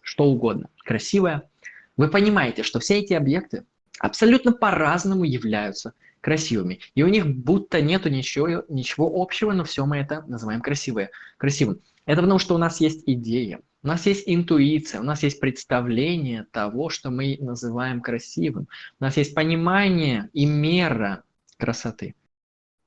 что 0.00 0.26
угодно, 0.26 0.68
красивая 0.84 1.50
вы 1.96 2.08
понимаете, 2.08 2.62
что 2.62 2.80
все 2.80 2.98
эти 2.98 3.12
объекты 3.12 3.64
абсолютно 3.98 4.52
по-разному 4.52 5.24
являются 5.24 5.92
красивыми. 6.20 6.80
И 6.94 7.02
у 7.02 7.08
них 7.08 7.26
будто 7.26 7.80
нету 7.82 8.08
ничего, 8.08 8.64
ничего 8.68 9.10
общего, 9.14 9.52
но 9.52 9.64
все 9.64 9.84
мы 9.84 9.98
это 9.98 10.24
называем 10.26 10.60
красивое, 10.60 11.10
красивым. 11.36 11.80
Это 12.06 12.22
потому, 12.22 12.38
что 12.38 12.54
у 12.54 12.58
нас 12.58 12.80
есть 12.80 13.02
идея, 13.06 13.60
у 13.82 13.86
нас 13.86 14.06
есть 14.06 14.24
интуиция, 14.26 15.00
у 15.00 15.04
нас 15.04 15.22
есть 15.22 15.40
представление 15.40 16.46
того, 16.50 16.88
что 16.88 17.10
мы 17.10 17.36
называем 17.38 18.00
красивым. 18.00 18.68
У 18.98 19.04
нас 19.04 19.16
есть 19.18 19.34
понимание 19.34 20.30
и 20.32 20.46
мера 20.46 21.22
красоты. 21.58 22.14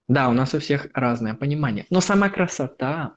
Да, 0.07 0.29
у 0.29 0.33
нас 0.33 0.53
у 0.55 0.59
всех 0.59 0.87
разное 0.93 1.35
понимание, 1.35 1.85
но 1.89 2.01
сама 2.01 2.29
красота 2.29 3.15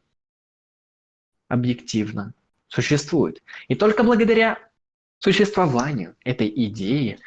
объективно 1.48 2.34
существует. 2.68 3.42
И 3.68 3.74
только 3.74 4.02
благодаря 4.02 4.58
существованию 5.20 6.16
этой 6.24 6.52
идеи 6.66 7.18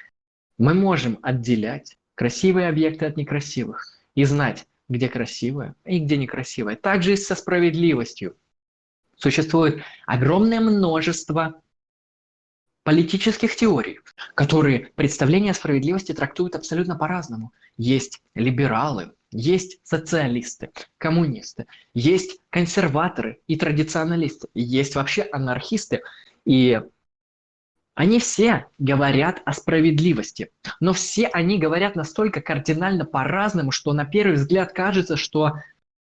мы 0.57 0.73
можем 0.73 1.19
отделять 1.21 1.97
красивые 2.15 2.69
объекты 2.69 3.05
от 3.05 3.17
некрасивых 3.17 3.87
и 4.15 4.23
знать, 4.25 4.67
где 4.89 5.09
красивое 5.09 5.75
и 5.85 5.99
где 5.99 6.17
некрасивое. 6.17 6.75
Также 6.75 7.13
и 7.13 7.15
со 7.15 7.35
справедливостью. 7.35 8.35
Существует 9.15 9.81
огромное 10.05 10.59
множество 10.59 11.61
политических 12.83 13.55
теорий, 13.55 13.99
которые 14.35 14.91
представление 14.95 15.53
справедливости 15.53 16.13
трактуют 16.13 16.55
абсолютно 16.55 16.95
по-разному. 16.95 17.53
Есть 17.77 18.21
либералы, 18.35 19.13
есть 19.31 19.79
социалисты, 19.83 20.71
коммунисты, 20.97 21.65
есть 21.93 22.39
консерваторы 22.49 23.39
и 23.47 23.55
традиционалисты, 23.55 24.47
есть 24.53 24.95
вообще 24.95 25.23
анархисты. 25.31 26.01
И 26.45 26.81
они 27.95 28.19
все 28.19 28.65
говорят 28.79 29.41
о 29.45 29.53
справедливости, 29.53 30.49
но 30.79 30.93
все 30.93 31.27
они 31.27 31.59
говорят 31.59 31.95
настолько 31.95 32.41
кардинально 32.41 33.05
по-разному, 33.05 33.71
что 33.71 33.93
на 33.93 34.05
первый 34.05 34.33
взгляд 34.33 34.73
кажется, 34.73 35.15
что 35.15 35.53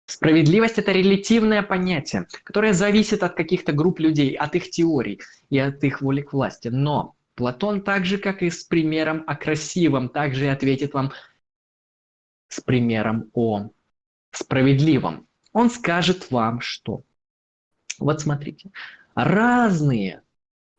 справедливость– 0.07 0.79
это 0.79 0.93
релятивное 0.93 1.63
понятие, 1.63 2.27
которое 2.45 2.73
зависит 2.73 3.23
от 3.23 3.35
каких-то 3.35 3.73
групп 3.73 3.99
людей, 3.99 4.35
от 4.35 4.55
их 4.55 4.71
теорий 4.71 5.21
и 5.51 5.59
от 5.59 5.85
их 5.85 6.01
воли 6.01 6.23
к 6.23 6.33
власти. 6.33 6.69
Но 6.69 7.15
Платон 7.35 7.83
так 7.83 8.07
же, 8.07 8.17
как 8.17 8.43
и 8.43 8.49
с 8.49 8.65
примером 8.65 9.23
о 9.27 9.37
красивом, 9.37 10.09
также 10.09 10.49
ответит 10.49 10.95
вам 10.95 11.13
с 12.49 12.61
примером 12.63 13.31
о 13.35 13.69
справедливом. 14.31 15.29
Он 15.53 15.71
скажет 15.71 16.31
вам, 16.31 16.63
что 16.63 17.03
вот 17.99 18.23
смотрите, 18.23 18.71
разные 19.15 20.23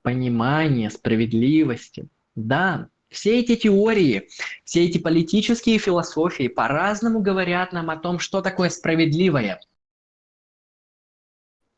понимание 0.07 0.89
справедливости. 0.89 2.07
Да, 2.33 2.87
все 3.09 3.41
эти 3.41 3.57
теории, 3.57 4.29
все 4.63 4.85
эти 4.85 4.99
политические 4.99 5.79
философии 5.79 6.47
по-разному 6.47 7.19
говорят 7.19 7.73
нам 7.73 7.89
о 7.89 7.97
том, 7.97 8.19
что 8.19 8.39
такое 8.41 8.69
справедливое. 8.69 9.59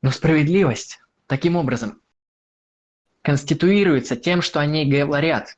Но 0.04 0.12
справедливость 0.12 1.00
таким 1.26 1.56
образом 1.56 2.04
конституируется 3.24 4.16
тем, 4.16 4.44
что 4.44 4.60
они 4.60 4.86
говорят. 4.86 5.58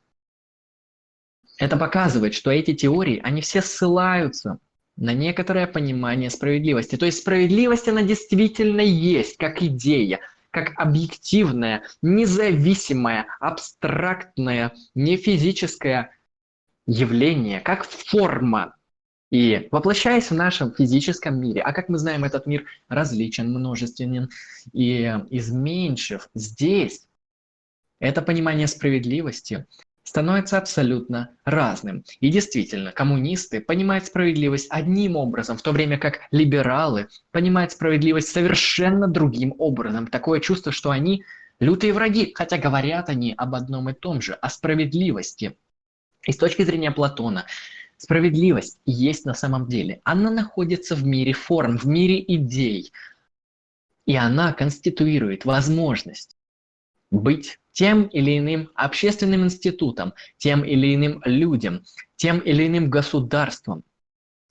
Это 1.58 1.76
показывает, 1.76 2.34
что 2.34 2.52
эти 2.52 2.74
теории, 2.74 3.20
они 3.22 3.42
все 3.42 3.62
ссылаются 3.62 4.60
на 4.96 5.14
некоторое 5.14 5.68
понимание 5.68 6.30
справедливости. 6.30 6.96
То 6.96 7.06
есть 7.06 7.18
справедливость, 7.20 7.90
она 7.90 8.02
действительно 8.02 8.80
есть, 8.80 9.36
как 9.36 9.62
идея, 9.62 10.22
как 10.52 10.74
объективное, 10.78 11.84
независимое, 12.02 13.26
абстрактное, 13.40 14.74
не 14.94 15.18
физическое 15.18 16.12
явление, 16.86 17.62
как 17.62 17.86
форма. 17.86 18.76
И 19.32 19.70
воплощаясь 19.72 20.30
в 20.30 20.36
нашем 20.36 20.74
физическом 20.74 21.40
мире, 21.40 21.62
а 21.62 21.72
как 21.72 21.88
мы 21.88 21.98
знаем, 21.98 22.26
этот 22.26 22.46
мир 22.46 22.66
различен, 22.90 23.50
множественен 23.50 24.30
и 24.74 25.04
изменчив, 25.30 26.28
здесь 26.36 27.08
это 28.00 28.22
понимание 28.22 28.68
справедливости 28.68 29.66
становится 30.12 30.58
абсолютно 30.58 31.30
разным. 31.46 32.04
И 32.20 32.30
действительно, 32.30 32.92
коммунисты 32.92 33.62
понимают 33.62 34.06
справедливость 34.06 34.68
одним 34.70 35.16
образом, 35.16 35.58
в 35.58 35.62
то 35.62 35.72
время 35.72 35.98
как 35.98 36.20
либералы 36.32 37.08
понимают 37.32 37.72
справедливость 37.72 38.28
совершенно 38.28 39.08
другим 39.08 39.56
образом. 39.58 40.08
Такое 40.08 40.42
чувство, 40.42 40.74
что 40.74 40.92
они 40.92 41.24
лютые 41.62 41.94
враги, 41.94 42.34
хотя 42.36 42.58
говорят 42.58 43.08
они 43.08 43.34
об 43.38 43.56
одном 43.56 43.90
и 43.90 43.94
том 43.94 44.22
же, 44.22 44.34
о 44.34 44.50
справедливости. 44.50 45.56
И 46.28 46.34
с 46.34 46.38
точки 46.38 46.64
зрения 46.64 46.92
Платона, 46.92 47.46
справедливость 47.96 48.80
есть 48.86 49.24
на 49.24 49.34
самом 49.34 49.70
деле. 49.70 50.02
Она 50.04 50.30
находится 50.30 50.94
в 50.94 51.06
мире 51.06 51.32
форм, 51.32 51.78
в 51.78 51.86
мире 51.86 52.22
идей. 52.36 52.92
И 54.06 54.18
она 54.18 54.52
конституирует 54.52 55.46
возможность 55.46 56.36
быть 57.12 57.61
тем 57.72 58.04
или 58.08 58.38
иным 58.38 58.70
общественным 58.76 59.46
институтом, 59.46 60.14
тем 60.38 60.64
или 60.64 60.94
иным 60.94 61.22
людям, 61.26 61.84
тем 62.16 62.40
или 62.40 62.68
иным 62.68 62.90
государством. 62.90 63.84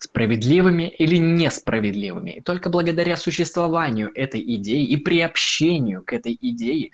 справедливыми 0.02 0.88
или 0.88 1.18
несправедливыми. 1.18 2.30
И 2.30 2.40
только 2.40 2.70
благодаря 2.70 3.16
существованию 3.18 4.10
этой 4.14 4.40
идеи 4.56 4.84
и 4.86 4.96
приобщению 4.96 6.02
к 6.02 6.14
этой 6.14 6.38
идее, 6.40 6.90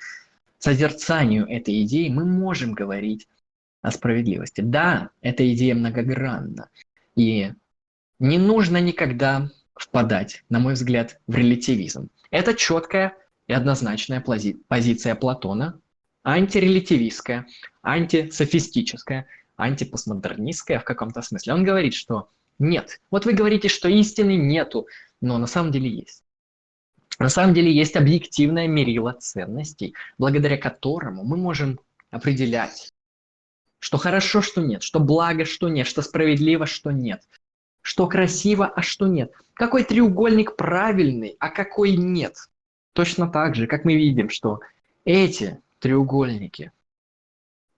созерцанию 0.58 1.46
этой 1.46 1.84
идеи, 1.84 2.08
мы 2.08 2.24
можем 2.24 2.72
говорить 2.72 3.28
о 3.80 3.92
справедливости. 3.92 4.60
Да, 4.60 5.10
эта 5.20 5.48
идея 5.54 5.76
многогранна. 5.76 6.68
И 7.14 7.52
не 8.18 8.38
нужно 8.38 8.80
никогда 8.80 9.50
впадать, 9.74 10.42
на 10.48 10.58
мой 10.58 10.74
взгляд, 10.74 11.20
в 11.28 11.36
релятивизм. 11.36 12.08
Это 12.32 12.54
четкая 12.54 13.16
и 13.46 13.52
однозначная 13.52 14.20
пози 14.20 14.56
позиция 14.66 15.14
Платона, 15.14 15.78
антирелятивистская, 16.26 17.46
антисофистическая, 17.82 19.28
антипостмодернистская 19.56 20.80
в 20.80 20.84
каком-то 20.84 21.22
смысле. 21.22 21.54
Он 21.54 21.62
говорит, 21.62 21.94
что 21.94 22.30
нет. 22.58 23.00
Вот 23.12 23.26
вы 23.26 23.32
говорите, 23.32 23.68
что 23.68 23.88
истины 23.88 24.36
нету, 24.36 24.88
но 25.20 25.38
на 25.38 25.46
самом 25.46 25.70
деле 25.70 25.88
есть. 25.88 26.24
На 27.20 27.28
самом 27.28 27.54
деле 27.54 27.72
есть 27.72 27.94
объективное 27.94 28.66
мерило 28.66 29.12
ценностей, 29.12 29.94
благодаря 30.18 30.58
которому 30.58 31.22
мы 31.22 31.36
можем 31.36 31.78
определять, 32.10 32.92
что 33.78 33.96
хорошо, 33.96 34.42
что 34.42 34.60
нет, 34.60 34.82
что 34.82 34.98
благо, 34.98 35.44
что 35.44 35.68
нет, 35.68 35.86
что 35.86 36.02
справедливо, 36.02 36.66
что 36.66 36.90
нет, 36.90 37.22
что 37.82 38.08
красиво, 38.08 38.66
а 38.66 38.82
что 38.82 39.06
нет. 39.06 39.32
Какой 39.54 39.84
треугольник 39.84 40.56
правильный, 40.56 41.36
а 41.38 41.50
какой 41.50 41.96
нет. 41.96 42.34
Точно 42.94 43.28
так 43.28 43.54
же, 43.54 43.68
как 43.68 43.84
мы 43.84 43.94
видим, 43.94 44.28
что 44.28 44.60
эти 45.04 45.60
треугольники 45.78 46.72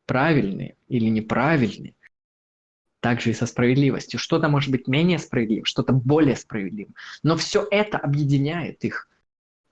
правильные 0.09 0.77
или 0.89 1.05
неправильные, 1.05 1.95
также 3.01 3.31
и 3.31 3.35
со 3.35 3.47
справедливостью. 3.47 4.19
Что-то 4.19 4.49
может 4.49 4.71
быть 4.71 4.89
менее 4.89 5.19
справедливым, 5.19 5.67
что-то 5.67 5.93
более 5.93 6.35
справедливым. 6.35 6.95
Но 7.23 7.37
все 7.37 7.67
это 7.71 7.99
объединяет 7.99 8.85
их 8.85 9.09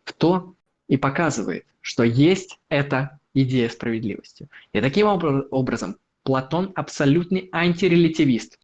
в 0.05 0.13
то 0.13 0.55
и 0.89 0.97
показывает, 0.97 1.67
что 1.81 2.05
есть 2.05 2.61
эта 2.69 3.19
идея 3.35 3.69
справедливости. 3.69 4.49
И 4.73 4.81
таким 4.81 5.07
образом 5.07 5.97
Платон 6.23 6.73
абсолютный 6.75 7.49
антирелятивист. 7.53 8.59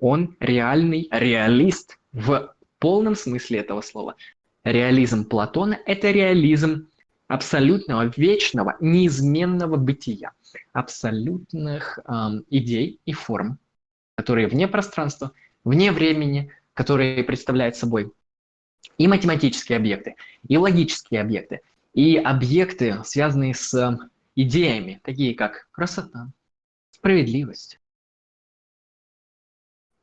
Он 0.00 0.36
реальный 0.40 1.08
реалист 1.10 1.98
в 2.12 2.54
полном 2.78 3.14
смысле 3.14 3.60
этого 3.60 3.80
слова. 3.80 4.16
Реализм 4.64 5.24
Платона– 5.24 5.78
это 5.86 6.10
реализм 6.10 6.88
абсолютного, 7.32 8.12
вечного, 8.14 8.76
неизменного 8.80 9.76
бытия, 9.76 10.32
абсолютных 10.74 11.98
эм, 12.04 12.44
идей 12.50 13.00
и 13.06 13.14
форм, 13.14 13.58
которые 14.16 14.48
вне 14.48 14.68
пространства, 14.68 15.32
вне 15.64 15.92
времени, 15.92 16.52
которые 16.74 17.24
представляют 17.24 17.74
собой 17.74 18.12
и 18.98 19.08
математические 19.08 19.78
объекты, 19.78 20.16
и 20.46 20.58
логические 20.58 21.22
объекты, 21.22 21.62
и 21.94 22.18
объекты, 22.18 23.00
связанные 23.02 23.54
с 23.54 23.98
идеями, 24.36 25.00
такие 25.02 25.34
как 25.34 25.68
красота, 25.70 26.30
справедливость. 26.90 27.80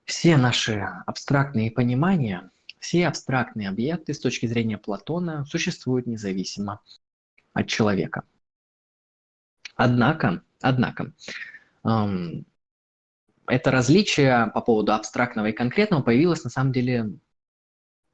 Все 0.06 0.36
наши 0.36 0.84
абстрактные 1.06 1.70
понимания, 1.70 2.50
все 2.80 3.08
абстрактные 3.08 3.70
объекты 3.70 4.16
с 4.16 4.20
точки 4.20 4.48
зрения 4.48 4.80
Платона 4.80 5.46
существуют 5.46 6.08
независимо 6.08 6.82
от 7.60 7.68
человека. 7.68 8.24
Однако, 9.76 10.44
однако, 10.62 11.14
эм, 11.86 12.46
это 13.48 13.72
различие 13.72 14.52
по 14.54 14.62
поводу 14.62 14.94
абстрактного 14.94 15.48
и 15.48 15.54
конкретного 15.54 16.02
появилось 16.02 16.44
на 16.44 16.50
самом 16.50 16.72
деле 16.72 17.12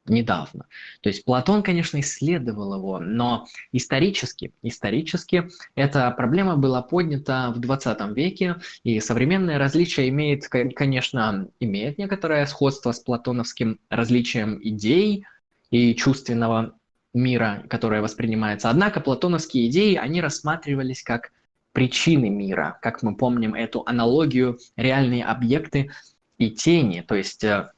недавно. 0.07 0.67
То 1.01 1.09
есть 1.09 1.25
Платон, 1.25 1.63
конечно, 1.63 1.99
исследовал 1.99 2.75
его, 2.75 2.99
но 2.99 3.47
исторически, 3.71 4.53
исторически 4.61 5.49
эта 5.73 6.11
проблема 6.11 6.57
была 6.57 6.81
поднята 6.83 7.51
в 7.51 7.59
20 7.59 8.15
веке, 8.15 8.57
и 8.83 8.99
современное 8.99 9.57
различие 9.57 10.09
имеет, 10.09 10.47
конечно, 10.47 11.49
имеет 11.59 11.97
некоторое 11.97 12.45
сходство 12.45 12.91
с 12.91 12.99
платоновским 12.99 13.79
различием 13.89 14.59
идей 14.61 15.25
и 15.71 15.95
чувственного 15.95 16.75
мира, 17.15 17.63
которое 17.69 18.01
воспринимается. 18.01 18.69
Однако 18.69 18.99
платоновские 18.99 19.67
идеи, 19.69 19.95
они 19.95 20.21
рассматривались 20.21 21.01
как 21.01 21.31
причины 21.71 22.29
мира, 22.29 22.77
как 22.81 23.01
мы 23.03 23.15
помним 23.15 23.55
эту 23.55 23.83
аналогию 23.85 24.59
реальные 24.75 25.25
объекты 25.25 25.91
и 26.37 26.51
тени, 26.51 27.01
то 27.01 27.15
есть 27.15 27.43
э, 27.43 27.71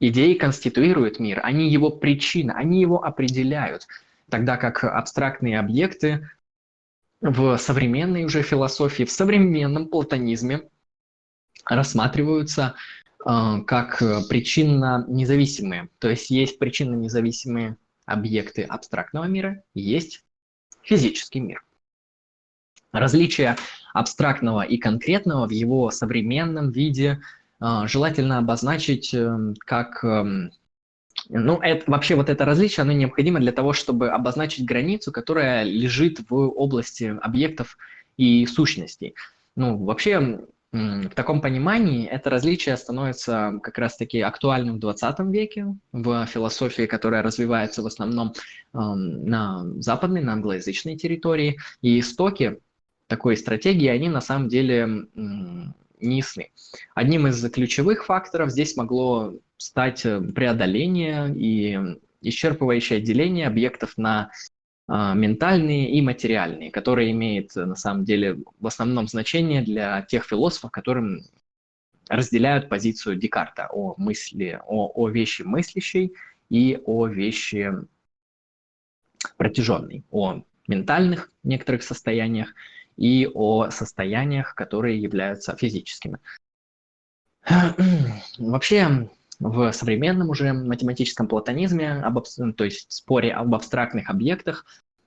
идеи 0.00 0.34
конституируют 0.34 1.18
мир, 1.18 1.40
они 1.42 1.70
его 1.70 1.90
причина, 1.90 2.54
они 2.54 2.80
его 2.80 3.04
определяют, 3.04 3.86
тогда 4.30 4.56
как 4.56 4.84
абстрактные 4.84 5.58
объекты 5.58 6.30
в 7.20 7.56
современной 7.58 8.24
уже 8.24 8.42
философии, 8.42 9.04
в 9.04 9.10
современном 9.10 9.88
платонизме 9.88 10.68
рассматриваются 11.64 12.74
э, 13.26 13.62
как 13.66 14.02
причинно 14.28 15.04
независимые. 15.08 15.88
То 15.98 16.08
есть 16.08 16.30
есть 16.30 16.58
причинно 16.58 16.94
независимые 16.94 17.76
объекты 18.08 18.62
абстрактного 18.62 19.24
мира, 19.24 19.62
есть 19.74 20.24
физический 20.82 21.40
мир. 21.40 21.62
Различие 22.90 23.56
абстрактного 23.92 24.62
и 24.62 24.78
конкретного 24.78 25.46
в 25.46 25.50
его 25.50 25.90
современном 25.90 26.70
виде 26.70 27.20
э, 27.60 27.82
желательно 27.86 28.38
обозначить 28.38 29.12
э, 29.12 29.54
как... 29.60 30.02
Э, 30.02 30.50
ну, 31.28 31.60
это, 31.60 31.90
вообще 31.90 32.14
вот 32.14 32.30
это 32.30 32.44
различие, 32.44 32.82
оно 32.82 32.92
необходимо 32.92 33.40
для 33.40 33.52
того, 33.52 33.72
чтобы 33.72 34.08
обозначить 34.08 34.64
границу, 34.64 35.12
которая 35.12 35.64
лежит 35.64 36.20
в 36.30 36.34
области 36.34 37.16
объектов 37.20 37.76
и 38.16 38.46
сущностей. 38.46 39.14
Ну, 39.56 39.84
вообще, 39.84 40.40
в 40.70 41.10
таком 41.14 41.40
понимании 41.40 42.06
это 42.06 42.28
различие 42.28 42.76
становится 42.76 43.58
как 43.62 43.78
раз-таки 43.78 44.20
актуальным 44.20 44.76
в 44.76 44.80
20 44.80 45.18
веке 45.30 45.74
в 45.92 46.26
философии, 46.26 46.86
которая 46.86 47.22
развивается 47.22 47.82
в 47.82 47.86
основном 47.86 48.34
на 48.74 49.64
западной, 49.80 50.20
на 50.20 50.34
англоязычной 50.34 50.96
территории. 50.96 51.58
И 51.80 51.98
истоки 52.00 52.58
такой 53.06 53.38
стратегии, 53.38 53.88
они 53.88 54.10
на 54.10 54.20
самом 54.20 54.48
деле 54.48 55.06
не. 56.00 56.22
Одним 56.94 57.26
из 57.26 57.50
ключевых 57.50 58.04
факторов 58.04 58.50
здесь 58.50 58.76
могло 58.76 59.34
стать 59.56 60.06
э, 60.06 60.20
преодоление 60.20 61.34
и 61.34 61.78
исчерпывающее 62.22 63.00
деление 63.00 63.46
объектов 63.46 63.94
на 63.96 64.30
ментальные 64.88 65.90
и 65.90 66.00
материальные, 66.00 66.70
которые 66.70 67.10
имеют 67.12 67.54
на 67.54 67.74
самом 67.74 68.04
деле 68.04 68.38
в 68.58 68.66
основном 68.66 69.06
значение 69.06 69.62
для 69.62 70.00
тех 70.02 70.24
философов, 70.24 70.70
которым 70.70 71.24
разделяют 72.08 72.68
позицию 72.68 73.16
Декарта 73.16 73.68
о 73.70 73.94
мысли, 73.98 74.60
о, 74.66 74.90
о 74.94 75.08
вещи 75.08 75.42
мыслящей 75.42 76.14
и 76.48 76.80
о 76.86 77.06
вещи 77.06 77.70
протяженной, 79.36 80.04
о 80.10 80.42
ментальных 80.66 81.30
некоторых 81.42 81.82
состояниях 81.82 82.54
и 82.96 83.28
о 83.32 83.70
состояниях, 83.70 84.54
которые 84.54 85.00
являются 85.00 85.56
физическими. 85.56 86.18
Вообще, 88.38 89.10
в 89.40 89.72
современном 89.72 90.30
уже 90.30 90.52
математическом 90.52 91.28
платонизме, 91.28 91.92
об, 91.92 92.24
то 92.56 92.64
есть 92.64 92.90
споре 92.90 93.32
об 93.32 93.54
абстрактных 93.54 94.10
объектах, 94.10 94.64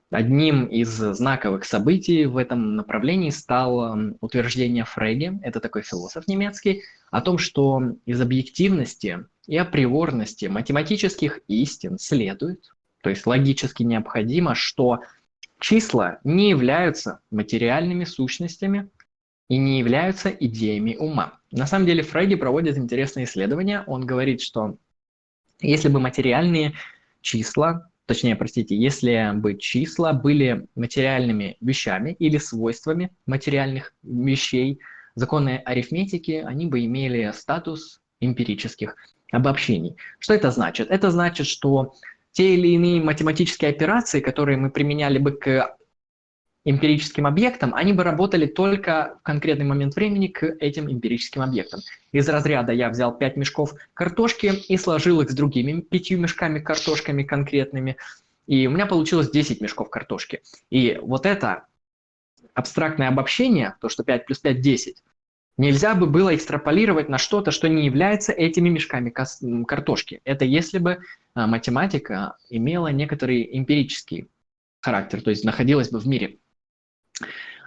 одним 0.10 0.66
из 0.66 0.90
знаковых 0.90 1.66
событий 1.66 2.26
в 2.26 2.38
этом 2.38 2.76
направлении 2.76 3.30
стало 3.30 4.16
утверждение 4.20 4.86
Фрейди, 4.86 5.40
это 5.42 5.60
такой 5.60 5.82
философ 5.84 6.28
немецкий, 6.28 6.84
о 7.12 7.22
том, 7.22 7.38
что 7.38 7.82
из 8.06 8.22
объективности 8.22 9.26
и 9.48 9.58
априорности 9.58 10.46
математических 10.46 11.40
истин 11.48 11.98
следует, 11.98 12.72
то 13.04 13.10
есть 13.10 13.26
логически 13.26 13.84
необходимо, 13.84 14.56
что 14.56 15.02
Числа 15.60 16.20
не 16.24 16.50
являются 16.50 17.20
материальными 17.30 18.04
сущностями 18.04 18.90
и 19.52 19.58
не 19.58 19.80
являются 19.80 20.30
идеями 20.30 20.96
ума. 20.98 21.38
На 21.52 21.68
самом 21.68 21.86
деле 21.86 22.04
Фрейди 22.04 22.36
проводит 22.36 22.78
интересные 22.78 23.26
исследования. 23.26 23.84
Он 23.86 24.06
говорит, 24.06 24.40
что 24.40 24.78
если 25.60 25.90
бы 25.90 26.00
материальные 26.00 26.72
числа, 27.20 27.90
точнее, 28.06 28.38
простите, 28.38 28.78
если 28.78 29.34
бы 29.36 29.58
числа 29.58 30.14
были 30.14 30.68
материальными 30.76 31.58
вещами 31.60 32.16
или 32.18 32.38
свойствами 32.38 33.12
материальных 33.26 33.94
вещей, 34.04 34.80
законы 35.16 35.62
арифметики, 35.66 36.42
они 36.48 36.68
бы 36.68 36.86
имели 36.86 37.30
статус 37.34 38.00
эмпирических 38.22 38.96
обобщений. 39.34 39.98
Что 40.20 40.34
это 40.34 40.52
значит? 40.52 40.90
Это 40.90 41.12
значит, 41.12 41.46
что 41.46 41.94
те 42.32 42.54
или 42.54 42.70
иные 42.70 43.02
математические 43.02 43.72
операции, 43.72 44.22
которые 44.22 44.58
мы 44.58 44.72
применяли 44.72 45.18
бы 45.18 45.34
к 45.34 45.76
эмпирическим 46.64 47.26
объектам, 47.26 47.74
они 47.74 47.94
бы 47.94 48.04
работали 48.04 48.46
только 48.46 49.18
в 49.20 49.24
конкретный 49.24 49.66
момент 49.66 49.96
времени 49.96 50.28
к 50.28 50.44
этим 50.44 50.92
эмпирическим 50.92 51.42
объектам. 51.42 51.82
Из 52.12 52.28
разряда 52.30 52.72
я 52.72 52.90
взял 52.90 53.18
5 53.18 53.38
мешков 53.38 53.74
картошки 53.94 54.52
и 54.68 54.78
сложил 54.78 55.22
их 55.22 55.32
с 55.32 55.34
другими 55.34 55.82
пятью 55.82 56.20
мешками 56.20 56.60
картошками 56.60 57.24
конкретными, 57.24 57.98
и 58.48 58.68
у 58.68 58.72
меня 58.72 58.86
получилось 58.86 59.32
10 59.32 59.62
мешков 59.62 59.90
картошки. 59.90 60.42
И 60.70 61.00
вот 61.02 61.26
это 61.26 61.66
абстрактное 62.54 63.08
обобщение, 63.08 63.76
то, 63.82 63.90
что 63.90 64.04
5 64.04 64.26
плюс 64.26 64.40
5– 64.40 64.62
10, 64.62 65.04
нельзя 65.58 65.96
бы 65.96 66.06
было 66.06 66.36
экстраполировать 66.36 67.10
на 67.10 67.18
что-то, 67.18 67.52
что 67.52 67.70
не 67.70 67.86
является 67.86 68.32
этими 68.34 68.70
мешками 68.70 69.10
картошки. 69.10 70.22
Это 70.26 70.46
если 70.46 70.80
бы 70.80 71.00
а, 71.34 71.48
математика 71.48 72.38
имела 72.50 72.90
некоторый 72.90 73.50
эмпирический 73.58 74.28
характер, 74.80 75.22
то 75.22 75.30
есть 75.30 75.46
находилась 75.46 75.90
бы 75.90 76.00
в 76.00 76.08
мире. 76.08 76.38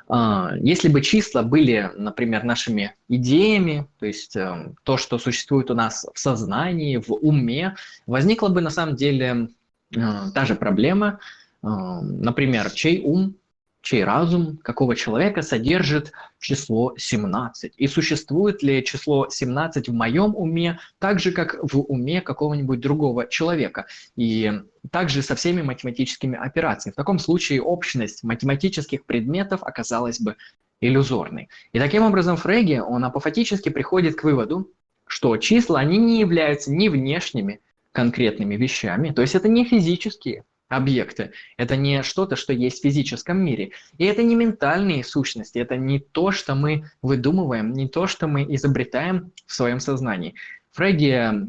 А, 0.06 0.52
если 0.60 0.88
бы 0.88 1.00
числа 1.00 1.42
были, 1.42 1.90
например, 1.96 2.44
нашими 2.44 2.94
идеями, 3.08 3.88
то 3.98 4.06
есть 4.06 4.36
э, 4.36 4.74
то, 4.82 4.96
что 4.98 5.18
существует 5.18 5.70
у 5.70 5.74
нас 5.74 6.06
в 6.12 6.18
сознании, 6.18 6.98
в 6.98 7.10
уме, 7.12 7.76
возникла 8.06 8.48
бы 8.48 8.60
на 8.60 8.70
самом 8.70 8.96
деле 8.96 9.48
э, 9.96 10.00
та 10.34 10.44
же 10.44 10.56
проблема, 10.56 11.20
э, 11.62 11.66
например, 11.66 12.70
чей 12.70 13.02
ум 13.02 13.36
чей 13.84 14.02
разум 14.02 14.56
какого 14.62 14.96
человека 14.96 15.42
содержит 15.42 16.12
число 16.40 16.94
17. 16.96 17.74
И 17.76 17.86
существует 17.86 18.62
ли 18.62 18.82
число 18.82 19.28
17 19.28 19.88
в 19.88 19.92
моем 19.92 20.34
уме 20.34 20.78
так 20.98 21.20
же, 21.20 21.32
как 21.32 21.56
в 21.62 21.80
уме 21.80 22.22
какого-нибудь 22.22 22.80
другого 22.80 23.28
человека. 23.28 23.86
И 24.16 24.50
также 24.90 25.20
со 25.20 25.34
всеми 25.36 25.60
математическими 25.60 26.36
операциями. 26.38 26.94
В 26.94 26.96
таком 26.96 27.18
случае 27.18 27.60
общность 27.60 28.24
математических 28.24 29.04
предметов 29.04 29.62
оказалась 29.62 30.18
бы 30.18 30.36
иллюзорной. 30.80 31.50
И 31.72 31.78
таким 31.78 32.04
образом 32.04 32.38
Фрейге, 32.38 32.82
он 32.82 33.04
апофатически 33.04 33.68
приходит 33.68 34.16
к 34.16 34.24
выводу, 34.24 34.70
что 35.06 35.36
числа, 35.36 35.80
они 35.80 35.98
не 35.98 36.20
являются 36.20 36.72
ни 36.72 36.88
внешними 36.88 37.60
конкретными 37.92 38.56
вещами, 38.56 39.10
то 39.10 39.20
есть 39.20 39.34
это 39.34 39.48
не 39.48 39.64
физические 39.66 40.44
объекты. 40.68 41.32
Это 41.56 41.76
не 41.76 42.02
что-то, 42.02 42.36
что 42.36 42.52
есть 42.52 42.80
в 42.80 42.82
физическом 42.82 43.38
мире. 43.44 43.72
И 43.98 44.04
это 44.04 44.22
не 44.22 44.34
ментальные 44.34 45.04
сущности, 45.04 45.58
это 45.58 45.76
не 45.76 45.98
то, 45.98 46.30
что 46.30 46.54
мы 46.54 46.90
выдумываем, 47.02 47.72
не 47.72 47.88
то, 47.88 48.06
что 48.06 48.26
мы 48.26 48.44
изобретаем 48.54 49.32
в 49.46 49.52
своем 49.52 49.80
сознании. 49.80 50.34
Фрейди 50.72 51.48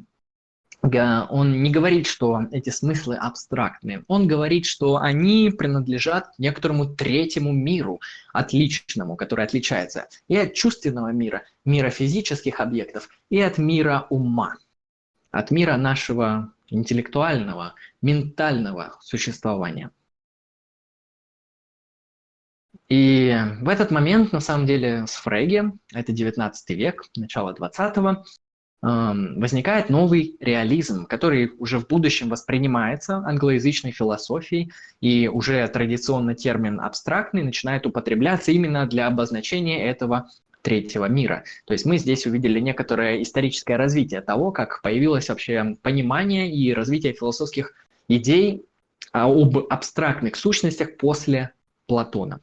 он 0.93 1.63
не 1.63 1.71
говорит, 1.71 2.05
что 2.05 2.41
эти 2.51 2.69
смыслы 2.69 3.15
абстрактные. 3.15 4.03
Он 4.07 4.27
говорит, 4.27 4.65
что 4.65 4.97
они 4.97 5.49
принадлежат 5.49 6.29
некоторому 6.37 6.85
третьему 6.85 7.51
миру, 7.51 8.01
отличному, 8.33 9.15
который 9.15 9.45
отличается 9.45 10.07
и 10.27 10.37
от 10.37 10.53
чувственного 10.53 11.11
мира, 11.11 11.43
мира 11.63 11.89
физических 11.89 12.59
объектов, 12.59 13.09
и 13.29 13.39
от 13.41 13.57
мира 13.57 14.05
ума, 14.09 14.57
от 15.31 15.49
мира 15.49 15.75
нашего 15.77 16.53
интеллектуального, 16.69 17.75
ментального 18.01 18.97
существования. 19.01 19.91
И 22.87 23.35
в 23.61 23.69
этот 23.69 23.89
момент, 23.89 24.31
на 24.31 24.39
самом 24.39 24.67
деле, 24.67 25.07
с 25.07 25.15
Фрейге, 25.15 25.73
это 25.91 26.11
19 26.11 26.69
век, 26.77 27.05
начало 27.15 27.53
20-го, 27.53 28.23
возникает 28.81 29.89
новый 29.89 30.37
реализм, 30.39 31.07
который 31.07 31.51
уже 31.57 31.79
в 31.79 31.87
будущем 31.87 32.29
воспринимается 32.29 33.17
англоязычной 33.17 33.91
философией, 33.91 34.71
и 35.01 35.27
уже 35.27 35.67
традиционно 35.69 36.35
термин 36.35 36.79
абстрактный 36.79 37.41
начинает 37.41 37.87
употребляться 37.87 38.51
именно 38.51 38.85
для 38.85 39.07
обозначения 39.07 39.89
этого 39.89 40.29
третьего 40.65 41.05
мира. 41.05 41.43
То 41.65 41.73
есть 41.73 41.85
мы 41.85 41.99
здесь 41.99 42.25
увидели 42.25 42.59
некоторое 42.59 43.21
историческое 43.21 43.77
развитие 43.77 44.21
того, 44.21 44.51
как 44.51 44.81
появилось 44.81 45.29
вообще 45.29 45.77
понимание 45.83 46.51
и 46.51 46.73
развитие 46.73 47.13
философских 47.13 47.73
идей 48.07 48.65
об 49.11 49.57
абстрактных 49.69 50.35
сущностях 50.35 50.97
после 50.97 51.51
Платона. 51.85 52.41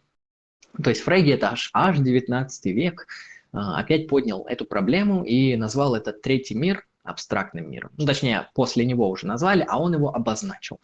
То 0.81 0.91
есть 0.91 1.03
Фрейги 1.03 1.33
это 1.33 1.51
аж, 1.51 1.71
аж 1.75 1.99
19 1.99 2.65
век 2.67 3.09
а, 3.53 3.81
опять 3.81 4.07
поднял 4.07 4.47
эту 4.47 4.67
проблему 4.67 5.25
и 5.25 5.57
назвал 5.57 5.97
этот 5.97 6.23
третий 6.23 6.55
мир 6.55 6.87
абстрактным 7.03 7.69
миром. 7.69 7.91
Ну, 7.99 8.07
точнее, 8.07 8.49
после 8.55 8.85
него 8.85 9.11
уже 9.11 9.27
назвали, 9.27 9.67
а 9.69 9.81
он 9.81 9.95
его 9.95 10.15
обозначил. 10.15 10.79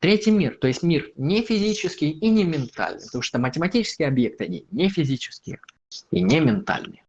Третий 0.00 0.32
мир, 0.32 0.58
то 0.60 0.66
есть 0.66 0.82
мир 0.82 1.12
не 1.16 1.42
физический 1.42 2.10
и 2.10 2.30
не 2.30 2.42
ментальный, 2.42 3.04
потому 3.04 3.22
что 3.22 3.38
математические 3.38 4.08
объекты, 4.08 4.44
они 4.44 4.66
не 4.72 4.88
физические 4.88 5.60
и 6.10 6.22
не 6.22 6.40
ментальные. 6.40 7.02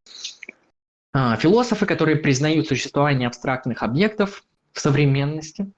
А, 1.13 1.36
философы, 1.36 1.86
которые 1.86 2.17
признают 2.17 2.67
существование 2.67 3.27
абстрактных 3.27 3.84
объектов 3.84 4.43
в 4.71 4.79
современности, 4.79 5.71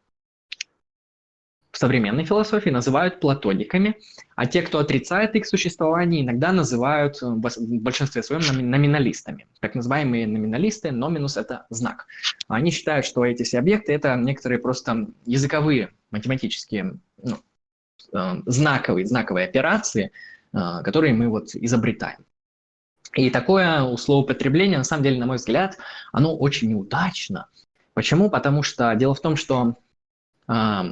в 1.74 1.80
современной 1.80 2.24
философии 2.24 2.70
называют 2.70 3.20
платониками, 3.20 3.98
а 4.36 4.46
те, 4.46 4.62
кто 4.62 4.78
отрицает 4.78 5.36
их 5.36 5.48
существование, 5.48 6.22
иногда 6.22 6.52
называют 6.52 7.20
в 7.20 7.40
большинстве 7.40 8.22
своем 8.22 8.42
номиналистами. 8.70 9.48
Так 9.60 9.74
называемые 9.74 10.28
номиналисты, 10.28 10.92
номинус– 10.92 11.36
это 11.38 11.66
знак. 11.72 12.06
Они 12.48 12.70
считают, 12.70 13.08
что 13.08 13.26
эти 13.26 13.42
все 13.42 13.58
объекты– 13.58 13.92
это 13.94 14.16
некоторые 14.16 14.60
просто 14.60 15.08
языковые, 15.26 15.90
математические, 16.12 17.00
ну, 17.18 17.38
э, 18.14 18.42
знаковые, 18.46 19.08
знаковые 19.08 19.48
операции, 19.48 20.12
э, 20.54 20.60
которые 20.84 21.16
мы 21.16 21.28
вот 21.28 21.56
изобретаем. 21.56 22.20
И 23.16 23.30
такое 23.30 23.96
словоупотребление, 23.98 24.78
на 24.78 24.84
самом 24.84 25.04
деле, 25.04 25.20
на 25.20 25.26
мой 25.26 25.38
взгляд, 25.38 25.78
оно 26.12 26.36
очень 26.36 26.70
неудачно. 26.70 27.48
Почему? 27.94 28.30
Потому 28.30 28.64
что 28.64 28.94
дело 28.96 29.14
в 29.14 29.22
том, 29.22 29.36
что 29.36 29.76
э, 30.48 30.84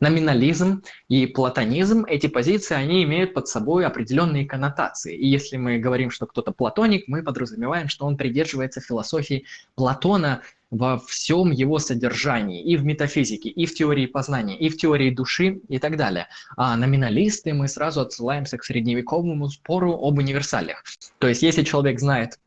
номинализм 0.00 0.82
и 1.08 1.26
платонизм, 1.26 2.04
эти 2.04 2.26
позиции, 2.26 2.74
они 2.74 3.04
имеют 3.04 3.32
под 3.32 3.48
собой 3.48 3.86
определенные 3.86 4.44
коннотации. 4.44 5.16
И 5.16 5.28
если 5.28 5.56
мы 5.56 5.78
говорим, 5.78 6.10
что 6.10 6.26
кто-то 6.26 6.52
платоник, 6.52 7.04
мы 7.06 7.22
подразумеваем, 7.22 7.88
что 7.88 8.06
он 8.06 8.16
придерживается 8.16 8.80
философии 8.80 9.44
Платона 9.76 10.42
во 10.70 10.98
всем 10.98 11.50
его 11.50 11.78
содержании, 11.78 12.62
и 12.62 12.76
в 12.76 12.84
метафизике, 12.84 13.48
и 13.48 13.66
в 13.66 13.74
теории 13.74 14.06
познания, 14.06 14.56
и 14.56 14.68
в 14.68 14.76
теории 14.76 15.10
души, 15.10 15.60
и 15.68 15.78
так 15.78 15.96
далее. 15.96 16.28
А 16.56 16.76
номиналисты 16.76 17.52
мы 17.52 17.68
сразу 17.68 18.00
отсылаемся 18.00 18.56
к 18.56 18.64
средневековому 18.64 19.48
спору 19.48 19.92
об 19.94 20.18
универсалиях. 20.18 20.84
То 21.18 21.28
есть 21.28 21.42
если 21.42 21.64
человек 21.64 21.98
знает 21.98 22.38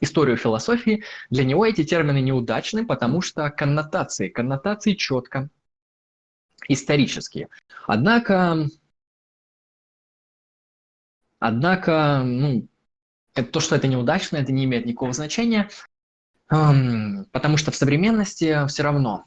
историю 0.00 0.36
философии, 0.36 1.04
для 1.30 1.44
него 1.44 1.64
эти 1.64 1.84
термины 1.84 2.20
неудачны, 2.20 2.84
потому 2.86 3.20
что 3.20 3.48
коннотации, 3.50 4.28
коннотации 4.28 4.94
четко 4.94 5.48
исторические. 6.68 7.48
Однако, 7.86 8.68
однако, 11.38 12.22
ну, 12.24 12.68
то, 13.52 13.60
что 13.60 13.76
это 13.76 13.86
неудачно, 13.86 14.36
это 14.36 14.52
не 14.52 14.64
имеет 14.64 14.86
никакого 14.86 15.12
значения. 15.12 15.68
Потому 16.48 17.56
что 17.56 17.70
в 17.70 17.76
современности 17.76 18.66
все 18.68 18.82
равно 18.82 19.24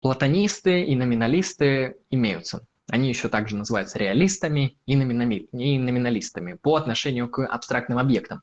платонисты 0.00 0.82
и 0.82 0.96
номиналисты 0.96 1.96
имеются. 2.10 2.64
Они 2.88 3.08
еще 3.08 3.28
также 3.28 3.56
называются 3.56 3.98
реалистами 3.98 4.76
и, 4.86 4.96
номинали, 4.96 5.48
и 5.52 5.78
номиналистами 5.78 6.54
по 6.54 6.76
отношению 6.76 7.28
к 7.28 7.44
абстрактным 7.46 7.98
объектам. 7.98 8.42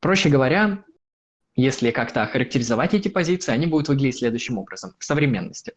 Проще 0.00 0.28
говоря, 0.28 0.84
если 1.56 1.90
как-то 1.90 2.22
охарактеризовать 2.22 2.94
эти 2.94 3.08
позиции, 3.08 3.52
они 3.52 3.66
будут 3.66 3.88
выглядеть 3.88 4.18
следующим 4.18 4.58
образом. 4.58 4.94
В 4.98 5.04
современности. 5.04 5.72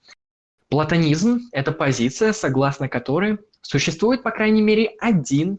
Платонизм– 0.70 1.40
это 1.52 1.72
позиция, 1.72 2.32
согласно 2.34 2.88
которой 2.88 3.40
существует, 3.62 4.24
по 4.24 4.32
крайней 4.32 4.62
мере, 4.62 4.96
один 5.00 5.58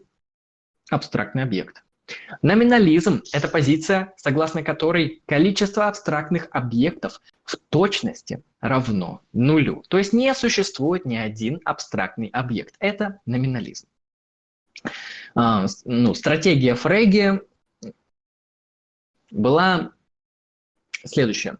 абстрактный 0.89 1.43
объект. 1.43 1.82
Номинализм– 2.41 3.21
это 3.33 3.47
позиция, 3.47 4.13
согласно 4.17 4.63
которой 4.63 5.21
количество 5.25 5.87
абстрактных 5.87 6.47
объектов 6.51 7.21
в 7.43 7.57
точности 7.69 8.43
равно 8.59 9.21
нулю. 9.31 9.83
То 9.87 9.97
есть 9.97 10.13
не 10.13 10.33
существует 10.33 11.05
ни 11.05 11.15
один 11.15 11.61
абстрактный 11.63 12.27
объект. 12.27 12.75
Это 12.79 13.19
номинализм. 13.25 13.87
А, 15.35 15.65
ну, 15.85 16.13
стратегия 16.13 16.75
Фрейги 16.75 17.41
была 19.31 19.91
следующая. 21.05 21.57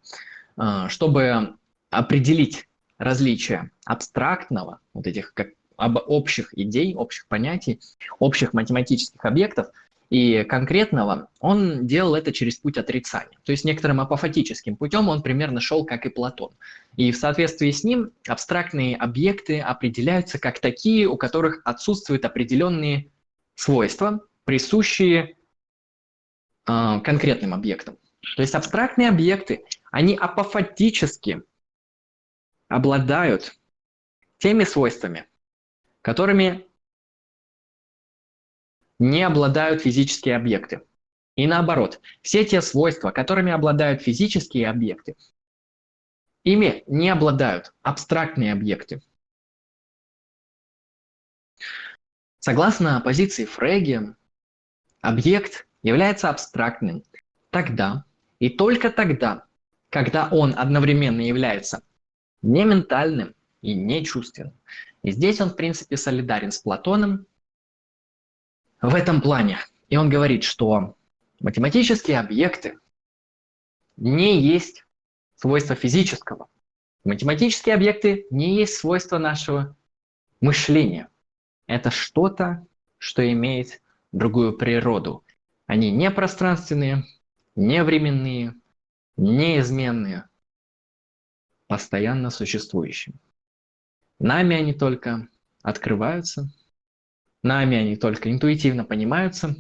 А, 0.58 0.90
чтобы 0.90 1.56
определить 1.90 2.68
различие 2.98 3.72
абстрактного, 3.86 4.80
вот 4.94 5.08
этих 5.08 5.34
как 5.34 5.50
об 5.78 5.98
общих 6.06 6.58
идей, 6.58 6.96
общих 6.96 7.28
понятий, 7.28 7.80
общих 8.20 8.54
математических 8.54 9.24
объектов– 9.24 9.68
и 10.14 10.44
конкретного, 10.44 11.30
он 11.40 11.88
делал 11.88 12.14
это 12.14 12.32
через 12.32 12.58
путь 12.58 12.78
отрицания. 12.78 13.36
То 13.46 13.52
есть 13.52 13.66
некоторым 13.66 14.00
апофатическим 14.00 14.78
путем 14.78 15.10
он 15.10 15.24
примерно 15.24 15.60
шел, 15.60 15.86
как 15.86 16.06
и 16.06 16.10
Платон. 16.10 16.52
И 16.96 17.12
в 17.12 17.18
соответствии 17.18 17.72
с 17.72 17.84
ним 17.84 18.12
абстрактные 18.28 18.96
объекты 18.96 19.60
определяются 19.60 20.38
как 20.38 20.60
такие, 20.60 21.08
у 21.08 21.18
которых 21.18 21.64
отсутствуют 21.66 22.26
определенные 22.26 23.10
свойства, 23.56 24.20
присущие 24.46 25.36
э, 26.68 27.00
конкретным 27.04 27.56
объектам. 27.56 27.98
То 28.36 28.44
есть 28.44 28.54
абстрактные 28.54 29.10
объекты, 29.10 29.66
они 29.92 30.16
апофатически 30.16 31.42
обладают 32.68 33.56
теми 34.38 34.64
свойствами, 34.64 35.26
которыми 36.04 36.68
не 39.04 39.24
обладают 39.24 39.82
физические 39.82 40.38
объекты. 40.38 40.82
И 41.36 41.46
наоборот, 41.46 42.00
все 42.22 42.46
те 42.46 42.62
свойства, 42.62 43.12
которыми 43.12 43.52
обладают 43.52 44.02
физические 44.02 44.70
объекты, 44.70 45.18
ими 46.44 46.84
не 46.88 47.10
обладают 47.10 47.74
абстрактные 47.82 48.54
объекты. 48.54 49.02
Согласно 52.40 53.02
позиции 53.02 53.46
Фрейги, 53.46 54.16
объект 55.02 55.68
является 55.82 56.30
абстрактным 56.30 57.04
тогда 57.50 58.06
и 58.40 58.50
только 58.50 58.90
тогда, 58.90 59.46
когда 59.90 60.30
он 60.30 60.54
одновременно 60.58 61.22
является 61.22 61.84
не 62.42 62.64
ментальным 62.64 63.36
и 63.62 63.74
не 63.74 64.06
чувственным. 64.06 64.54
И 65.02 65.12
здесь 65.12 65.42
он, 65.42 65.50
в 65.50 65.56
принципе, 65.56 65.98
солидарен 65.98 66.52
с 66.52 66.60
Платоном 66.60 67.26
в 68.84 68.94
этом 68.94 69.22
плане. 69.22 69.60
И 69.88 69.96
он 69.96 70.10
говорит, 70.10 70.44
что 70.44 70.96
математические 71.40 72.20
объекты 72.20 72.78
не 73.96 74.42
есть 74.42 74.86
свойства 75.36 75.76
физического. 75.76 76.50
Математические 77.06 77.76
объекты 77.76 78.28
не 78.30 78.56
есть 78.56 78.76
свойства 78.76 79.18
нашего 79.18 79.76
мышления. 80.42 81.10
Это 81.66 81.92
что-то, 81.92 82.68
что 82.98 83.30
имеет 83.32 83.82
другую 84.12 84.58
природу. 84.58 85.24
Они 85.66 85.90
не 85.90 86.12
пространственные, 86.12 87.06
не 87.56 87.84
временные, 87.84 88.54
неизменные, 89.16 90.28
постоянно 91.68 92.30
существующие. 92.32 93.16
Нами 94.20 94.58
они 94.58 94.74
только 94.74 95.30
открываются, 95.62 96.50
нами 97.44 97.78
они 97.78 97.96
только 97.96 98.32
интуитивно 98.32 98.86
понимаются, 98.86 99.56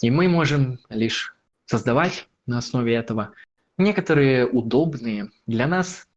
и 0.00 0.10
мы 0.10 0.28
можем 0.28 0.80
лишь 0.88 1.36
создавать 1.66 2.28
на 2.46 2.58
основе 2.58 2.94
этого 2.94 3.34
некоторые 3.76 4.46
удобные 4.46 5.30
для 5.46 5.66
нас 5.66 6.08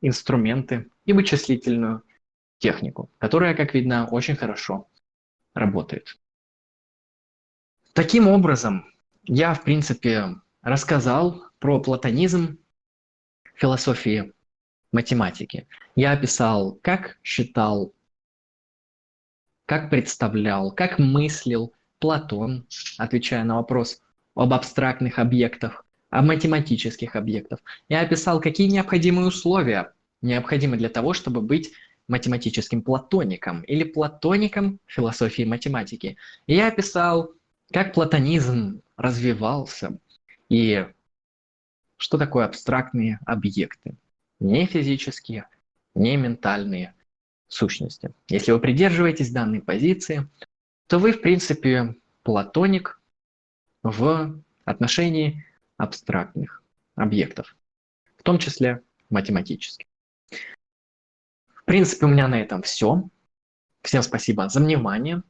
инструменты 0.00 0.88
и 1.04 1.12
вычислительную 1.12 2.02
технику, 2.58 3.10
которая, 3.18 3.54
как 3.54 3.74
видно, 3.74 4.06
очень 4.06 4.36
хорошо 4.36 4.88
работает. 5.54 6.18
Таким 7.92 8.28
образом, 8.28 8.86
я, 9.24 9.54
в 9.54 9.64
принципе, 9.64 10.36
рассказал 10.62 11.44
про 11.58 11.80
платонизм 11.80 12.58
философии 13.54 14.32
математики. 14.92 15.66
Я 15.96 16.12
описал, 16.12 16.78
как 16.82 17.18
считал 17.22 17.92
как 19.68 19.90
представлял, 19.90 20.72
как 20.72 20.98
мыслил 20.98 21.74
Платон, 21.98 22.66
отвечая 22.96 23.44
на 23.44 23.56
вопрос 23.56 24.00
об 24.34 24.54
абстрактных 24.54 25.18
объектах, 25.18 25.84
о 26.08 26.22
математических 26.22 27.14
объектах. 27.14 27.58
Я 27.90 28.00
описал, 28.00 28.40
какие 28.40 28.66
необходимые 28.68 29.26
условия 29.26 29.92
необходимы 30.22 30.78
для 30.78 30.88
того, 30.88 31.12
чтобы 31.12 31.42
быть 31.42 31.70
математическим 32.08 32.80
платоником 32.80 33.60
или 33.60 33.84
платоником 33.84 34.80
философии 34.86 35.42
математики. 35.42 36.16
И 36.46 36.54
я 36.54 36.68
описал, 36.68 37.34
как 37.70 37.92
платонизм 37.92 38.80
развивался 38.96 39.98
и 40.48 40.86
что 41.98 42.16
такое 42.16 42.46
абстрактные 42.46 43.20
объекты. 43.26 43.96
Не 44.40 44.64
физические, 44.64 45.46
не 45.94 46.16
ментальные, 46.16 46.94
сущности. 47.48 48.14
Если 48.28 48.52
вы 48.52 48.60
придерживаетесь 48.60 49.30
данной 49.30 49.60
позиции, 49.60 50.28
то 50.86 50.98
вы, 50.98 51.12
в 51.12 51.20
принципе, 51.20 51.96
платоник 52.22 53.00
в 53.82 54.42
отношении 54.64 55.44
абстрактных 55.76 56.62
объектов, 56.94 57.56
в 58.16 58.22
том 58.22 58.38
числе 58.38 58.82
математических. 59.10 59.86
В 61.54 61.64
принципе, 61.64 62.06
у 62.06 62.08
меня 62.08 62.28
на 62.28 62.40
этом 62.40 62.62
все. 62.62 63.08
Всем 63.82 64.02
спасибо 64.02 64.48
за 64.48 64.60
внимание. 64.60 65.22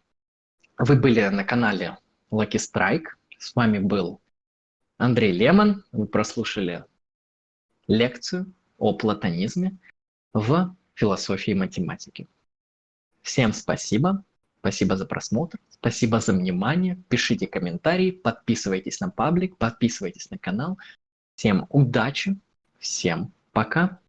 Вы 0.78 0.96
были 0.96 1.26
на 1.28 1.44
канале 1.44 1.98
Lucky 2.30 2.58
Strike. 2.58 3.06
С 3.38 3.54
вами 3.54 3.78
был 3.78 4.20
Андрей 4.96 5.32
Лемон. 5.32 5.84
Вы 5.92 6.06
прослушали 6.06 6.84
лекцию 7.88 8.52
о 8.76 8.94
платонизме 8.94 9.78
в 10.32 10.76
философии 10.98 11.52
математики. 11.52 12.26
Всем 13.22 13.52
спасибо. 13.52 14.24
Спасибо 14.60 14.96
за 14.96 15.06
просмотр, 15.06 15.58
спасибо 15.70 16.20
за 16.20 16.32
внимание. 16.32 17.00
Пишите 17.08 17.46
комментарии, 17.46 18.10
подписывайтесь 18.10 18.98
на 18.98 19.08
паблик, 19.08 19.56
подписывайтесь 19.56 20.30
на 20.30 20.38
канал. 20.38 20.78
Всем 21.36 21.66
удачи, 21.70 22.36
всем 22.80 23.32
пока. 23.52 24.00